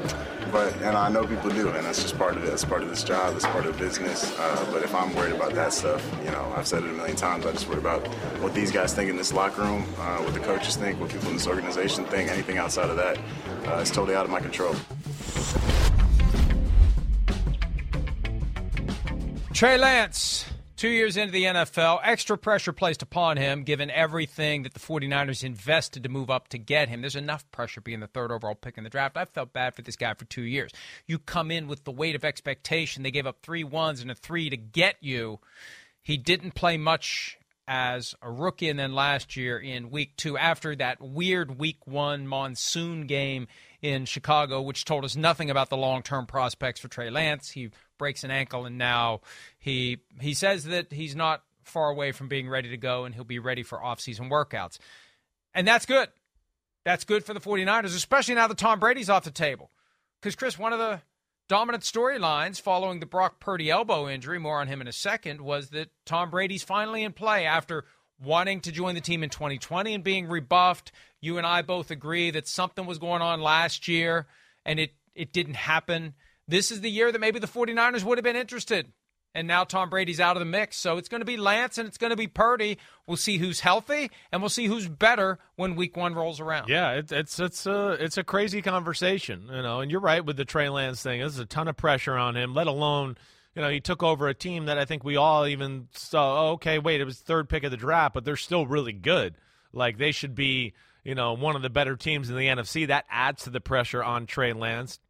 but 0.51 0.75
and 0.83 0.97
I 0.97 1.09
know 1.09 1.27
people 1.27 1.51
do, 1.51 1.69
and 1.69 1.87
that's 1.87 2.03
just 2.03 2.19
part 2.19 2.37
of 2.37 2.45
it. 2.45 2.53
It's 2.53 2.65
part 2.65 2.83
of 2.83 2.89
this 2.89 3.05
job. 3.05 3.37
It's 3.37 3.47
part 3.47 3.67
of 3.67 3.79
business. 3.79 4.37
Uh, 4.39 4.69
but 4.73 4.83
if 4.83 4.95
I'm 4.95 5.15
worried 5.15 5.35
about 5.35 5.55
that 5.55 5.73
stuff, 5.73 6.05
you 6.25 6.31
know, 6.31 6.53
I've 6.57 6.67
said 6.67 6.83
it 6.83 6.91
a 6.91 6.93
million 6.93 7.17
times. 7.17 7.47
I 7.47 7.53
just 7.53 7.69
worry 7.69 7.79
about 7.79 8.07
what 8.41 8.55
these 8.55 8.73
guys 8.73 8.93
think 8.93 9.09
in 9.09 9.17
this 9.17 9.33
locker 9.33 9.63
room, 9.63 9.85
uh, 9.99 10.19
what 10.19 10.35
the 10.35 10.41
coaches 10.41 10.77
think, 10.77 11.01
what 11.01 11.11
people 11.11 11.29
in 11.29 11.35
this 11.35 11.47
organization 11.47 12.05
think. 12.07 12.31
Anything 12.31 12.59
outside 12.59 12.91
of 12.91 12.97
that 12.97 13.19
uh, 13.67 13.81
is 13.81 13.91
totally 13.91 14.17
out 14.17 14.25
of 14.25 14.31
my 14.31 14.41
control. 14.41 14.75
Trey 19.53 19.77
Lance, 19.77 20.45
two 20.79 20.89
years 20.89 21.17
into 21.17 21.33
the 21.33 21.43
NFL, 21.43 22.01
extra 22.05 22.39
pressure 22.39 22.73
placed 22.73 23.03
upon 23.03 23.37
him 23.37 23.65
given 23.65 23.91
everything 23.91 24.63
that 24.63 24.75
the 24.75 24.81
49ers 24.81 25.43
invested 25.43 26.05
to 26.05 26.09
move 26.09 26.31
up 26.31 26.49
to 26.49 26.59
get 26.59 26.89
him. 26.89 27.01
There's 27.01 27.17
enough 27.17 27.51
pressure 27.51 27.81
being 27.81 27.99
the 27.99 28.07
third 28.07 28.31
overall 28.31 28.55
pick 28.55 28.79
in 28.79 28.85
the 28.85 28.91
draft. 28.91 29.17
I 29.17 29.25
felt 29.25 29.53
bad 29.53 29.75
for 29.75 29.83
this 29.83 29.97
guy 29.97 30.15
for 30.15 30.25
two 30.25 30.43
years. 30.43 30.71
You 31.07 31.19
come 31.19 31.51
in 31.51 31.67
with 31.67 31.83
the 31.83 31.91
weight 31.91 32.15
of 32.15 32.25
expectation. 32.25 33.03
They 33.03 33.11
gave 33.11 33.27
up 33.27 33.39
three 33.43 33.65
ones 33.65 34.01
and 34.01 34.11
a 34.11 34.15
three 34.15 34.49
to 34.51 34.57
get 34.57 34.97
you. 35.01 35.41
He 36.01 36.17
didn't 36.17 36.55
play 36.55 36.77
much 36.77 37.39
as 37.67 38.15
a 38.23 38.31
rookie, 38.31 38.71
and 38.71 38.79
then 38.79 38.95
last 38.95 39.37
year 39.37 39.59
in 39.59 39.91
week 39.91 40.17
two, 40.17 40.39
after 40.39 40.75
that 40.77 41.03
weird 41.03 41.59
week 41.59 41.87
one 41.87 42.27
monsoon 42.27 43.07
game 43.07 43.49
in 43.81 44.05
Chicago, 44.05 44.61
which 44.61 44.85
told 44.85 45.05
us 45.05 45.17
nothing 45.17 45.51
about 45.51 45.71
the 45.71 45.77
long 45.77 46.03
term 46.03 46.27
prospects 46.27 46.81
for 46.81 46.89
Trey 46.89 47.11
Lance. 47.11 47.51
He 47.51 47.71
breaks 47.99 48.25
an 48.25 48.31
ankle, 48.31 48.67
and 48.67 48.79
now 48.79 49.21
he 49.59 49.99
he 50.21 50.35
says 50.35 50.65
that 50.65 50.93
he's 50.93 51.15
not 51.15 51.43
far 51.63 51.91
away 51.91 52.13
from 52.13 52.29
being 52.29 52.49
ready 52.49 52.71
to 52.71 52.77
go, 52.77 53.05
and 53.05 53.15
he'll 53.15 53.25
be 53.25 53.39
ready 53.39 53.63
for 53.63 53.79
offseason 53.79 54.31
workouts. 54.31 54.79
And 55.55 55.67
that's 55.67 55.87
good. 55.87 56.09
That's 56.85 57.05
good 57.05 57.25
for 57.25 57.35
the 57.35 57.41
49ers, 57.41 57.95
especially 57.97 58.35
now 58.35 58.49
that 58.49 58.59
Tom 58.59 58.81
Brady's 58.81 59.11
off 59.11 59.25
the 59.25 59.31
table. 59.31 59.71
Because, 60.21 60.35
Chris, 60.35 60.59
one 60.59 60.73
of 60.73 60.79
the 60.79 61.03
dominant 61.49 61.85
storylines 61.85 62.61
following 62.61 63.01
the 63.01 63.07
Brock 63.07 63.41
Purdy 63.41 63.71
elbow 63.71 64.09
injury, 64.09 64.39
more 64.39 64.61
on 64.61 64.69
him 64.69 64.81
in 64.81 64.89
a 64.89 64.93
second, 64.93 65.41
was 65.41 65.71
that 65.71 65.91
Tom 66.07 66.31
Brady's 66.31 66.63
finally 66.63 67.03
in 67.03 67.13
play 67.13 67.45
after 67.45 67.85
wanting 68.23 68.61
to 68.63 68.73
join 68.73 68.95
the 68.95 69.01
team 69.01 69.23
in 69.23 69.31
2020 69.31 69.95
and 69.95 70.05
being 70.05 70.29
rebuffed. 70.29 70.93
You 71.21 71.39
and 71.39 71.47
I 71.47 71.63
both 71.63 71.91
agree 71.91 72.31
that 72.31 72.49
something 72.49 72.87
was 72.87 72.99
going 72.99 73.23
on 73.23 73.41
last 73.41 73.89
year 73.89 74.27
and 74.65 74.79
it, 74.79 74.93
it 75.15 75.33
didn't 75.33 75.55
happen. 75.55 76.15
This 76.47 76.71
is 76.71 76.81
the 76.81 76.91
year 76.91 77.13
that 77.13 77.19
maybe 77.19 77.39
the 77.39 77.47
49ers 77.47 78.05
would 78.05 78.19
have 78.19 78.25
been 78.25 78.37
interested. 78.37 78.93
And 79.35 79.47
now 79.47 79.65
Tom 79.65 79.91
Brady's 79.91 80.21
out 80.21 80.37
of 80.37 80.41
the 80.41 80.47
mix. 80.47 80.79
So 80.79 80.97
it's 80.97 81.09
going 81.09 81.21
to 81.21 81.27
be 81.27 81.37
Lance 81.37 81.79
and 81.79 81.87
it's 81.87 81.99
going 81.99 82.11
to 82.11 82.17
be 82.17 82.27
Purdy. 82.27 82.79
We'll 83.07 83.17
see 83.17 83.37
who's 83.37 83.61
healthy 83.61 84.11
and 84.33 84.41
we'll 84.43 84.49
see 84.49 84.67
who's 84.67 84.89
better 84.89 85.39
when 85.57 85.77
week 85.77 85.97
one 85.97 86.15
rolls 86.15 86.41
around. 86.41 86.69
Yeah, 86.69 86.93
it, 86.95 87.13
it's 87.13 87.39
it's 87.39 87.67
a 87.67 87.91
it's 88.01 88.17
a 88.17 88.25
crazy 88.25 88.63
conversation, 88.63 89.49
you 89.53 89.63
know. 89.63 89.81
And 89.81 89.91
you're 89.91 90.01
right 90.01 90.25
with 90.25 90.37
the 90.39 90.45
Trey 90.45 90.69
Lance 90.71 91.03
thing. 91.03 91.21
There's 91.21 91.39
a 91.39 91.47
ton 91.47 91.69
of 91.69 91.77
pressure 91.77 92.17
on 92.17 92.37
him. 92.37 92.55
Let 92.55 92.67
alone, 92.67 93.17
you 93.55 93.63
know, 93.63 93.71
he 93.71 93.81
took 93.81 94.03
over 94.03 94.29
a 94.29 94.35
team 94.35 94.67
that 94.67 94.79
I 94.79 94.85
think 94.85 95.05
we 95.05 95.17
all 95.17 95.47
even 95.47 95.89
saw. 95.93 96.49
Oh, 96.49 96.53
okay, 96.53 96.79
wait, 96.79 97.01
it 97.01 97.05
was 97.05 97.19
third 97.19 97.49
pick 97.49 97.65
of 97.65 97.71
the 97.71 97.77
draft, 97.77 98.15
but 98.15 98.25
they're 98.25 98.37
still 98.37 98.67
really 98.67 98.93
good. 98.93 99.35
Like 99.73 99.99
they 99.99 100.13
should 100.13 100.35
be, 100.35 100.75
you 101.05 101.15
know, 101.15 101.33
one 101.35 101.57
of 101.57 101.63
the 101.63 101.71
better 101.71 101.97
teams 101.97 102.31
in 102.31 102.37
the 102.37 102.47
NFC. 102.47 102.87
That 102.87 103.05
adds 103.11 103.45
to 103.45 103.51
the 103.51 103.61
pressure 103.61 104.03
on 104.03 104.27
Trey 104.27 104.53
Lance. 104.53 105.01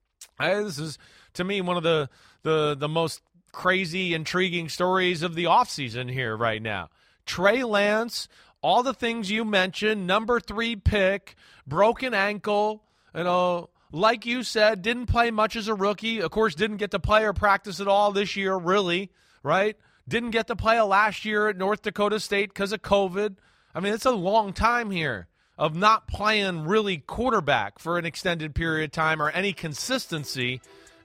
This 0.41 0.78
is 0.78 0.99
to 1.34 1.45
me 1.45 1.61
one 1.61 1.76
of 1.76 1.82
the 1.82 2.09
the 2.43 2.74
the 2.74 2.89
most 2.89 3.22
crazy, 3.53 4.14
intriguing 4.14 4.68
stories 4.68 5.22
of 5.22 5.34
the 5.34 5.45
offseason 5.45 6.11
here 6.11 6.36
right 6.36 6.62
now. 6.62 6.89
Trey 7.26 7.64
Lance, 7.64 8.28
all 8.62 8.82
the 8.82 8.95
things 8.95 9.30
you 9.30 9.45
mentioned, 9.45 10.07
number 10.07 10.41
three 10.41 10.76
pick, 10.76 11.34
broken 11.66 12.14
ankle, 12.14 12.82
you 13.14 13.24
know, 13.24 13.68
like 13.93 14.26
you 14.26 14.43
said, 14.43 14.82
didn't 14.82 15.07
play 15.07 15.30
much 15.30 15.57
as 15.57 15.68
a 15.68 15.74
rookie. 15.74 16.20
Of 16.20 16.30
course, 16.30 16.55
didn't 16.55 16.76
get 16.76 16.91
to 16.91 16.99
play 16.99 17.24
or 17.24 17.32
practice 17.32 17.80
at 17.80 17.89
all 17.89 18.12
this 18.12 18.36
year, 18.36 18.57
really, 18.57 19.11
right? 19.43 19.76
Didn't 20.07 20.30
get 20.30 20.47
to 20.49 20.57
play 20.57 20.80
last 20.80 21.24
year 21.24 21.49
at 21.49 21.57
North 21.57 21.82
Dakota 21.82 22.20
State 22.20 22.51
because 22.51 22.72
of 22.72 22.82
COVID. 22.82 23.36
I 23.74 23.80
mean, 23.80 23.93
it's 23.93 24.07
a 24.07 24.11
long 24.11 24.53
time 24.53 24.91
here 24.91 25.28
of 25.59 25.74
not 25.74 26.07
playing 26.07 26.64
really 26.64 26.99
quarterback 26.99 27.78
for 27.78 27.99
an 27.99 28.07
extended 28.07 28.55
period 28.55 28.84
of 28.84 28.93
time 28.93 29.20
or 29.20 29.30
any 29.30 29.53
consistency. 29.53 30.61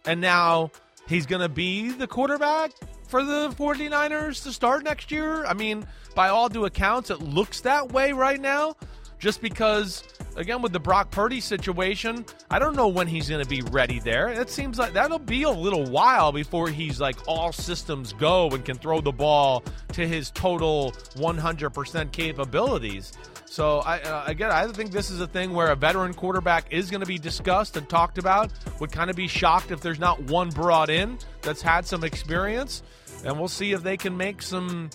And 0.05 0.21
now 0.21 0.71
he's 1.07 1.25
going 1.25 1.41
to 1.41 1.49
be 1.49 1.91
the 1.91 2.07
quarterback 2.07 2.71
for 3.07 3.23
the 3.23 3.49
49ers 3.49 4.43
to 4.43 4.51
start 4.51 4.83
next 4.83 5.11
year. 5.11 5.45
I 5.45 5.53
mean, 5.53 5.85
by 6.15 6.29
all 6.29 6.49
due 6.49 6.65
accounts, 6.65 7.09
it 7.09 7.19
looks 7.19 7.61
that 7.61 7.91
way 7.91 8.11
right 8.11 8.39
now 8.39 8.75
just 9.19 9.41
because 9.41 10.03
again 10.35 10.61
with 10.61 10.71
the 10.71 10.79
Brock 10.79 11.11
Purdy 11.11 11.39
situation, 11.39 12.25
I 12.49 12.59
don't 12.59 12.75
know 12.75 12.87
when 12.87 13.07
he's 13.07 13.29
going 13.29 13.43
to 13.43 13.49
be 13.49 13.61
ready 13.61 13.99
there. 13.99 14.29
It 14.29 14.49
seems 14.49 14.77
like 14.77 14.93
that'll 14.93 15.19
be 15.19 15.43
a 15.43 15.49
little 15.49 15.85
while 15.85 16.31
before 16.31 16.69
he's 16.69 16.99
like 16.99 17.15
all 17.27 17.51
systems 17.51 18.13
go 18.13 18.49
and 18.49 18.63
can 18.63 18.77
throw 18.77 19.01
the 19.01 19.11
ball 19.11 19.63
to 19.93 20.07
his 20.07 20.31
total 20.31 20.91
100% 21.15 22.11
capabilities. 22.11 23.13
So 23.45 23.79
I 23.81 23.99
uh, 23.99 24.23
again, 24.25 24.49
I 24.49 24.65
think 24.65 24.91
this 24.91 25.11
is 25.11 25.21
a 25.21 25.27
thing 25.27 25.53
where 25.53 25.67
a 25.67 25.75
veteran 25.75 26.15
quarterback 26.15 26.73
is 26.73 26.89
going 26.89 27.01
to 27.01 27.07
be 27.07 27.19
discussed 27.19 27.77
and 27.77 27.87
talked 27.87 28.17
about. 28.17 28.51
Would 28.79 28.91
kind 28.91 29.11
of 29.11 29.15
be 29.15 29.27
shocked 29.27 29.69
if 29.69 29.79
there's 29.79 29.99
not 29.99 30.19
one 30.23 30.49
brought 30.49 30.89
in 30.89 31.19
that's 31.43 31.61
had 31.61 31.85
some 31.85 32.03
experience, 32.03 32.81
and 33.23 33.37
we'll 33.37 33.47
see 33.47 33.71
if 33.73 33.83
they 33.83 33.95
can 33.95 34.17
make 34.17 34.41
some 34.41 34.89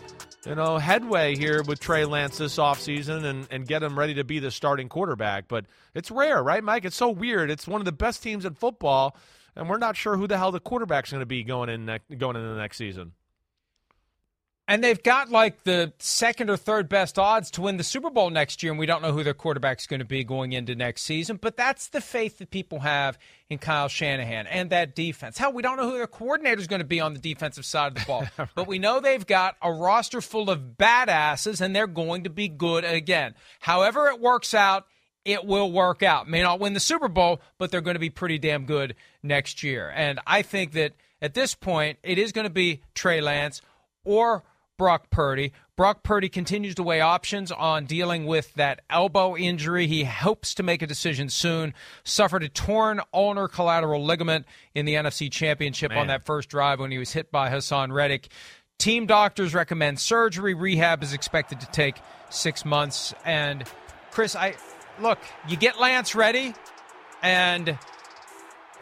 you 0.47 0.55
know, 0.55 0.79
headway 0.79 1.37
here 1.37 1.63
with 1.63 1.81
Trey 1.81 2.05
Lance 2.05 2.39
this 2.39 2.57
offseason 2.57 3.25
and, 3.25 3.47
and 3.51 3.67
get 3.67 3.83
him 3.83 3.99
ready 3.99 4.15
to 4.15 4.25
be 4.25 4.39
the 4.39 4.51
starting 4.51 4.89
quarterback. 4.89 5.49
But 5.49 5.67
it's 5.95 6.11
rare, 6.11 6.43
right, 6.43 6.63
Mike? 6.63 6.85
It's 6.85 6.97
so 6.97 7.11
weird. 7.11 7.51
It's 7.51 7.67
one 7.67 7.81
of 7.81 7.85
the 7.85 7.93
best 7.93 8.23
teams 8.23 8.45
in 8.45 8.55
football, 8.55 9.17
and 9.57 9.69
we're 9.69 9.79
not 9.79 9.97
sure 9.97 10.17
who 10.17 10.27
the 10.27 10.39
hell 10.39 10.53
the 10.53 10.61
quarterback's 10.61 11.11
going 11.11 11.21
to 11.21 11.27
be 11.27 11.43
going 11.43 11.69
in 11.69 11.87
ne- 11.87 12.17
going 12.17 12.37
into 12.37 12.49
the 12.49 12.57
next 12.57 12.77
season. 12.77 13.13
And 14.69 14.85
they've 14.85 15.03
got 15.03 15.31
like 15.31 15.65
the 15.65 15.95
second 15.99 16.51
or 16.51 16.59
third 16.59 16.91
best 16.91 17.19
odds 17.19 17.51
to 17.53 17.63
win 17.63 17.79
the 17.79 17.83
Super 17.83 18.11
Bowl 18.11 18.29
next 18.29 18.63
year, 18.63 18.71
and 18.71 18.79
we 18.79 18.85
don't 18.85 19.01
know 19.01 19.13
who 19.13 19.25
their 19.25 19.33
quarterback's 19.33 19.87
going 19.87 20.01
to 20.01 20.07
be 20.07 20.25
going 20.25 20.53
into 20.53 20.75
next 20.75 21.03
season. 21.03 21.39
But 21.41 21.57
that's 21.57 21.89
the 21.89 22.03
faith 22.03 22.37
that 22.39 22.51
people 22.51 22.81
have 22.81 23.19
in 23.49 23.57
Kyle 23.57 23.89
Shanahan 23.89 24.47
and 24.47 24.69
that 24.69 24.95
defense. 24.95 25.39
Hell, 25.39 25.55
we 25.55 25.63
don't 25.63 25.79
know 25.79 25.91
who 25.91 25.97
their 25.97 26.07
coordinator 26.07 26.61
is 26.61 26.67
going 26.67 26.83
to 26.83 26.87
be 26.87 27.01
on 27.01 27.15
the 27.15 27.19
defensive 27.19 27.65
side 27.65 27.93
of 27.93 27.95
the 27.95 28.07
ball, 28.07 28.27
right. 28.39 28.49
but 28.55 28.67
we 28.67 28.79
know 28.79 29.01
they've 29.01 29.27
got 29.27 29.57
a 29.63 29.73
roster 29.73 30.21
full 30.21 30.51
of 30.51 30.61
badasses, 30.79 31.63
and 31.63 31.75
they're 31.75 31.87
going 31.87 32.25
to 32.25 32.31
be 32.31 32.47
good 32.47 32.85
again. 32.85 33.35
However, 33.61 34.09
it 34.09 34.21
works 34.21 34.53
out 34.53 34.85
it 35.25 35.45
will 35.45 35.71
work 35.71 36.03
out. 36.03 36.27
May 36.27 36.41
not 36.41 36.59
win 36.59 36.73
the 36.73 36.81
Super 36.81 37.09
Bowl, 37.09 37.43
but 37.59 37.71
they're 37.71 37.83
going 37.83 37.97
to 37.97 38.01
be 38.01 38.09
pretty 38.09 38.39
damn 38.39 38.65
good 38.65 38.95
next 39.23 39.63
year. 39.63 39.93
And 39.95 40.21
I 40.27 40.41
think 40.41 40.73
that 40.73 40.95
at 41.21 41.35
this 41.35 41.55
point, 41.55 41.99
it 42.03 42.17
is 42.17 42.33
going 42.33 42.47
to 42.47 42.51
be 42.51 42.81
Trey 42.95 43.21
Lance 43.21 43.61
or 44.05 44.43
Brock 44.79 45.11
Purdy. 45.11 45.53
Brock 45.77 46.03
Purdy 46.03 46.29
continues 46.29 46.75
to 46.77 46.83
weigh 46.83 47.01
options 47.01 47.53
on 47.53 47.85
dealing 47.85 48.27
with 48.27 48.55
that 48.55 48.81
elbow 48.89 49.37
injury. 49.37 49.87
He 49.87 50.05
hopes 50.05 50.55
to 50.55 50.63
make 50.63 50.81
a 50.81 50.87
decision 50.87 51.29
soon. 51.29 51.75
Suffered 52.05 52.43
a 52.43 52.49
torn 52.49 53.01
ulnar 53.13 53.49
collateral 53.49 54.05
ligament 54.05 54.47
in 54.75 54.87
the 54.87 54.95
NFC 54.95 55.31
Championship 55.31 55.91
Man. 55.91 55.99
on 55.99 56.07
that 56.07 56.25
first 56.25 56.49
drive 56.49 56.81
when 56.81 56.91
he 56.91 56.99
was 56.99 57.13
hit 57.13 57.31
by 57.31 57.51
Haason 57.51 57.93
Reddick. 57.93 58.29
Team 58.79 59.07
doctors 59.07 59.55
recommend 59.55 59.99
surgery. 59.99 60.55
Rehab 60.55 61.03
is 61.03 61.13
expected 61.13 61.61
to 61.61 61.67
take 61.67 61.97
six 62.31 62.65
months. 62.65 63.13
And 63.25 63.65
Chris, 64.13 64.37
I 64.37 64.55
look, 65.01 65.19
you 65.49 65.57
get 65.57 65.81
Lance 65.81 66.15
ready, 66.15 66.55
and 67.23 67.77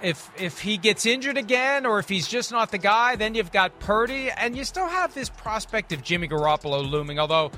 if 0.02 0.30
if 0.40 0.60
he 0.60 0.76
gets 0.76 1.06
injured 1.06 1.38
again 1.38 1.86
or 1.86 1.98
if 1.98 2.08
he's 2.08 2.28
just 2.28 2.52
not 2.52 2.70
the 2.70 2.78
guy, 2.78 3.16
then 3.16 3.34
you've 3.34 3.52
got 3.52 3.78
Purdy 3.80 4.30
and 4.30 4.56
you 4.56 4.64
still 4.64 4.86
have 4.86 5.14
this 5.14 5.28
prospect 5.28 5.92
of 5.92 6.02
Jimmy 6.02 6.28
Garoppolo 6.28 6.88
looming, 6.88 7.18
although 7.18 7.50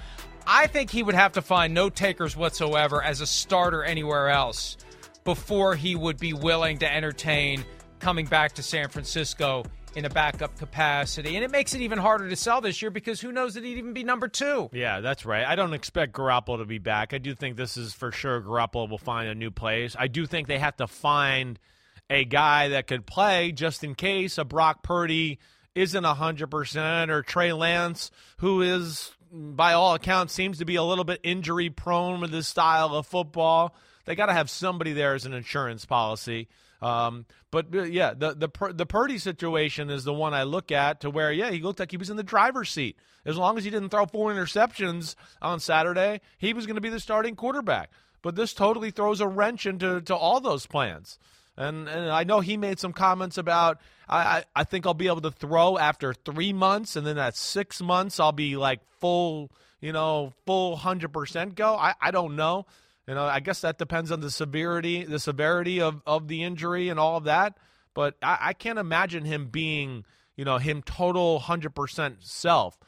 I 0.46 0.66
think 0.66 0.90
he 0.90 1.02
would 1.02 1.14
have 1.14 1.32
to 1.32 1.42
find 1.42 1.74
no 1.74 1.90
takers 1.90 2.36
whatsoever 2.36 3.02
as 3.02 3.20
a 3.20 3.26
starter 3.26 3.82
anywhere 3.82 4.28
else 4.28 4.76
before 5.24 5.74
he 5.74 5.94
would 5.94 6.18
be 6.18 6.32
willing 6.32 6.78
to 6.78 6.92
entertain 6.92 7.64
coming 7.98 8.26
back 8.26 8.52
to 8.52 8.62
San 8.62 8.88
Francisco 8.88 9.64
in 9.96 10.04
a 10.04 10.10
backup 10.10 10.56
capacity. 10.58 11.34
And 11.34 11.44
it 11.44 11.50
makes 11.50 11.74
it 11.74 11.80
even 11.80 11.98
harder 11.98 12.28
to 12.28 12.36
sell 12.36 12.60
this 12.60 12.80
year 12.80 12.90
because 12.90 13.20
who 13.20 13.32
knows 13.32 13.54
that 13.54 13.64
he'd 13.64 13.78
even 13.78 13.92
be 13.92 14.04
number 14.04 14.28
two. 14.28 14.70
Yeah, 14.72 15.00
that's 15.00 15.26
right. 15.26 15.44
I 15.44 15.56
don't 15.56 15.74
expect 15.74 16.12
Garoppolo 16.12 16.58
to 16.58 16.64
be 16.64 16.78
back. 16.78 17.12
I 17.12 17.18
do 17.18 17.34
think 17.34 17.56
this 17.56 17.76
is 17.76 17.92
for 17.92 18.12
sure 18.12 18.40
Garoppolo 18.40 18.88
will 18.88 18.96
find 18.96 19.28
a 19.28 19.34
new 19.34 19.50
place. 19.50 19.96
I 19.98 20.06
do 20.06 20.24
think 20.24 20.46
they 20.46 20.58
have 20.58 20.76
to 20.76 20.86
find– 20.86 21.58
a 22.10 22.24
guy 22.24 22.68
that 22.68 22.86
could 22.86 23.06
play 23.06 23.52
just 23.52 23.84
in 23.84 23.94
case 23.94 24.38
a 24.38 24.44
Brock 24.44 24.82
Purdy 24.82 25.38
isn't 25.74 26.04
100% 26.04 27.08
or 27.08 27.22
Trey 27.22 27.52
Lance, 27.52 28.10
who 28.38 28.62
is, 28.62 29.12
by 29.30 29.74
all 29.74 29.94
accounts, 29.94 30.32
seems 30.32 30.58
to 30.58 30.64
be 30.64 30.76
a 30.76 30.82
little 30.82 31.04
bit 31.04 31.20
injury 31.22 31.70
prone 31.70 32.20
with 32.20 32.30
this 32.30 32.48
style 32.48 32.94
of 32.94 33.06
football. 33.06 33.74
They 34.04 34.14
got 34.14 34.26
to 34.26 34.32
have 34.32 34.50
somebody 34.50 34.92
there 34.92 35.14
as 35.14 35.26
an 35.26 35.34
insurance 35.34 35.84
policy. 35.84 36.48
Um, 36.80 37.26
but 37.50 37.74
uh, 37.74 37.82
yeah, 37.82 38.14
the 38.14 38.34
the 38.34 38.72
the 38.72 38.86
Purdy 38.86 39.18
situation 39.18 39.90
is 39.90 40.04
the 40.04 40.12
one 40.12 40.32
I 40.32 40.44
look 40.44 40.70
at 40.70 41.00
to 41.00 41.10
where 41.10 41.32
yeah 41.32 41.50
he 41.50 41.60
looked 41.60 41.80
like 41.80 41.90
he 41.90 41.96
was 41.96 42.10
in 42.10 42.16
the 42.16 42.22
driver's 42.22 42.70
seat. 42.70 42.96
As 43.24 43.36
long 43.36 43.58
as 43.58 43.64
he 43.64 43.70
didn't 43.70 43.88
throw 43.90 44.06
four 44.06 44.32
interceptions 44.32 45.16
on 45.42 45.60
Saturday, 45.60 46.20
he 46.38 46.52
was 46.52 46.66
going 46.66 46.76
to 46.76 46.80
be 46.80 46.88
the 46.88 47.00
starting 47.00 47.34
quarterback. 47.34 47.90
But 48.22 48.36
this 48.36 48.54
totally 48.54 48.90
throws 48.90 49.20
a 49.20 49.28
wrench 49.28 49.66
into 49.66 50.00
to 50.02 50.14
all 50.14 50.40
those 50.40 50.66
plans. 50.66 51.18
And, 51.58 51.88
and 51.88 52.08
I 52.08 52.22
know 52.22 52.38
he 52.38 52.56
made 52.56 52.78
some 52.78 52.92
comments 52.92 53.36
about 53.36 53.80
I, 54.08 54.44
I, 54.54 54.64
think 54.64 54.86
I'll 54.86 54.94
be 54.94 55.08
able 55.08 55.20
to 55.22 55.30
throw 55.30 55.76
after 55.76 56.14
three 56.14 56.52
months, 56.52 56.96
and 56.96 57.06
then 57.06 57.18
at 57.18 57.36
six 57.36 57.82
months 57.82 58.18
I'll 58.18 58.32
be 58.32 58.56
like 58.56 58.80
full, 59.00 59.50
you 59.80 59.92
know, 59.92 60.32
full 60.46 60.76
hundred 60.76 61.12
percent 61.12 61.56
go. 61.56 61.74
I, 61.74 61.94
I 62.00 62.10
don't 62.10 62.36
know. 62.36 62.64
You 63.06 63.14
know, 63.14 63.24
I 63.24 63.40
guess 63.40 63.62
that 63.62 63.76
depends 63.76 64.12
on 64.12 64.20
the 64.20 64.30
severity, 64.30 65.04
the 65.04 65.18
severity 65.18 65.80
of, 65.80 66.00
of 66.06 66.28
the 66.28 66.42
injury 66.42 66.88
and 66.90 66.98
all 66.98 67.16
of 67.16 67.24
that. 67.24 67.58
But 67.92 68.14
I, 68.22 68.38
I 68.40 68.52
can't 68.52 68.78
imagine 68.78 69.24
him 69.24 69.48
being, 69.48 70.04
you 70.36 70.44
know, 70.44 70.58
him 70.58 70.82
total 70.82 71.40
hundred 71.40 71.74
percent 71.74 72.18
self 72.20 72.78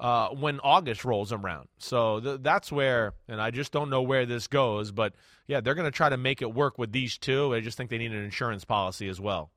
uh, 0.00 0.30
when 0.30 0.58
August 0.60 1.04
rolls 1.04 1.30
around. 1.30 1.68
So 1.78 2.20
th- 2.20 2.40
that's 2.42 2.72
where, 2.72 3.12
and 3.28 3.40
I 3.40 3.50
just 3.50 3.70
don't 3.70 3.90
know 3.90 4.02
where 4.02 4.24
this 4.24 4.46
goes. 4.46 4.90
But 4.90 5.12
yeah, 5.46 5.60
they're 5.60 5.74
going 5.74 5.84
to 5.84 5.90
try 5.90 6.08
to 6.08 6.16
make 6.16 6.40
it 6.42 6.52
work 6.52 6.78
with 6.78 6.90
these 6.90 7.18
two. 7.18 7.54
I 7.54 7.60
just 7.60 7.76
think 7.76 7.90
they 7.90 7.98
need 7.98 8.12
an 8.12 8.24
insurance 8.24 8.64
policy 8.64 9.08
as 9.08 9.20
well. 9.20 9.52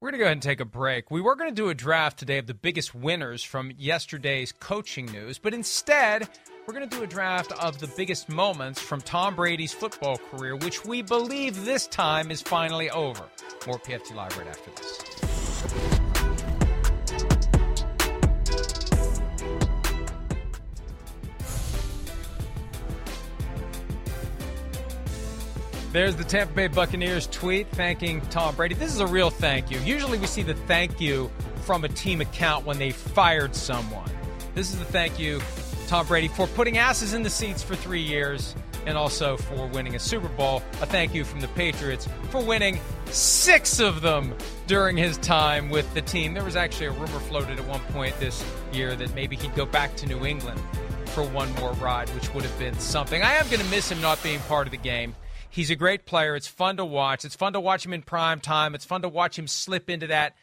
We're 0.00 0.10
going 0.10 0.18
to 0.18 0.18
go 0.18 0.24
ahead 0.26 0.32
and 0.32 0.42
take 0.42 0.60
a 0.60 0.66
break. 0.66 1.10
We 1.10 1.22
were 1.22 1.34
going 1.34 1.48
to 1.48 1.54
do 1.54 1.70
a 1.70 1.74
draft 1.74 2.18
today 2.18 2.36
of 2.36 2.46
the 2.46 2.52
biggest 2.52 2.94
winners 2.94 3.42
from 3.42 3.72
yesterday's 3.78 4.52
coaching 4.52 5.06
news, 5.06 5.38
but 5.38 5.54
instead, 5.54 6.28
we're 6.66 6.74
going 6.74 6.86
to 6.86 6.94
do 6.94 7.02
a 7.02 7.06
draft 7.06 7.52
of 7.52 7.78
the 7.78 7.86
biggest 7.96 8.28
moments 8.28 8.82
from 8.82 9.00
Tom 9.00 9.34
Brady's 9.34 9.72
football 9.72 10.18
career, 10.18 10.56
which 10.56 10.84
we 10.84 11.00
believe 11.00 11.64
this 11.64 11.86
time 11.86 12.30
is 12.30 12.42
finally 12.42 12.90
over. 12.90 13.24
More 13.66 13.78
PFT 13.78 14.14
Live 14.14 14.36
right 14.36 14.48
after 14.48 14.70
this. 14.72 16.03
There's 25.94 26.16
the 26.16 26.24
Tampa 26.24 26.52
Bay 26.52 26.66
Buccaneers 26.66 27.28
tweet 27.28 27.68
thanking 27.68 28.20
Tom 28.22 28.56
Brady. 28.56 28.74
This 28.74 28.92
is 28.92 28.98
a 28.98 29.06
real 29.06 29.30
thank 29.30 29.70
you. 29.70 29.78
Usually 29.78 30.18
we 30.18 30.26
see 30.26 30.42
the 30.42 30.54
thank 30.54 31.00
you 31.00 31.30
from 31.62 31.84
a 31.84 31.88
team 31.88 32.20
account 32.20 32.66
when 32.66 32.78
they 32.78 32.90
fired 32.90 33.54
someone. 33.54 34.10
This 34.56 34.72
is 34.72 34.80
the 34.80 34.84
thank 34.86 35.20
you, 35.20 35.40
Tom 35.86 36.04
Brady, 36.08 36.26
for 36.26 36.48
putting 36.48 36.78
asses 36.78 37.14
in 37.14 37.22
the 37.22 37.30
seats 37.30 37.62
for 37.62 37.76
three 37.76 38.02
years 38.02 38.56
and 38.86 38.98
also 38.98 39.36
for 39.36 39.68
winning 39.68 39.94
a 39.94 40.00
Super 40.00 40.26
Bowl. 40.30 40.64
A 40.82 40.86
thank 40.86 41.14
you 41.14 41.22
from 41.22 41.40
the 41.40 41.46
Patriots 41.46 42.08
for 42.30 42.42
winning 42.42 42.80
six 43.06 43.78
of 43.78 44.02
them 44.02 44.34
during 44.66 44.96
his 44.96 45.16
time 45.18 45.70
with 45.70 45.94
the 45.94 46.02
team. 46.02 46.34
There 46.34 46.42
was 46.42 46.56
actually 46.56 46.86
a 46.86 46.90
rumor 46.90 47.20
floated 47.20 47.60
at 47.60 47.68
one 47.68 47.78
point 47.92 48.18
this 48.18 48.44
year 48.72 48.96
that 48.96 49.14
maybe 49.14 49.36
he'd 49.36 49.54
go 49.54 49.64
back 49.64 49.94
to 49.98 50.06
New 50.06 50.26
England 50.26 50.60
for 51.06 51.22
one 51.22 51.54
more 51.54 51.72
ride, 51.74 52.08
which 52.16 52.34
would 52.34 52.42
have 52.42 52.58
been 52.58 52.76
something. 52.80 53.22
I 53.22 53.34
am 53.34 53.46
going 53.46 53.60
to 53.60 53.70
miss 53.70 53.92
him 53.92 54.00
not 54.00 54.20
being 54.24 54.40
part 54.40 54.66
of 54.66 54.72
the 54.72 54.76
game. 54.76 55.14
He's 55.54 55.70
a 55.70 55.76
great 55.76 56.04
player. 56.04 56.34
It's 56.34 56.48
fun 56.48 56.78
to 56.78 56.84
watch. 56.84 57.24
It's 57.24 57.36
fun 57.36 57.52
to 57.52 57.60
watch 57.60 57.86
him 57.86 57.92
in 57.92 58.02
prime 58.02 58.40
time. 58.40 58.74
It's 58.74 58.84
fun 58.84 59.02
to 59.02 59.08
watch 59.08 59.38
him 59.38 59.46
slip 59.46 59.88
into 59.88 60.08
that 60.08 60.34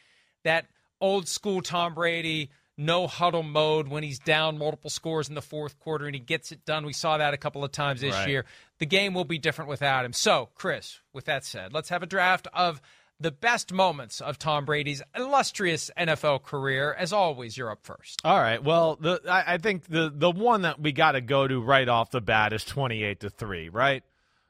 that 0.42 0.66
old 1.02 1.28
school 1.28 1.60
Tom 1.60 1.92
Brady 1.92 2.50
no 2.78 3.06
huddle 3.06 3.42
mode 3.42 3.88
when 3.88 4.02
he's 4.02 4.18
down 4.18 4.56
multiple 4.56 4.88
scores 4.88 5.28
in 5.28 5.34
the 5.34 5.42
fourth 5.42 5.78
quarter 5.78 6.06
and 6.06 6.14
he 6.14 6.20
gets 6.20 6.50
it 6.50 6.64
done. 6.64 6.86
We 6.86 6.94
saw 6.94 7.18
that 7.18 7.34
a 7.34 7.36
couple 7.36 7.62
of 7.62 7.72
times 7.72 8.00
this 8.00 8.14
right. 8.14 8.28
year. 8.28 8.46
The 8.78 8.86
game 8.86 9.12
will 9.12 9.26
be 9.26 9.38
different 9.38 9.68
without 9.68 10.06
him. 10.06 10.14
So, 10.14 10.48
Chris, 10.54 11.00
with 11.12 11.26
that 11.26 11.44
said, 11.44 11.74
let's 11.74 11.90
have 11.90 12.02
a 12.02 12.06
draft 12.06 12.48
of 12.54 12.80
the 13.20 13.30
best 13.30 13.70
moments 13.70 14.22
of 14.22 14.38
Tom 14.38 14.64
Brady's 14.64 15.02
illustrious 15.14 15.90
NFL 15.96 16.42
career. 16.42 16.94
As 16.94 17.12
always, 17.12 17.56
you're 17.56 17.70
up 17.70 17.84
first. 17.84 18.22
All 18.24 18.40
right. 18.40 18.64
Well, 18.64 18.96
the 18.96 19.20
I, 19.28 19.54
I 19.54 19.58
think 19.58 19.84
the 19.84 20.10
the 20.12 20.30
one 20.30 20.62
that 20.62 20.80
we 20.80 20.92
got 20.92 21.12
to 21.12 21.20
go 21.20 21.46
to 21.46 21.60
right 21.60 21.88
off 21.88 22.10
the 22.10 22.20
bat 22.20 22.52
is 22.52 22.64
twenty 22.64 23.04
eight 23.04 23.20
to 23.20 23.30
three. 23.30 23.68
Right. 23.68 24.02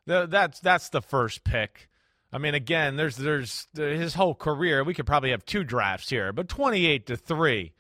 That's 0.07 0.61
that's 0.61 0.89
the 0.89 1.03
first 1.03 1.45
pick. 1.45 1.89
I 2.33 2.39
mean, 2.39 2.55
again, 2.55 2.97
there's 2.97 3.17
there's 3.17 3.69
his 3.75 4.15
whole 4.15 4.35
career. 4.35 4.85
We 4.85 4.95
could 4.95 5.07
probably 5.07 5.31
have 5.31 5.45
two 5.45 5.65
drafts 5.65 6.11
here, 6.11 6.33
but 6.33 6.49
twenty 6.49 6.87
eight 6.87 7.07
to 7.07 7.17
three. 7.17 7.73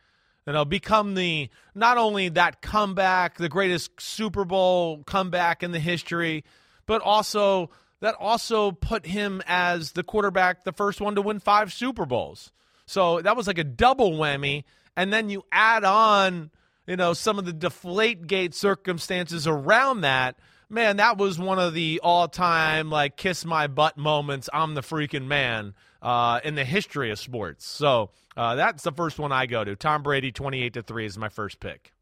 You 0.46 0.52
know, 0.52 0.64
become 0.64 1.14
the 1.14 1.50
not 1.74 1.98
only 1.98 2.28
that 2.30 2.62
comeback, 2.62 3.36
the 3.36 3.48
greatest 3.48 4.00
Super 4.00 4.44
Bowl 4.44 5.04
comeback 5.04 5.62
in 5.62 5.70
the 5.70 5.78
history, 5.78 6.44
but 6.86 7.00
also 7.00 7.70
that 8.00 8.16
also 8.18 8.72
put 8.72 9.06
him 9.06 9.40
as 9.46 9.92
the 9.92 10.02
quarterback, 10.02 10.64
the 10.64 10.72
first 10.72 11.00
one 11.00 11.14
to 11.14 11.22
win 11.22 11.38
five 11.38 11.72
Super 11.72 12.04
Bowls. 12.04 12.50
So 12.86 13.22
that 13.22 13.36
was 13.36 13.46
like 13.46 13.58
a 13.58 13.64
double 13.64 14.12
whammy. 14.12 14.64
And 14.96 15.12
then 15.12 15.30
you 15.30 15.44
add 15.52 15.84
on, 15.84 16.50
you 16.86 16.96
know, 16.96 17.12
some 17.12 17.38
of 17.38 17.44
the 17.44 17.52
deflate 17.52 18.26
gate 18.26 18.54
circumstances 18.54 19.46
around 19.46 20.00
that. 20.00 20.36
Man, 20.72 20.96
that 20.96 21.18
was 21.18 21.38
one 21.38 21.58
of 21.58 21.74
the 21.74 22.00
all 22.02 22.28
time, 22.28 22.88
like, 22.88 23.18
kiss 23.18 23.44
my 23.44 23.66
butt 23.66 23.98
moments. 23.98 24.48
I'm 24.54 24.72
the 24.72 24.80
freaking 24.80 25.26
man 25.26 25.74
uh, 26.00 26.40
in 26.42 26.54
the 26.54 26.64
history 26.64 27.10
of 27.10 27.18
sports. 27.18 27.66
So 27.66 28.08
uh, 28.38 28.54
that's 28.54 28.82
the 28.82 28.90
first 28.90 29.18
one 29.18 29.32
I 29.32 29.44
go 29.44 29.64
to. 29.64 29.76
Tom 29.76 30.02
Brady, 30.02 30.32
28 30.32 30.72
to 30.72 30.82
3 30.82 31.04
is 31.04 31.18
my 31.18 31.28
first 31.28 31.60
pick. 31.60 31.92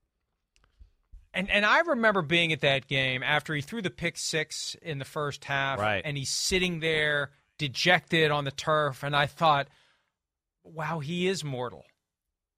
And 1.35 1.51
and 1.51 1.65
I 1.65 1.81
remember 1.81 2.23
being 2.23 2.53
at 2.53 2.61
that 2.61 2.87
game 2.87 3.23
after 3.23 3.55
he 3.55 3.61
threw 3.61 3.83
the 3.83 3.91
pick 3.91 4.17
six 4.17 4.77
in 4.83 4.99
the 4.99 5.05
first 5.05 5.45
half, 5.45 5.79
right. 5.79 6.03
and 6.05 6.17
he's 6.17 6.31
sitting 6.31 6.81
there 6.81 7.31
dejected 7.59 8.31
on 8.31 8.45
the 8.45 8.51
turf, 8.51 9.05
and 9.05 9.15
I 9.15 9.27
thought, 9.27 9.69
wow, 10.65 10.99
he 10.99 11.29
is 11.29 11.45
mortal. 11.45 11.85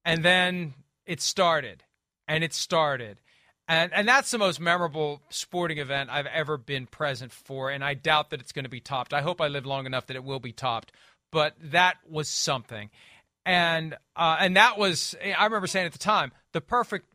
And 0.05 0.23
then 0.23 0.73
it 1.05 1.21
started, 1.21 1.83
and 2.27 2.43
it 2.43 2.53
started. 2.53 3.19
And 3.67 3.93
and 3.93 4.07
that's 4.07 4.31
the 4.31 4.37
most 4.37 4.59
memorable 4.59 5.21
sporting 5.29 5.77
event 5.77 6.09
I've 6.09 6.25
ever 6.25 6.57
been 6.57 6.85
present 6.85 7.31
for, 7.31 7.69
and 7.69 7.83
I 7.83 7.93
doubt 7.93 8.31
that 8.31 8.41
it's 8.41 8.51
going 8.51 8.65
to 8.65 8.69
be 8.69 8.81
topped. 8.81 9.13
I 9.13 9.21
hope 9.21 9.39
I 9.39 9.47
live 9.47 9.65
long 9.65 9.85
enough 9.85 10.07
that 10.07 10.15
it 10.15 10.23
will 10.23 10.41
be 10.41 10.51
topped. 10.51 10.91
But 11.31 11.55
that 11.59 11.95
was 12.07 12.27
something, 12.27 12.89
and 13.45 13.95
uh, 14.15 14.37
and 14.39 14.57
that 14.57 14.77
was 14.77 15.15
I 15.23 15.45
remember 15.45 15.67
saying 15.67 15.85
at 15.85 15.93
the 15.93 15.97
time 15.97 16.33
the 16.51 16.61
perfect 16.61 17.07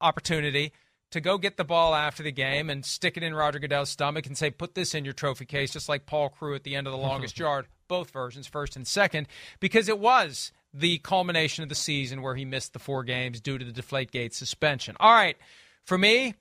opportunity 0.00 0.72
to 1.12 1.20
go 1.20 1.38
get 1.38 1.56
the 1.56 1.64
ball 1.64 1.94
after 1.94 2.22
the 2.22 2.32
game 2.32 2.68
and 2.68 2.84
stick 2.84 3.16
it 3.16 3.22
in 3.22 3.34
Roger 3.34 3.58
Goodell's 3.58 3.90
stomach 3.90 4.26
and 4.26 4.36
say, 4.36 4.50
put 4.50 4.74
this 4.74 4.94
in 4.94 5.04
your 5.04 5.12
trophy 5.12 5.44
case, 5.44 5.72
just 5.72 5.88
like 5.88 6.06
Paul 6.06 6.30
Crewe 6.30 6.54
at 6.54 6.64
the 6.64 6.74
end 6.74 6.86
of 6.86 6.92
the 6.92 6.98
longest 6.98 7.38
yard, 7.38 7.66
both 7.86 8.10
versions, 8.10 8.46
first 8.46 8.76
and 8.76 8.86
second, 8.86 9.28
because 9.60 9.88
it 9.88 9.98
was 9.98 10.52
the 10.74 10.98
culmination 10.98 11.62
of 11.62 11.68
the 11.68 11.74
season 11.74 12.22
where 12.22 12.34
he 12.34 12.46
missed 12.46 12.72
the 12.72 12.78
four 12.78 13.04
games 13.04 13.40
due 13.40 13.58
to 13.58 13.64
the 13.64 13.72
Deflategate 13.72 14.32
suspension. 14.32 14.96
All 14.98 15.12
right, 15.12 15.36
for 15.86 15.98
me, 15.98 16.34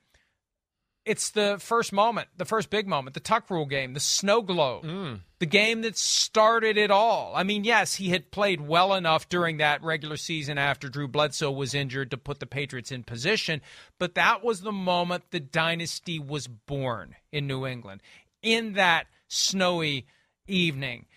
it's 1.05 1.31
the 1.31 1.57
first 1.59 1.91
moment, 1.91 2.27
the 2.37 2.45
first 2.45 2.69
big 2.69 2.87
moment, 2.87 3.15
the 3.15 3.19
Tuck 3.19 3.49
Rule 3.49 3.65
game, 3.65 3.93
the 3.93 3.99
snow 3.99 4.41
globe, 4.41 4.83
mm. 4.83 5.19
the 5.39 5.45
game 5.45 5.81
that 5.81 5.97
started 5.97 6.77
it 6.77 6.91
all. 6.91 7.33
I 7.35 7.43
mean, 7.43 7.63
yes, 7.63 7.95
he 7.95 8.09
had 8.09 8.29
played 8.29 8.61
well 8.61 8.93
enough 8.93 9.27
during 9.27 9.57
that 9.57 9.83
regular 9.83 10.17
season 10.17 10.57
after 10.57 10.89
Drew 10.89 11.07
Bledsoe 11.07 11.51
was 11.51 11.73
injured 11.73 12.11
to 12.11 12.17
put 12.17 12.39
the 12.39 12.45
Patriots 12.45 12.91
in 12.91 13.03
position, 13.03 13.61
but 13.97 14.15
that 14.15 14.43
was 14.43 14.61
the 14.61 14.71
moment 14.71 15.23
the 15.31 15.39
dynasty 15.39 16.19
was 16.19 16.47
born 16.47 17.15
in 17.31 17.47
New 17.47 17.65
England. 17.65 18.01
In 18.43 18.73
that 18.73 19.07
snowy 19.27 20.05
evening, 20.47 21.07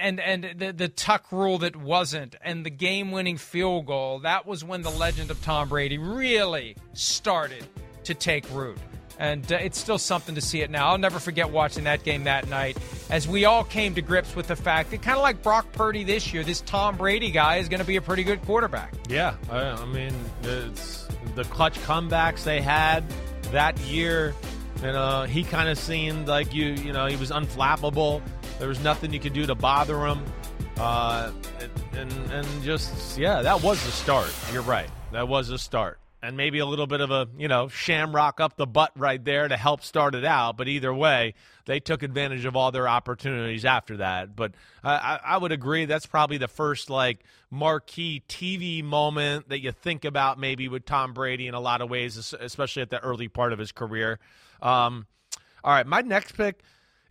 and 0.00 0.20
and 0.20 0.58
the 0.58 0.72
the 0.72 0.88
tuck 0.88 1.30
rule 1.32 1.58
that 1.58 1.76
wasn't 1.76 2.36
and 2.42 2.64
the 2.64 2.70
game 2.70 3.10
winning 3.10 3.36
field 3.36 3.86
goal 3.86 4.20
that 4.20 4.46
was 4.46 4.64
when 4.64 4.82
the 4.82 4.90
legend 4.90 5.30
of 5.30 5.42
Tom 5.42 5.68
Brady 5.68 5.98
really 5.98 6.76
started 6.92 7.66
to 8.04 8.14
take 8.14 8.48
root 8.52 8.78
and 9.18 9.50
uh, 9.52 9.56
it's 9.56 9.78
still 9.78 9.98
something 9.98 10.34
to 10.34 10.40
see 10.40 10.60
it 10.60 10.70
now. 10.70 10.88
I'll 10.88 10.98
never 10.98 11.18
forget 11.18 11.50
watching 11.50 11.84
that 11.84 12.04
game 12.04 12.24
that 12.24 12.48
night 12.48 12.76
as 13.10 13.28
we 13.28 13.44
all 13.44 13.64
came 13.64 13.94
to 13.94 14.02
grips 14.02 14.34
with 14.34 14.46
the 14.48 14.56
fact 14.56 14.90
that 14.90 15.02
kind 15.02 15.16
of 15.16 15.22
like 15.22 15.42
Brock 15.42 15.72
Purdy 15.72 16.04
this 16.04 16.32
year, 16.32 16.42
this 16.42 16.60
Tom 16.60 16.96
Brady 16.96 17.30
guy 17.30 17.56
is 17.56 17.68
going 17.68 17.80
to 17.80 17.86
be 17.86 17.96
a 17.96 18.02
pretty 18.02 18.24
good 18.24 18.42
quarterback. 18.42 18.94
Yeah, 19.08 19.36
I, 19.50 19.60
I 19.60 19.84
mean, 19.86 20.14
it's 20.42 21.06
the 21.34 21.44
clutch 21.44 21.78
comebacks 21.80 22.44
they 22.44 22.60
had 22.60 23.04
that 23.52 23.78
year. 23.80 24.34
You 24.78 24.92
know, 24.92 25.22
he 25.22 25.44
kind 25.44 25.68
of 25.68 25.78
seemed 25.78 26.28
like 26.28 26.52
you, 26.52 26.66
you 26.66 26.92
know, 26.92 27.06
he 27.06 27.16
was 27.16 27.30
unflappable. 27.30 28.20
There 28.58 28.68
was 28.68 28.80
nothing 28.80 29.12
you 29.12 29.20
could 29.20 29.32
do 29.32 29.46
to 29.46 29.54
bother 29.54 30.06
him. 30.06 30.24
Uh, 30.76 31.30
and 31.92 32.12
and 32.32 32.62
just 32.62 33.16
yeah, 33.18 33.42
that 33.42 33.62
was 33.62 33.84
the 33.84 33.92
start. 33.92 34.32
You're 34.52 34.62
right. 34.62 34.90
That 35.12 35.28
was 35.28 35.48
the 35.48 35.58
start 35.58 35.98
and 36.24 36.38
maybe 36.38 36.58
a 36.58 36.64
little 36.64 36.86
bit 36.86 37.02
of 37.02 37.10
a 37.10 37.28
you 37.36 37.48
know 37.48 37.68
shamrock 37.68 38.40
up 38.40 38.56
the 38.56 38.66
butt 38.66 38.92
right 38.96 39.22
there 39.22 39.46
to 39.46 39.56
help 39.58 39.82
start 39.82 40.14
it 40.14 40.24
out. 40.24 40.56
But 40.56 40.68
either 40.68 40.92
way, 40.92 41.34
they 41.66 41.80
took 41.80 42.02
advantage 42.02 42.46
of 42.46 42.56
all 42.56 42.72
their 42.72 42.88
opportunities 42.88 43.66
after 43.66 43.98
that. 43.98 44.34
But 44.34 44.54
I, 44.82 45.20
I 45.22 45.36
would 45.36 45.52
agree 45.52 45.84
that's 45.84 46.06
probably 46.06 46.38
the 46.38 46.48
first 46.48 46.88
like 46.88 47.24
marquee 47.50 48.22
TV 48.26 48.82
moment 48.82 49.50
that 49.50 49.60
you 49.60 49.70
think 49.70 50.06
about 50.06 50.38
maybe 50.38 50.66
with 50.66 50.86
Tom 50.86 51.12
Brady 51.12 51.46
in 51.46 51.52
a 51.52 51.60
lot 51.60 51.82
of 51.82 51.90
ways, 51.90 52.32
especially 52.40 52.80
at 52.80 52.90
the 52.90 53.00
early 53.00 53.28
part 53.28 53.52
of 53.52 53.58
his 53.58 53.70
career. 53.70 54.18
Um, 54.62 55.06
all 55.62 55.72
right, 55.72 55.86
my 55.86 56.00
next 56.00 56.32
pick. 56.32 56.62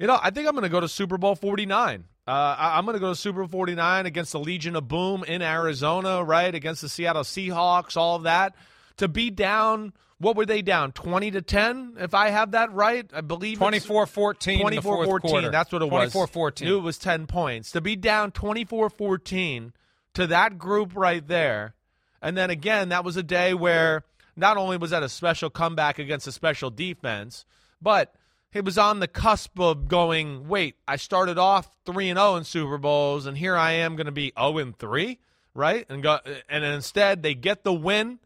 You 0.03 0.07
know, 0.07 0.19
I 0.21 0.31
think 0.31 0.49
I'm 0.49 0.53
going 0.53 0.63
to 0.63 0.69
go 0.69 0.81
to 0.81 0.89
Super 0.89 1.17
Bowl 1.17 1.33
49. 1.33 2.03
Uh, 2.27 2.29
I, 2.29 2.77
am 2.77 2.83
going 2.83 2.95
to 2.95 2.99
go 2.99 3.11
to 3.11 3.15
Super 3.15 3.39
Bowl 3.39 3.47
49 3.47 4.05
against 4.05 4.33
the 4.33 4.39
Legion 4.39 4.75
of 4.75 4.89
Boom 4.89 5.23
in 5.23 5.41
Arizona, 5.41 6.21
right? 6.25 6.53
Against 6.53 6.81
the 6.81 6.89
Seattle 6.89 7.23
Seahawks, 7.23 7.95
all 7.95 8.17
of 8.17 8.23
that. 8.23 8.53
To 8.97 9.07
be 9.07 9.29
down 9.29 9.93
what 10.17 10.35
were 10.35 10.45
they 10.45 10.61
down 10.61 10.91
20 10.91 11.31
to 11.31 11.41
10 11.41 11.95
if 11.99 12.13
i 12.13 12.29
have 12.29 12.51
that 12.51 12.71
right? 12.73 13.09
I 13.13 13.21
believe 13.21 13.59
24-14 13.59 14.61
24-14 14.61 15.51
that's 15.51 15.71
what 15.71 15.81
it 15.81 15.89
24 15.89 16.21
was 16.21 16.31
24-14 16.31 16.61
knew 16.63 16.77
it 16.77 16.81
was 16.81 16.97
10 16.97 17.25
points. 17.25 17.71
To 17.71 17.81
be 17.81 17.95
down 17.95 18.31
24-14 18.31 19.71
to 20.15 20.27
that 20.27 20.57
group 20.57 20.95
right 20.95 21.25
there 21.25 21.75
and 22.21 22.37
then 22.37 22.49
again 22.49 22.89
that 22.89 23.05
was 23.05 23.15
a 23.15 23.23
day 23.23 23.53
where 23.53 24.03
not 24.35 24.57
only 24.57 24.75
was 24.75 24.91
that 24.91 25.01
a 25.01 25.09
special 25.09 25.49
comeback 25.49 25.97
against 25.97 26.27
a 26.27 26.31
special 26.31 26.69
defense 26.69 27.45
but 27.81 28.13
it 28.53 28.65
was 28.65 28.77
on 28.77 28.99
the 28.99 29.07
cusp 29.07 29.59
of 29.59 29.87
going 29.87 30.47
wait 30.47 30.75
i 30.87 30.95
started 30.95 31.37
off 31.37 31.69
3 31.85 32.09
and 32.09 32.19
0 32.19 32.35
in 32.35 32.43
super 32.43 32.77
bowls 32.77 33.25
and 33.25 33.37
here 33.37 33.55
i 33.55 33.71
am 33.71 33.95
going 33.95 34.05
to 34.05 34.11
be 34.11 34.31
0 34.37 34.57
and 34.57 34.77
3 34.77 35.19
right 35.53 35.85
and 35.89 36.03
go 36.03 36.19
and 36.49 36.63
instead 36.63 37.23
they 37.23 37.33
get 37.33 37.63
the 37.63 37.73
win 37.73 38.19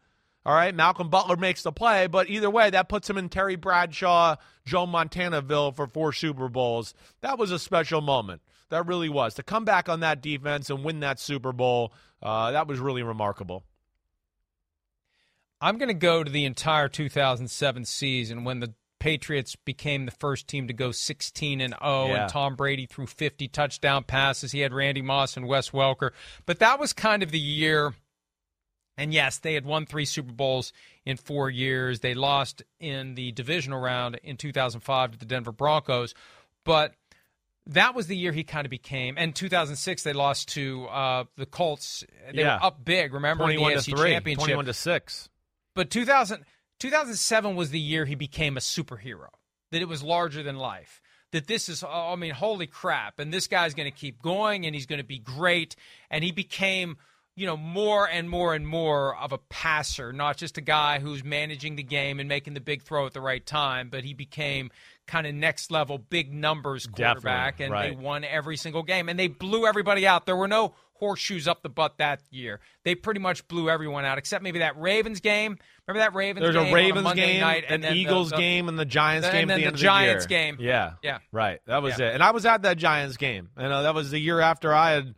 all 0.48 0.54
right, 0.54 0.74
Malcolm 0.74 1.10
Butler 1.10 1.36
makes 1.36 1.62
the 1.62 1.72
play, 1.72 2.06
but 2.06 2.30
either 2.30 2.48
way, 2.48 2.70
that 2.70 2.88
puts 2.88 3.10
him 3.10 3.18
in 3.18 3.28
Terry 3.28 3.56
Bradshaw, 3.56 4.36
Joe 4.64 4.86
Montanaville 4.86 5.76
for 5.76 5.86
four 5.86 6.14
Super 6.14 6.48
Bowls. 6.48 6.94
That 7.20 7.38
was 7.38 7.50
a 7.50 7.58
special 7.58 8.00
moment. 8.00 8.40
That 8.70 8.86
really 8.86 9.10
was. 9.10 9.34
To 9.34 9.42
come 9.42 9.66
back 9.66 9.90
on 9.90 10.00
that 10.00 10.22
defense 10.22 10.70
and 10.70 10.84
win 10.84 11.00
that 11.00 11.20
Super 11.20 11.52
Bowl, 11.52 11.92
uh, 12.22 12.52
that 12.52 12.66
was 12.66 12.78
really 12.78 13.02
remarkable. 13.02 13.62
I'm 15.60 15.76
going 15.76 15.88
to 15.88 15.94
go 15.94 16.24
to 16.24 16.30
the 16.30 16.46
entire 16.46 16.88
2007 16.88 17.84
season 17.84 18.44
when 18.44 18.60
the 18.60 18.72
Patriots 18.98 19.56
became 19.56 20.06
the 20.06 20.12
first 20.12 20.48
team 20.48 20.66
to 20.68 20.72
go 20.72 20.90
16 20.90 21.60
and 21.60 21.74
0, 21.82 22.08
yeah. 22.08 22.22
and 22.22 22.30
Tom 22.30 22.56
Brady 22.56 22.86
threw 22.86 23.06
50 23.06 23.48
touchdown 23.48 24.04
passes. 24.04 24.52
He 24.52 24.60
had 24.60 24.72
Randy 24.72 25.02
Moss 25.02 25.36
and 25.36 25.46
Wes 25.46 25.70
Welker, 25.70 26.10
but 26.46 26.58
that 26.58 26.80
was 26.80 26.92
kind 26.92 27.22
of 27.22 27.30
the 27.30 27.38
year 27.38 27.94
and 28.98 29.14
yes, 29.14 29.38
they 29.38 29.54
had 29.54 29.64
won 29.64 29.86
three 29.86 30.04
Super 30.04 30.32
Bowls 30.32 30.72
in 31.06 31.16
four 31.16 31.48
years. 31.48 32.00
They 32.00 32.14
lost 32.14 32.64
in 32.80 33.14
the 33.14 33.30
divisional 33.30 33.80
round 33.80 34.18
in 34.24 34.36
2005 34.36 35.12
to 35.12 35.18
the 35.18 35.24
Denver 35.24 35.52
Broncos. 35.52 36.14
But 36.64 36.94
that 37.68 37.94
was 37.94 38.08
the 38.08 38.16
year 38.16 38.32
he 38.32 38.42
kind 38.42 38.66
of 38.66 38.70
became. 38.70 39.14
And 39.16 39.34
2006, 39.36 40.02
they 40.02 40.12
lost 40.12 40.48
to 40.50 40.86
uh, 40.86 41.24
the 41.36 41.46
Colts. 41.46 42.04
They 42.34 42.40
yeah. 42.40 42.56
were 42.56 42.64
up 42.64 42.84
big, 42.84 43.14
remember, 43.14 43.48
in 43.48 43.56
the 43.56 43.62
AFC 43.62 43.96
three, 43.96 44.10
Championship. 44.10 44.46
21 44.46 44.64
to 44.64 44.74
6. 44.74 45.28
But 45.74 45.90
2000, 45.90 46.44
2007 46.78 47.56
was 47.56 47.70
the 47.70 47.80
year 47.80 48.04
he 48.04 48.14
became 48.14 48.56
a 48.56 48.60
superhero, 48.60 49.28
that 49.72 49.82
it 49.82 49.88
was 49.88 50.02
larger 50.02 50.42
than 50.42 50.56
life. 50.56 51.00
That 51.32 51.46
this 51.46 51.68
is, 51.68 51.84
I 51.84 52.16
mean, 52.16 52.32
holy 52.32 52.66
crap. 52.66 53.18
And 53.18 53.32
this 53.32 53.48
guy's 53.48 53.74
going 53.74 53.90
to 53.90 53.96
keep 53.96 54.22
going 54.22 54.64
and 54.64 54.74
he's 54.74 54.86
going 54.86 55.00
to 55.00 55.06
be 55.06 55.18
great. 55.18 55.76
And 56.10 56.24
he 56.24 56.32
became 56.32 56.96
you 57.38 57.46
know, 57.46 57.56
more 57.56 58.08
and 58.08 58.28
more 58.28 58.52
and 58.52 58.66
more 58.66 59.16
of 59.16 59.30
a 59.30 59.38
passer, 59.38 60.12
not 60.12 60.36
just 60.36 60.58
a 60.58 60.60
guy 60.60 60.98
who's 60.98 61.22
managing 61.22 61.76
the 61.76 61.84
game 61.84 62.18
and 62.18 62.28
making 62.28 62.54
the 62.54 62.60
big 62.60 62.82
throw 62.82 63.06
at 63.06 63.12
the 63.12 63.20
right 63.20 63.46
time, 63.46 63.90
but 63.90 64.02
he 64.02 64.12
became 64.12 64.72
kind 65.06 65.24
of 65.24 65.32
next 65.36 65.70
level 65.70 65.98
big 65.98 66.34
numbers 66.34 66.88
quarterback 66.88 67.58
Definitely, 67.58 67.64
and 67.64 67.72
right. 67.72 67.96
they 67.96 68.04
won 68.04 68.24
every 68.24 68.56
single 68.56 68.82
game 68.82 69.08
and 69.08 69.16
they 69.16 69.28
blew 69.28 69.68
everybody 69.68 70.04
out. 70.04 70.26
There 70.26 70.34
were 70.34 70.48
no 70.48 70.74
horseshoes 70.98 71.48
up 71.48 71.62
the 71.62 71.68
butt 71.68 71.98
that 71.98 72.20
year. 72.30 72.60
They 72.84 72.94
pretty 72.94 73.20
much 73.20 73.46
blew 73.48 73.68
everyone 73.70 74.04
out 74.04 74.18
except 74.18 74.42
maybe 74.44 74.58
that 74.60 74.78
Ravens 74.78 75.20
game. 75.20 75.58
Remember 75.86 76.00
that 76.04 76.14
Ravens 76.14 76.42
There's 76.44 76.54
game 76.56 76.72
a 76.72 76.74
Ravens 76.74 77.10
a 77.10 77.14
game, 77.14 77.40
night, 77.40 77.64
an 77.66 77.74
and 77.74 77.84
then 77.84 77.92
the- 77.94 77.98
Eagles 78.00 78.30
the- 78.30 78.36
game, 78.36 78.68
and 78.68 78.78
the 78.78 78.84
Giants 78.84 79.26
and 79.26 79.32
game 79.36 79.48
then 79.48 79.54
at 79.54 79.56
the 79.58 79.62
the 79.62 79.66
end 79.68 79.74
of 79.76 79.80
Giants 79.80 80.24
year. 80.24 80.28
game. 80.28 80.56
Yeah, 80.60 80.92
Yeah. 81.02 81.18
right. 81.32 81.60
That 81.66 81.82
was 81.82 81.98
Yeah. 81.98 82.08
it. 82.08 82.14
And 82.14 82.22
I 82.22 82.30
was 82.32 82.44
at 82.46 82.62
that 82.62 82.76
Giants 82.78 83.16
game, 83.16 83.48
and 83.56 83.72
uh, 83.72 83.82
that 83.82 83.94
was 83.94 84.10
the 84.10 84.18
year 84.18 84.40
after 84.40 84.74
I 84.74 84.90
had 84.92 85.14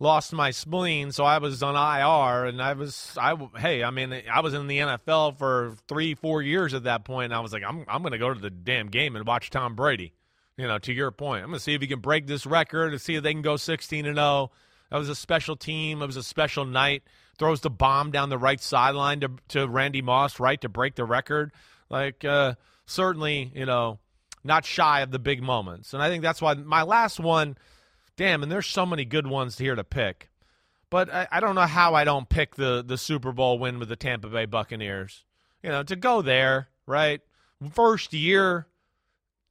lost 0.00 0.32
my 0.32 0.50
spleen, 0.50 1.12
so 1.12 1.24
I 1.24 1.38
was 1.38 1.62
on 1.62 1.76
IR, 1.76 2.46
and 2.46 2.60
I 2.60 2.72
was 2.72 3.16
I 3.20 3.34
hey, 3.58 3.84
I 3.84 3.90
mean, 3.90 4.22
I 4.30 4.40
was 4.40 4.52
in 4.54 4.66
the 4.66 4.78
NFL 4.78 5.38
for 5.38 5.76
three, 5.88 6.14
four 6.14 6.42
years 6.42 6.74
at 6.74 6.84
that 6.84 7.04
point, 7.04 7.26
and 7.26 7.34
I 7.34 7.40
was 7.40 7.52
like, 7.52 7.62
I'm 7.66 7.84
I'm 7.88 8.02
going 8.02 8.12
to 8.12 8.18
go 8.18 8.32
to 8.34 8.40
the 8.40 8.50
damn 8.50 8.88
game 8.88 9.16
and 9.16 9.26
watch 9.26 9.50
Tom 9.50 9.74
Brady. 9.74 10.12
You 10.56 10.68
know, 10.68 10.78
to 10.78 10.92
your 10.92 11.10
point, 11.10 11.42
I'm 11.42 11.50
going 11.50 11.58
to 11.58 11.62
see 11.62 11.74
if 11.74 11.80
he 11.80 11.88
can 11.88 11.98
break 11.98 12.26
this 12.28 12.46
record 12.46 12.92
and 12.92 13.00
see 13.00 13.16
if 13.16 13.24
they 13.24 13.32
can 13.32 13.42
go 13.42 13.56
16 13.56 14.06
and 14.06 14.16
0. 14.16 14.52
That 14.94 14.98
was 14.98 15.08
a 15.08 15.16
special 15.16 15.56
team. 15.56 16.02
It 16.02 16.06
was 16.06 16.16
a 16.16 16.22
special 16.22 16.64
night. 16.64 17.02
Throws 17.36 17.62
the 17.62 17.68
bomb 17.68 18.12
down 18.12 18.28
the 18.28 18.38
right 18.38 18.60
sideline 18.60 19.18
to 19.22 19.30
to 19.48 19.66
Randy 19.66 20.02
Moss, 20.02 20.38
right, 20.38 20.60
to 20.60 20.68
break 20.68 20.94
the 20.94 21.04
record. 21.04 21.50
Like 21.90 22.24
uh, 22.24 22.54
certainly, 22.86 23.50
you 23.56 23.66
know, 23.66 23.98
not 24.44 24.64
shy 24.64 25.00
of 25.00 25.10
the 25.10 25.18
big 25.18 25.42
moments. 25.42 25.94
And 25.94 26.00
I 26.00 26.08
think 26.10 26.22
that's 26.22 26.40
why 26.40 26.54
my 26.54 26.84
last 26.84 27.18
one, 27.18 27.58
damn, 28.16 28.44
and 28.44 28.52
there's 28.52 28.68
so 28.68 28.86
many 28.86 29.04
good 29.04 29.26
ones 29.26 29.58
here 29.58 29.74
to 29.74 29.82
pick. 29.82 30.30
But 30.90 31.12
I, 31.12 31.26
I 31.28 31.40
don't 31.40 31.56
know 31.56 31.62
how 31.62 31.96
I 31.96 32.04
don't 32.04 32.28
pick 32.28 32.54
the 32.54 32.84
the 32.86 32.96
Super 32.96 33.32
Bowl 33.32 33.58
win 33.58 33.80
with 33.80 33.88
the 33.88 33.96
Tampa 33.96 34.28
Bay 34.28 34.44
Buccaneers. 34.44 35.24
You 35.60 35.70
know, 35.70 35.82
to 35.82 35.96
go 35.96 36.22
there, 36.22 36.68
right? 36.86 37.20
First 37.72 38.12
year, 38.12 38.68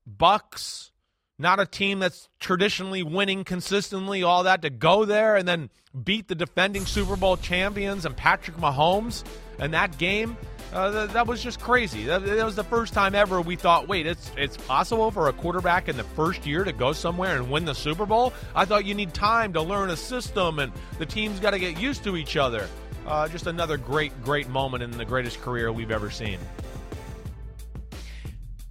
Bucs, 0.09 0.91
not 1.39 1.59
a 1.59 1.65
team 1.65 1.99
that's 1.99 2.29
traditionally 2.39 3.03
winning 3.03 3.43
consistently, 3.43 4.23
all 4.23 4.43
that 4.43 4.61
to 4.61 4.69
go 4.69 5.05
there 5.05 5.35
and 5.35 5.47
then 5.47 5.69
beat 6.03 6.27
the 6.27 6.35
defending 6.35 6.85
Super 6.85 7.15
Bowl 7.15 7.37
champions 7.37 8.05
and 8.05 8.15
Patrick 8.15 8.57
Mahomes 8.57 9.23
and 9.59 9.73
that 9.73 9.97
game. 9.97 10.37
Uh, 10.71 10.91
th- 10.91 11.11
that 11.11 11.27
was 11.27 11.43
just 11.43 11.59
crazy. 11.59 12.05
That, 12.05 12.25
that 12.25 12.45
was 12.45 12.55
the 12.55 12.63
first 12.63 12.93
time 12.93 13.13
ever 13.13 13.39
we 13.41 13.55
thought, 13.55 13.87
wait, 13.87 14.07
it's 14.07 14.31
it's 14.37 14.57
possible 14.57 15.11
for 15.11 15.27
a 15.29 15.33
quarterback 15.33 15.87
in 15.87 15.97
the 15.97 16.03
first 16.03 16.47
year 16.47 16.63
to 16.63 16.71
go 16.71 16.93
somewhere 16.93 17.35
and 17.35 17.51
win 17.51 17.65
the 17.65 17.75
Super 17.75 18.07
Bowl. 18.07 18.33
I 18.55 18.65
thought 18.65 18.85
you 18.85 18.95
need 18.95 19.13
time 19.13 19.53
to 19.53 19.61
learn 19.61 19.91
a 19.91 19.97
system 19.97 20.57
and 20.57 20.71
the 20.97 21.05
team's 21.05 21.39
got 21.39 21.51
to 21.51 21.59
get 21.59 21.79
used 21.79 22.03
to 22.05 22.17
each 22.17 22.37
other. 22.37 22.67
Uh, 23.05 23.27
just 23.27 23.47
another 23.47 23.77
great, 23.77 24.19
great 24.23 24.49
moment 24.49 24.81
in 24.81 24.91
the 24.91 25.05
greatest 25.05 25.41
career 25.41 25.71
we've 25.71 25.91
ever 25.91 26.09
seen. 26.09 26.39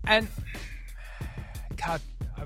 And 0.05 0.27
God, 1.77 2.01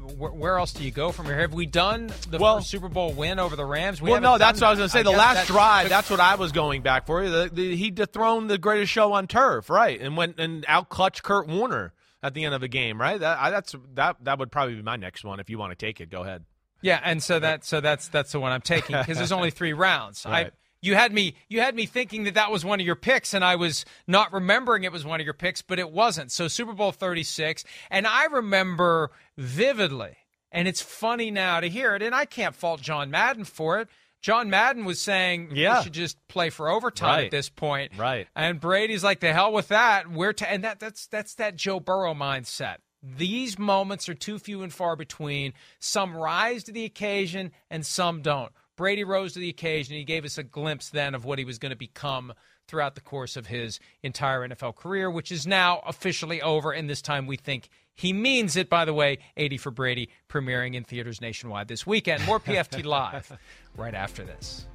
where, 0.06 0.32
where 0.32 0.58
else 0.58 0.72
do 0.72 0.84
you 0.84 0.90
go 0.90 1.12
from 1.12 1.26
here? 1.26 1.38
Have 1.38 1.52
we 1.54 1.66
done 1.66 2.10
the 2.30 2.38
Well- 2.38 2.58
first 2.58 2.70
Super 2.70 2.88
Bowl 2.88 3.12
win 3.12 3.38
over 3.38 3.56
the 3.56 3.64
Rams? 3.64 4.00
We 4.00 4.10
well, 4.10 4.20
no, 4.20 4.38
that's 4.38 4.60
what 4.60 4.68
I 4.68 4.70
was 4.70 4.78
going 4.78 4.88
to 4.88 4.92
say. 4.92 5.02
The 5.02 5.10
last 5.10 5.46
drive, 5.46 5.84
took- 5.84 5.90
that's 5.90 6.10
what 6.10 6.20
I 6.20 6.36
was 6.36 6.52
going 6.52 6.82
back 6.82 7.06
for. 7.06 7.28
The, 7.28 7.50
the, 7.52 7.76
he 7.76 7.90
dethroned 7.90 8.48
the 8.50 8.58
greatest 8.58 8.92
show 8.92 9.12
on 9.12 9.26
turf, 9.26 9.68
right? 9.70 10.00
And 10.00 10.16
went 10.16 10.38
and 10.38 10.64
out 10.68 10.88
clutched 10.88 11.22
Kurt 11.22 11.48
Warner 11.48 11.92
at 12.22 12.34
the 12.34 12.44
end 12.44 12.54
of 12.54 12.62
a 12.62 12.68
game, 12.68 13.00
right? 13.00 13.20
That, 13.20 13.38
I, 13.38 13.50
that's 13.50 13.74
that 13.94 14.16
that 14.24 14.38
would 14.38 14.50
probably 14.50 14.74
be 14.74 14.82
my 14.82 14.96
next 14.96 15.24
one. 15.24 15.40
If 15.40 15.50
you 15.50 15.58
want 15.58 15.70
to 15.70 15.86
take 15.86 16.00
it, 16.00 16.10
go 16.10 16.22
ahead. 16.22 16.44
Yeah, 16.82 17.00
and 17.02 17.22
so 17.22 17.38
that 17.38 17.64
so 17.64 17.80
that's 17.80 18.08
that's 18.08 18.32
the 18.32 18.40
one 18.40 18.52
I'm 18.52 18.60
taking 18.60 18.96
because 18.96 19.16
there's 19.16 19.32
only 19.32 19.50
three 19.50 19.72
rounds. 19.72 20.24
Right. 20.26 20.46
I 20.48 20.50
you 20.82 20.94
had 20.94 21.12
me 21.12 21.34
you 21.48 21.60
had 21.60 21.74
me 21.74 21.86
thinking 21.86 22.24
that 22.24 22.34
that 22.34 22.50
was 22.52 22.64
one 22.64 22.80
of 22.80 22.86
your 22.86 22.96
picks, 22.96 23.34
and 23.34 23.44
I 23.44 23.56
was 23.56 23.84
not 24.06 24.32
remembering 24.32 24.84
it 24.84 24.92
was 24.92 25.04
one 25.04 25.20
of 25.20 25.24
your 25.24 25.34
picks, 25.34 25.62
but 25.62 25.78
it 25.78 25.90
wasn't. 25.90 26.30
So 26.32 26.48
Super 26.48 26.72
Bowl 26.72 26.92
36, 26.92 27.64
and 27.90 28.06
I 28.06 28.24
remember 28.26 29.10
vividly, 29.36 30.16
and 30.52 30.66
it's 30.68 30.82
funny 30.82 31.30
now 31.30 31.60
to 31.60 31.68
hear 31.68 31.94
it, 31.94 32.02
and 32.02 32.14
I 32.14 32.24
can't 32.24 32.54
fault 32.54 32.80
John 32.80 33.10
Madden 33.10 33.44
for 33.44 33.78
it. 33.80 33.88
John 34.22 34.50
Madden 34.50 34.84
was 34.84 35.00
saying 35.00 35.50
Yeah. 35.54 35.78
we 35.78 35.84
should 35.84 35.92
just 35.92 36.16
play 36.28 36.50
for 36.50 36.68
overtime 36.68 37.08
Right. 37.08 37.24
at 37.26 37.30
this 37.30 37.48
point, 37.48 37.92
Right. 37.96 38.26
And 38.34 38.60
Brady's 38.60 39.04
like, 39.04 39.20
the 39.20 39.32
hell 39.32 39.52
with 39.52 39.68
that. 39.68 40.08
We're 40.10 40.32
t-, 40.32 40.46
and 40.48 40.64
that 40.64 40.80
that's 40.80 41.06
that's 41.06 41.34
that 41.34 41.54
Joe 41.56 41.78
Burrow 41.80 42.14
mindset. 42.14 42.76
These 43.02 43.56
moments 43.58 44.08
are 44.08 44.14
too 44.14 44.38
few 44.40 44.62
and 44.62 44.72
far 44.72 44.96
between. 44.96 45.52
Some 45.78 46.16
rise 46.16 46.64
to 46.64 46.72
the 46.72 46.84
occasion 46.84 47.52
and 47.70 47.86
some 47.86 48.20
don't. 48.20 48.50
Brady 48.76 49.04
rose 49.04 49.32
to 49.32 49.38
the 49.38 49.48
occasion. 49.48 49.94
And 49.94 49.98
He 49.98 50.04
gave 50.04 50.24
us 50.24 50.38
a 50.38 50.42
glimpse 50.42 50.90
then 50.90 51.14
of 51.14 51.24
what 51.24 51.38
he 51.38 51.44
was 51.44 51.58
going 51.58 51.70
to 51.70 51.76
become 51.76 52.32
throughout 52.68 52.94
the 52.94 53.00
course 53.00 53.36
of 53.36 53.46
his 53.46 53.78
entire 54.02 54.46
NFL 54.46 54.76
career, 54.76 55.10
which 55.10 55.30
is 55.30 55.46
now 55.46 55.80
officially 55.86 56.42
over. 56.42 56.72
And 56.72 56.90
this 56.90 57.00
time 57.00 57.26
we 57.26 57.36
think 57.36 57.68
he 57.94 58.12
means 58.12 58.56
it. 58.56 58.68
By 58.68 58.84
the 58.84 58.94
way, 58.94 59.18
80 59.36 59.58
for 59.58 59.70
Brady 59.70 60.10
premiering 60.28 60.74
in 60.74 60.84
theaters 60.84 61.20
nationwide 61.20 61.68
this 61.68 61.86
weekend. 61.86 62.24
More 62.24 62.40
PFT 62.40 62.84
Live 62.84 63.32
right 63.76 63.94
after 63.94 64.24
this. 64.24 64.66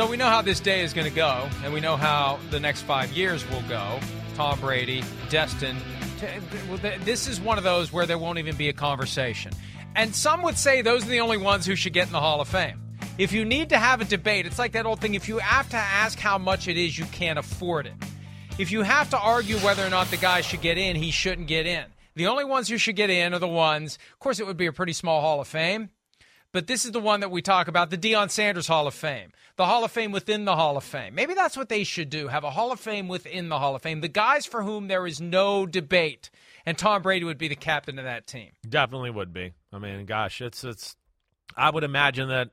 So 0.00 0.08
we 0.08 0.16
know 0.16 0.30
how 0.30 0.40
this 0.40 0.60
day 0.60 0.80
is 0.80 0.94
going 0.94 1.06
to 1.06 1.14
go, 1.14 1.46
and 1.62 1.74
we 1.74 1.80
know 1.80 1.94
how 1.94 2.38
the 2.48 2.58
next 2.58 2.84
five 2.84 3.12
years 3.12 3.46
will 3.50 3.60
go. 3.68 4.00
Tom 4.34 4.58
Brady, 4.58 5.04
th- 6.78 7.00
this 7.00 7.28
is 7.28 7.38
one 7.38 7.58
of 7.58 7.64
those 7.64 7.92
where 7.92 8.06
there 8.06 8.16
won't 8.16 8.38
even 8.38 8.56
be 8.56 8.70
a 8.70 8.72
conversation. 8.72 9.52
And 9.94 10.16
some 10.16 10.40
would 10.40 10.56
say 10.56 10.80
those 10.80 11.04
are 11.04 11.10
the 11.10 11.20
only 11.20 11.36
ones 11.36 11.66
who 11.66 11.76
should 11.76 11.92
get 11.92 12.06
in 12.06 12.14
the 12.14 12.20
Hall 12.20 12.40
of 12.40 12.48
Fame. 12.48 12.80
If 13.18 13.34
you 13.34 13.44
need 13.44 13.68
to 13.68 13.78
have 13.78 14.00
a 14.00 14.06
debate, 14.06 14.46
it's 14.46 14.58
like 14.58 14.72
that 14.72 14.86
old 14.86 15.02
thing 15.02 15.12
if 15.12 15.28
you 15.28 15.36
have 15.36 15.68
to 15.68 15.76
ask 15.76 16.18
how 16.18 16.38
much 16.38 16.66
it 16.66 16.78
is, 16.78 16.98
you 16.98 17.04
can't 17.04 17.38
afford 17.38 17.84
it. 17.84 17.92
If 18.58 18.72
you 18.72 18.80
have 18.80 19.10
to 19.10 19.18
argue 19.18 19.58
whether 19.58 19.84
or 19.84 19.90
not 19.90 20.10
the 20.10 20.16
guy 20.16 20.40
should 20.40 20.62
get 20.62 20.78
in, 20.78 20.96
he 20.96 21.10
shouldn't 21.10 21.46
get 21.46 21.66
in. 21.66 21.84
The 22.14 22.28
only 22.28 22.44
ones 22.44 22.68
who 22.68 22.78
should 22.78 22.96
get 22.96 23.10
in 23.10 23.34
are 23.34 23.38
the 23.38 23.46
ones, 23.46 23.98
of 24.14 24.18
course, 24.18 24.40
it 24.40 24.46
would 24.46 24.56
be 24.56 24.64
a 24.64 24.72
pretty 24.72 24.94
small 24.94 25.20
Hall 25.20 25.42
of 25.42 25.46
Fame. 25.46 25.90
But 26.52 26.66
this 26.66 26.84
is 26.84 26.90
the 26.90 27.00
one 27.00 27.20
that 27.20 27.30
we 27.30 27.42
talk 27.42 27.68
about 27.68 27.90
the 27.90 27.98
Deion 27.98 28.30
Sanders 28.30 28.66
Hall 28.66 28.86
of 28.88 28.94
Fame, 28.94 29.32
the 29.56 29.66
Hall 29.66 29.84
of 29.84 29.92
Fame 29.92 30.10
within 30.10 30.44
the 30.44 30.56
Hall 30.56 30.76
of 30.76 30.82
Fame. 30.82 31.14
Maybe 31.14 31.34
that's 31.34 31.56
what 31.56 31.68
they 31.68 31.84
should 31.84 32.10
do 32.10 32.28
have 32.28 32.42
a 32.42 32.50
Hall 32.50 32.72
of 32.72 32.80
Fame 32.80 33.06
within 33.06 33.48
the 33.48 33.58
Hall 33.58 33.76
of 33.76 33.82
Fame. 33.82 34.00
The 34.00 34.08
guys 34.08 34.46
for 34.46 34.62
whom 34.62 34.88
there 34.88 35.06
is 35.06 35.20
no 35.20 35.64
debate. 35.64 36.30
And 36.66 36.76
Tom 36.76 37.02
Brady 37.02 37.24
would 37.24 37.38
be 37.38 37.48
the 37.48 37.56
captain 37.56 37.98
of 37.98 38.04
that 38.04 38.26
team. 38.26 38.50
Definitely 38.68 39.10
would 39.10 39.32
be. 39.32 39.52
I 39.72 39.78
mean, 39.78 40.04
gosh, 40.06 40.40
it's 40.40 40.64
it's. 40.64 40.96
I 41.56 41.70
would 41.70 41.84
imagine 41.84 42.28
that. 42.28 42.50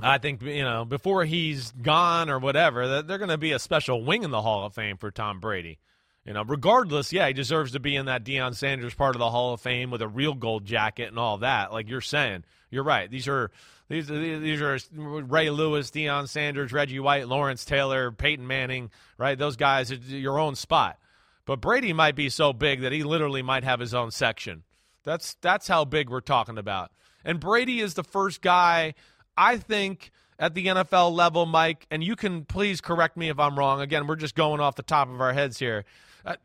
I 0.00 0.18
think 0.18 0.42
you 0.42 0.62
know 0.62 0.84
before 0.84 1.24
he's 1.24 1.70
gone 1.70 2.28
or 2.28 2.38
whatever 2.38 2.88
that 2.88 3.06
they're 3.06 3.18
going 3.18 3.30
to 3.30 3.38
be 3.38 3.52
a 3.52 3.58
special 3.58 4.04
wing 4.04 4.24
in 4.24 4.30
the 4.30 4.42
Hall 4.42 4.66
of 4.66 4.74
Fame 4.74 4.96
for 4.96 5.10
Tom 5.10 5.40
Brady. 5.40 5.78
You 6.24 6.32
know, 6.32 6.44
regardless, 6.44 7.12
yeah, 7.12 7.26
he 7.26 7.32
deserves 7.32 7.72
to 7.72 7.80
be 7.80 7.96
in 7.96 8.06
that 8.06 8.24
Deion 8.24 8.54
Sanders 8.54 8.94
part 8.94 9.16
of 9.16 9.18
the 9.18 9.30
Hall 9.30 9.54
of 9.54 9.60
Fame 9.60 9.90
with 9.90 10.02
a 10.02 10.08
real 10.08 10.34
gold 10.34 10.64
jacket 10.64 11.08
and 11.08 11.18
all 11.18 11.38
that. 11.38 11.72
Like 11.72 11.88
you're 11.88 12.00
saying, 12.00 12.44
you're 12.70 12.84
right. 12.84 13.10
These 13.10 13.26
are 13.26 13.50
these 13.88 14.06
these 14.06 14.62
are 14.62 14.78
Ray 14.92 15.50
Lewis, 15.50 15.90
Deion 15.90 16.28
Sanders, 16.28 16.72
Reggie 16.72 17.00
White, 17.00 17.26
Lawrence 17.26 17.64
Taylor, 17.64 18.12
Peyton 18.12 18.46
Manning, 18.46 18.90
right? 19.18 19.36
Those 19.36 19.56
guys, 19.56 19.90
your 19.90 20.38
own 20.38 20.54
spot. 20.54 20.98
But 21.44 21.60
Brady 21.60 21.92
might 21.92 22.14
be 22.14 22.28
so 22.28 22.52
big 22.52 22.82
that 22.82 22.92
he 22.92 23.02
literally 23.02 23.42
might 23.42 23.64
have 23.64 23.80
his 23.80 23.92
own 23.92 24.12
section. 24.12 24.62
That's 25.02 25.34
that's 25.40 25.66
how 25.66 25.84
big 25.84 26.08
we're 26.08 26.20
talking 26.20 26.56
about. 26.56 26.92
And 27.24 27.40
Brady 27.40 27.80
is 27.80 27.94
the 27.94 28.04
first 28.04 28.42
guy 28.42 28.94
I 29.36 29.56
think 29.56 30.12
at 30.38 30.54
the 30.54 30.66
NFL 30.66 31.12
level, 31.12 31.46
Mike, 31.46 31.86
and 31.90 32.02
you 32.02 32.16
can 32.16 32.44
please 32.44 32.80
correct 32.80 33.16
me 33.16 33.28
if 33.28 33.38
I'm 33.38 33.58
wrong. 33.58 33.80
Again, 33.80 34.06
we're 34.06 34.16
just 34.16 34.34
going 34.34 34.60
off 34.60 34.76
the 34.76 34.82
top 34.82 35.08
of 35.08 35.20
our 35.20 35.32
heads 35.32 35.58
here. 35.58 35.84
Uh, 36.24 36.36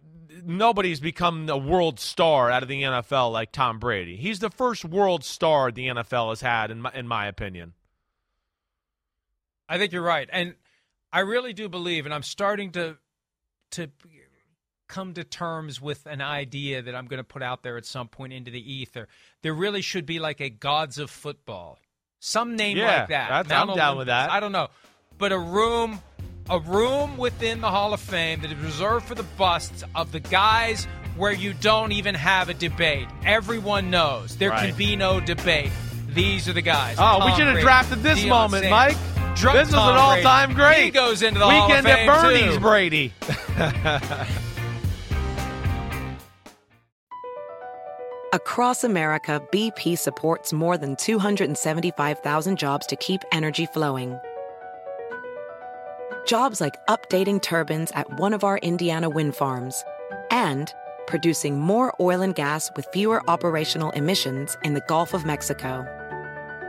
nobody's 0.43 0.99
become 0.99 1.49
a 1.49 1.57
world 1.57 1.99
star 1.99 2.49
out 2.49 2.63
of 2.63 2.69
the 2.69 2.83
NFL 2.83 3.31
like 3.31 3.51
Tom 3.51 3.79
Brady. 3.79 4.15
He's 4.15 4.39
the 4.39 4.49
first 4.49 4.85
world 4.85 5.23
star 5.23 5.71
the 5.71 5.87
NFL 5.87 6.29
has 6.29 6.41
had, 6.41 6.71
in 6.71 6.81
my, 6.81 6.91
in 6.93 7.07
my 7.07 7.27
opinion. 7.27 7.73
I 9.69 9.77
think 9.77 9.91
you're 9.91 10.01
right. 10.01 10.29
And 10.31 10.55
I 11.11 11.21
really 11.21 11.53
do 11.53 11.69
believe, 11.69 12.05
and 12.05 12.13
I'm 12.13 12.23
starting 12.23 12.71
to 12.71 12.97
to 13.71 13.89
come 14.87 15.13
to 15.13 15.23
terms 15.23 15.81
with 15.81 16.05
an 16.05 16.21
idea 16.21 16.81
that 16.81 16.95
I'm 16.95 17.07
going 17.07 17.17
to 17.17 17.23
put 17.23 17.43
out 17.43 17.63
there 17.63 17.75
at 17.75 17.85
some 17.85 18.07
point 18.07 18.31
into 18.31 18.49
the 18.49 18.73
ether. 18.73 19.07
There 19.41 19.53
really 19.53 19.81
should 19.81 20.05
be 20.05 20.19
like 20.19 20.39
a 20.39 20.49
gods 20.49 20.97
of 20.97 21.09
football. 21.09 21.79
Some 22.19 22.55
name 22.55 22.77
Yeah, 22.77 22.99
like 22.99 23.09
that. 23.09 23.31
I'm 23.51 23.75
down 23.75 23.97
with 23.97 24.07
that. 24.07 24.31
I 24.31 24.39
don't 24.39 24.51
know. 24.51 24.69
But 25.17 25.31
a 25.31 25.37
room 25.37 25.99
a 26.49 26.59
room 26.59 27.17
within 27.17 27.61
the 27.61 27.69
Hall 27.69 27.93
of 27.93 27.99
Fame 27.99 28.41
that 28.41 28.51
is 28.51 28.57
reserved 28.57 29.05
for 29.05 29.15
the 29.15 29.23
busts 29.23 29.83
of 29.95 30.11
the 30.11 30.19
guys 30.19 30.85
where 31.17 31.31
you 31.33 31.53
don't 31.53 31.91
even 31.91 32.15
have 32.15 32.49
a 32.49 32.53
debate. 32.53 33.07
Everyone 33.25 33.89
knows. 33.89 34.37
There 34.37 34.51
Right. 34.51 34.69
can 34.69 34.77
be 34.77 34.95
no 34.95 35.19
debate. 35.19 35.71
These 36.09 36.47
are 36.47 36.53
the 36.53 36.61
guys. 36.61 36.95
Oh, 36.99 37.25
we 37.25 37.31
should 37.31 37.41
have 37.45 37.53
Brady, 37.53 37.61
drafted 37.61 38.03
this 38.03 38.19
Deion 38.19 38.29
moment, 38.29 38.63
Sanders. 38.63 38.71
Mike. 38.71 38.97
Drunk 39.35 39.57
this 39.59 39.67
is 39.67 39.73
an 39.75 39.79
all-time 39.79 40.53
Brady. 40.53 40.55
great. 40.75 40.83
He 40.85 40.91
goes 40.91 41.21
into 41.21 41.39
the 41.39 41.45
Hall 41.45 41.67
Weekend 41.67 41.85
of 41.85 41.93
Fame 41.93 42.09
at 42.09 42.21
Bernie's 42.21 42.53
too. 42.55 42.59
Brady. 42.59 43.13
Across 48.33 48.83
America, 48.83 49.41
BP 49.51 49.97
supports 49.97 50.51
more 50.51 50.77
than 50.77 50.95
275,000 50.97 52.57
jobs 52.57 52.85
to 52.87 52.95
keep 52.97 53.21
energy 53.31 53.65
flowing. 53.67 54.19
Jobs 56.27 56.59
like 56.59 56.85
updating 56.87 57.41
turbines 57.41 57.89
at 57.91 58.19
one 58.19 58.33
of 58.33 58.43
our 58.43 58.57
Indiana 58.57 59.09
wind 59.09 59.33
farms 59.33 59.85
and 60.29 60.73
producing 61.07 61.57
more 61.57 61.95
oil 62.01 62.21
and 62.21 62.35
gas 62.35 62.69
with 62.75 62.85
fewer 62.91 63.23
operational 63.29 63.91
emissions 63.91 64.57
in 64.61 64.73
the 64.73 64.83
Gulf 64.87 65.13
of 65.13 65.25
Mexico. 65.25 65.85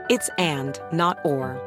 It's 0.08 0.30
and, 0.38 0.80
not 0.92 1.18
or. 1.24 1.58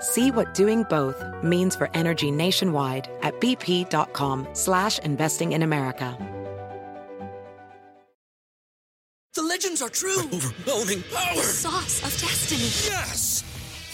See 0.00 0.30
what 0.30 0.54
doing 0.54 0.84
both 0.84 1.22
means 1.42 1.76
for 1.76 1.90
energy 1.92 2.30
nationwide 2.30 3.10
at 3.20 3.38
bp.com 3.38 4.48
slash 4.54 4.98
investing 5.00 5.52
in 5.52 5.62
America. 5.62 6.16
The 9.34 9.42
legends 9.42 9.82
are 9.82 9.90
true. 9.90 10.22
overwhelming 10.22 11.02
power! 11.12 11.36
The 11.36 11.42
sauce 11.42 11.98
of 11.98 12.18
destiny. 12.18 12.62
Yes! 12.90 13.44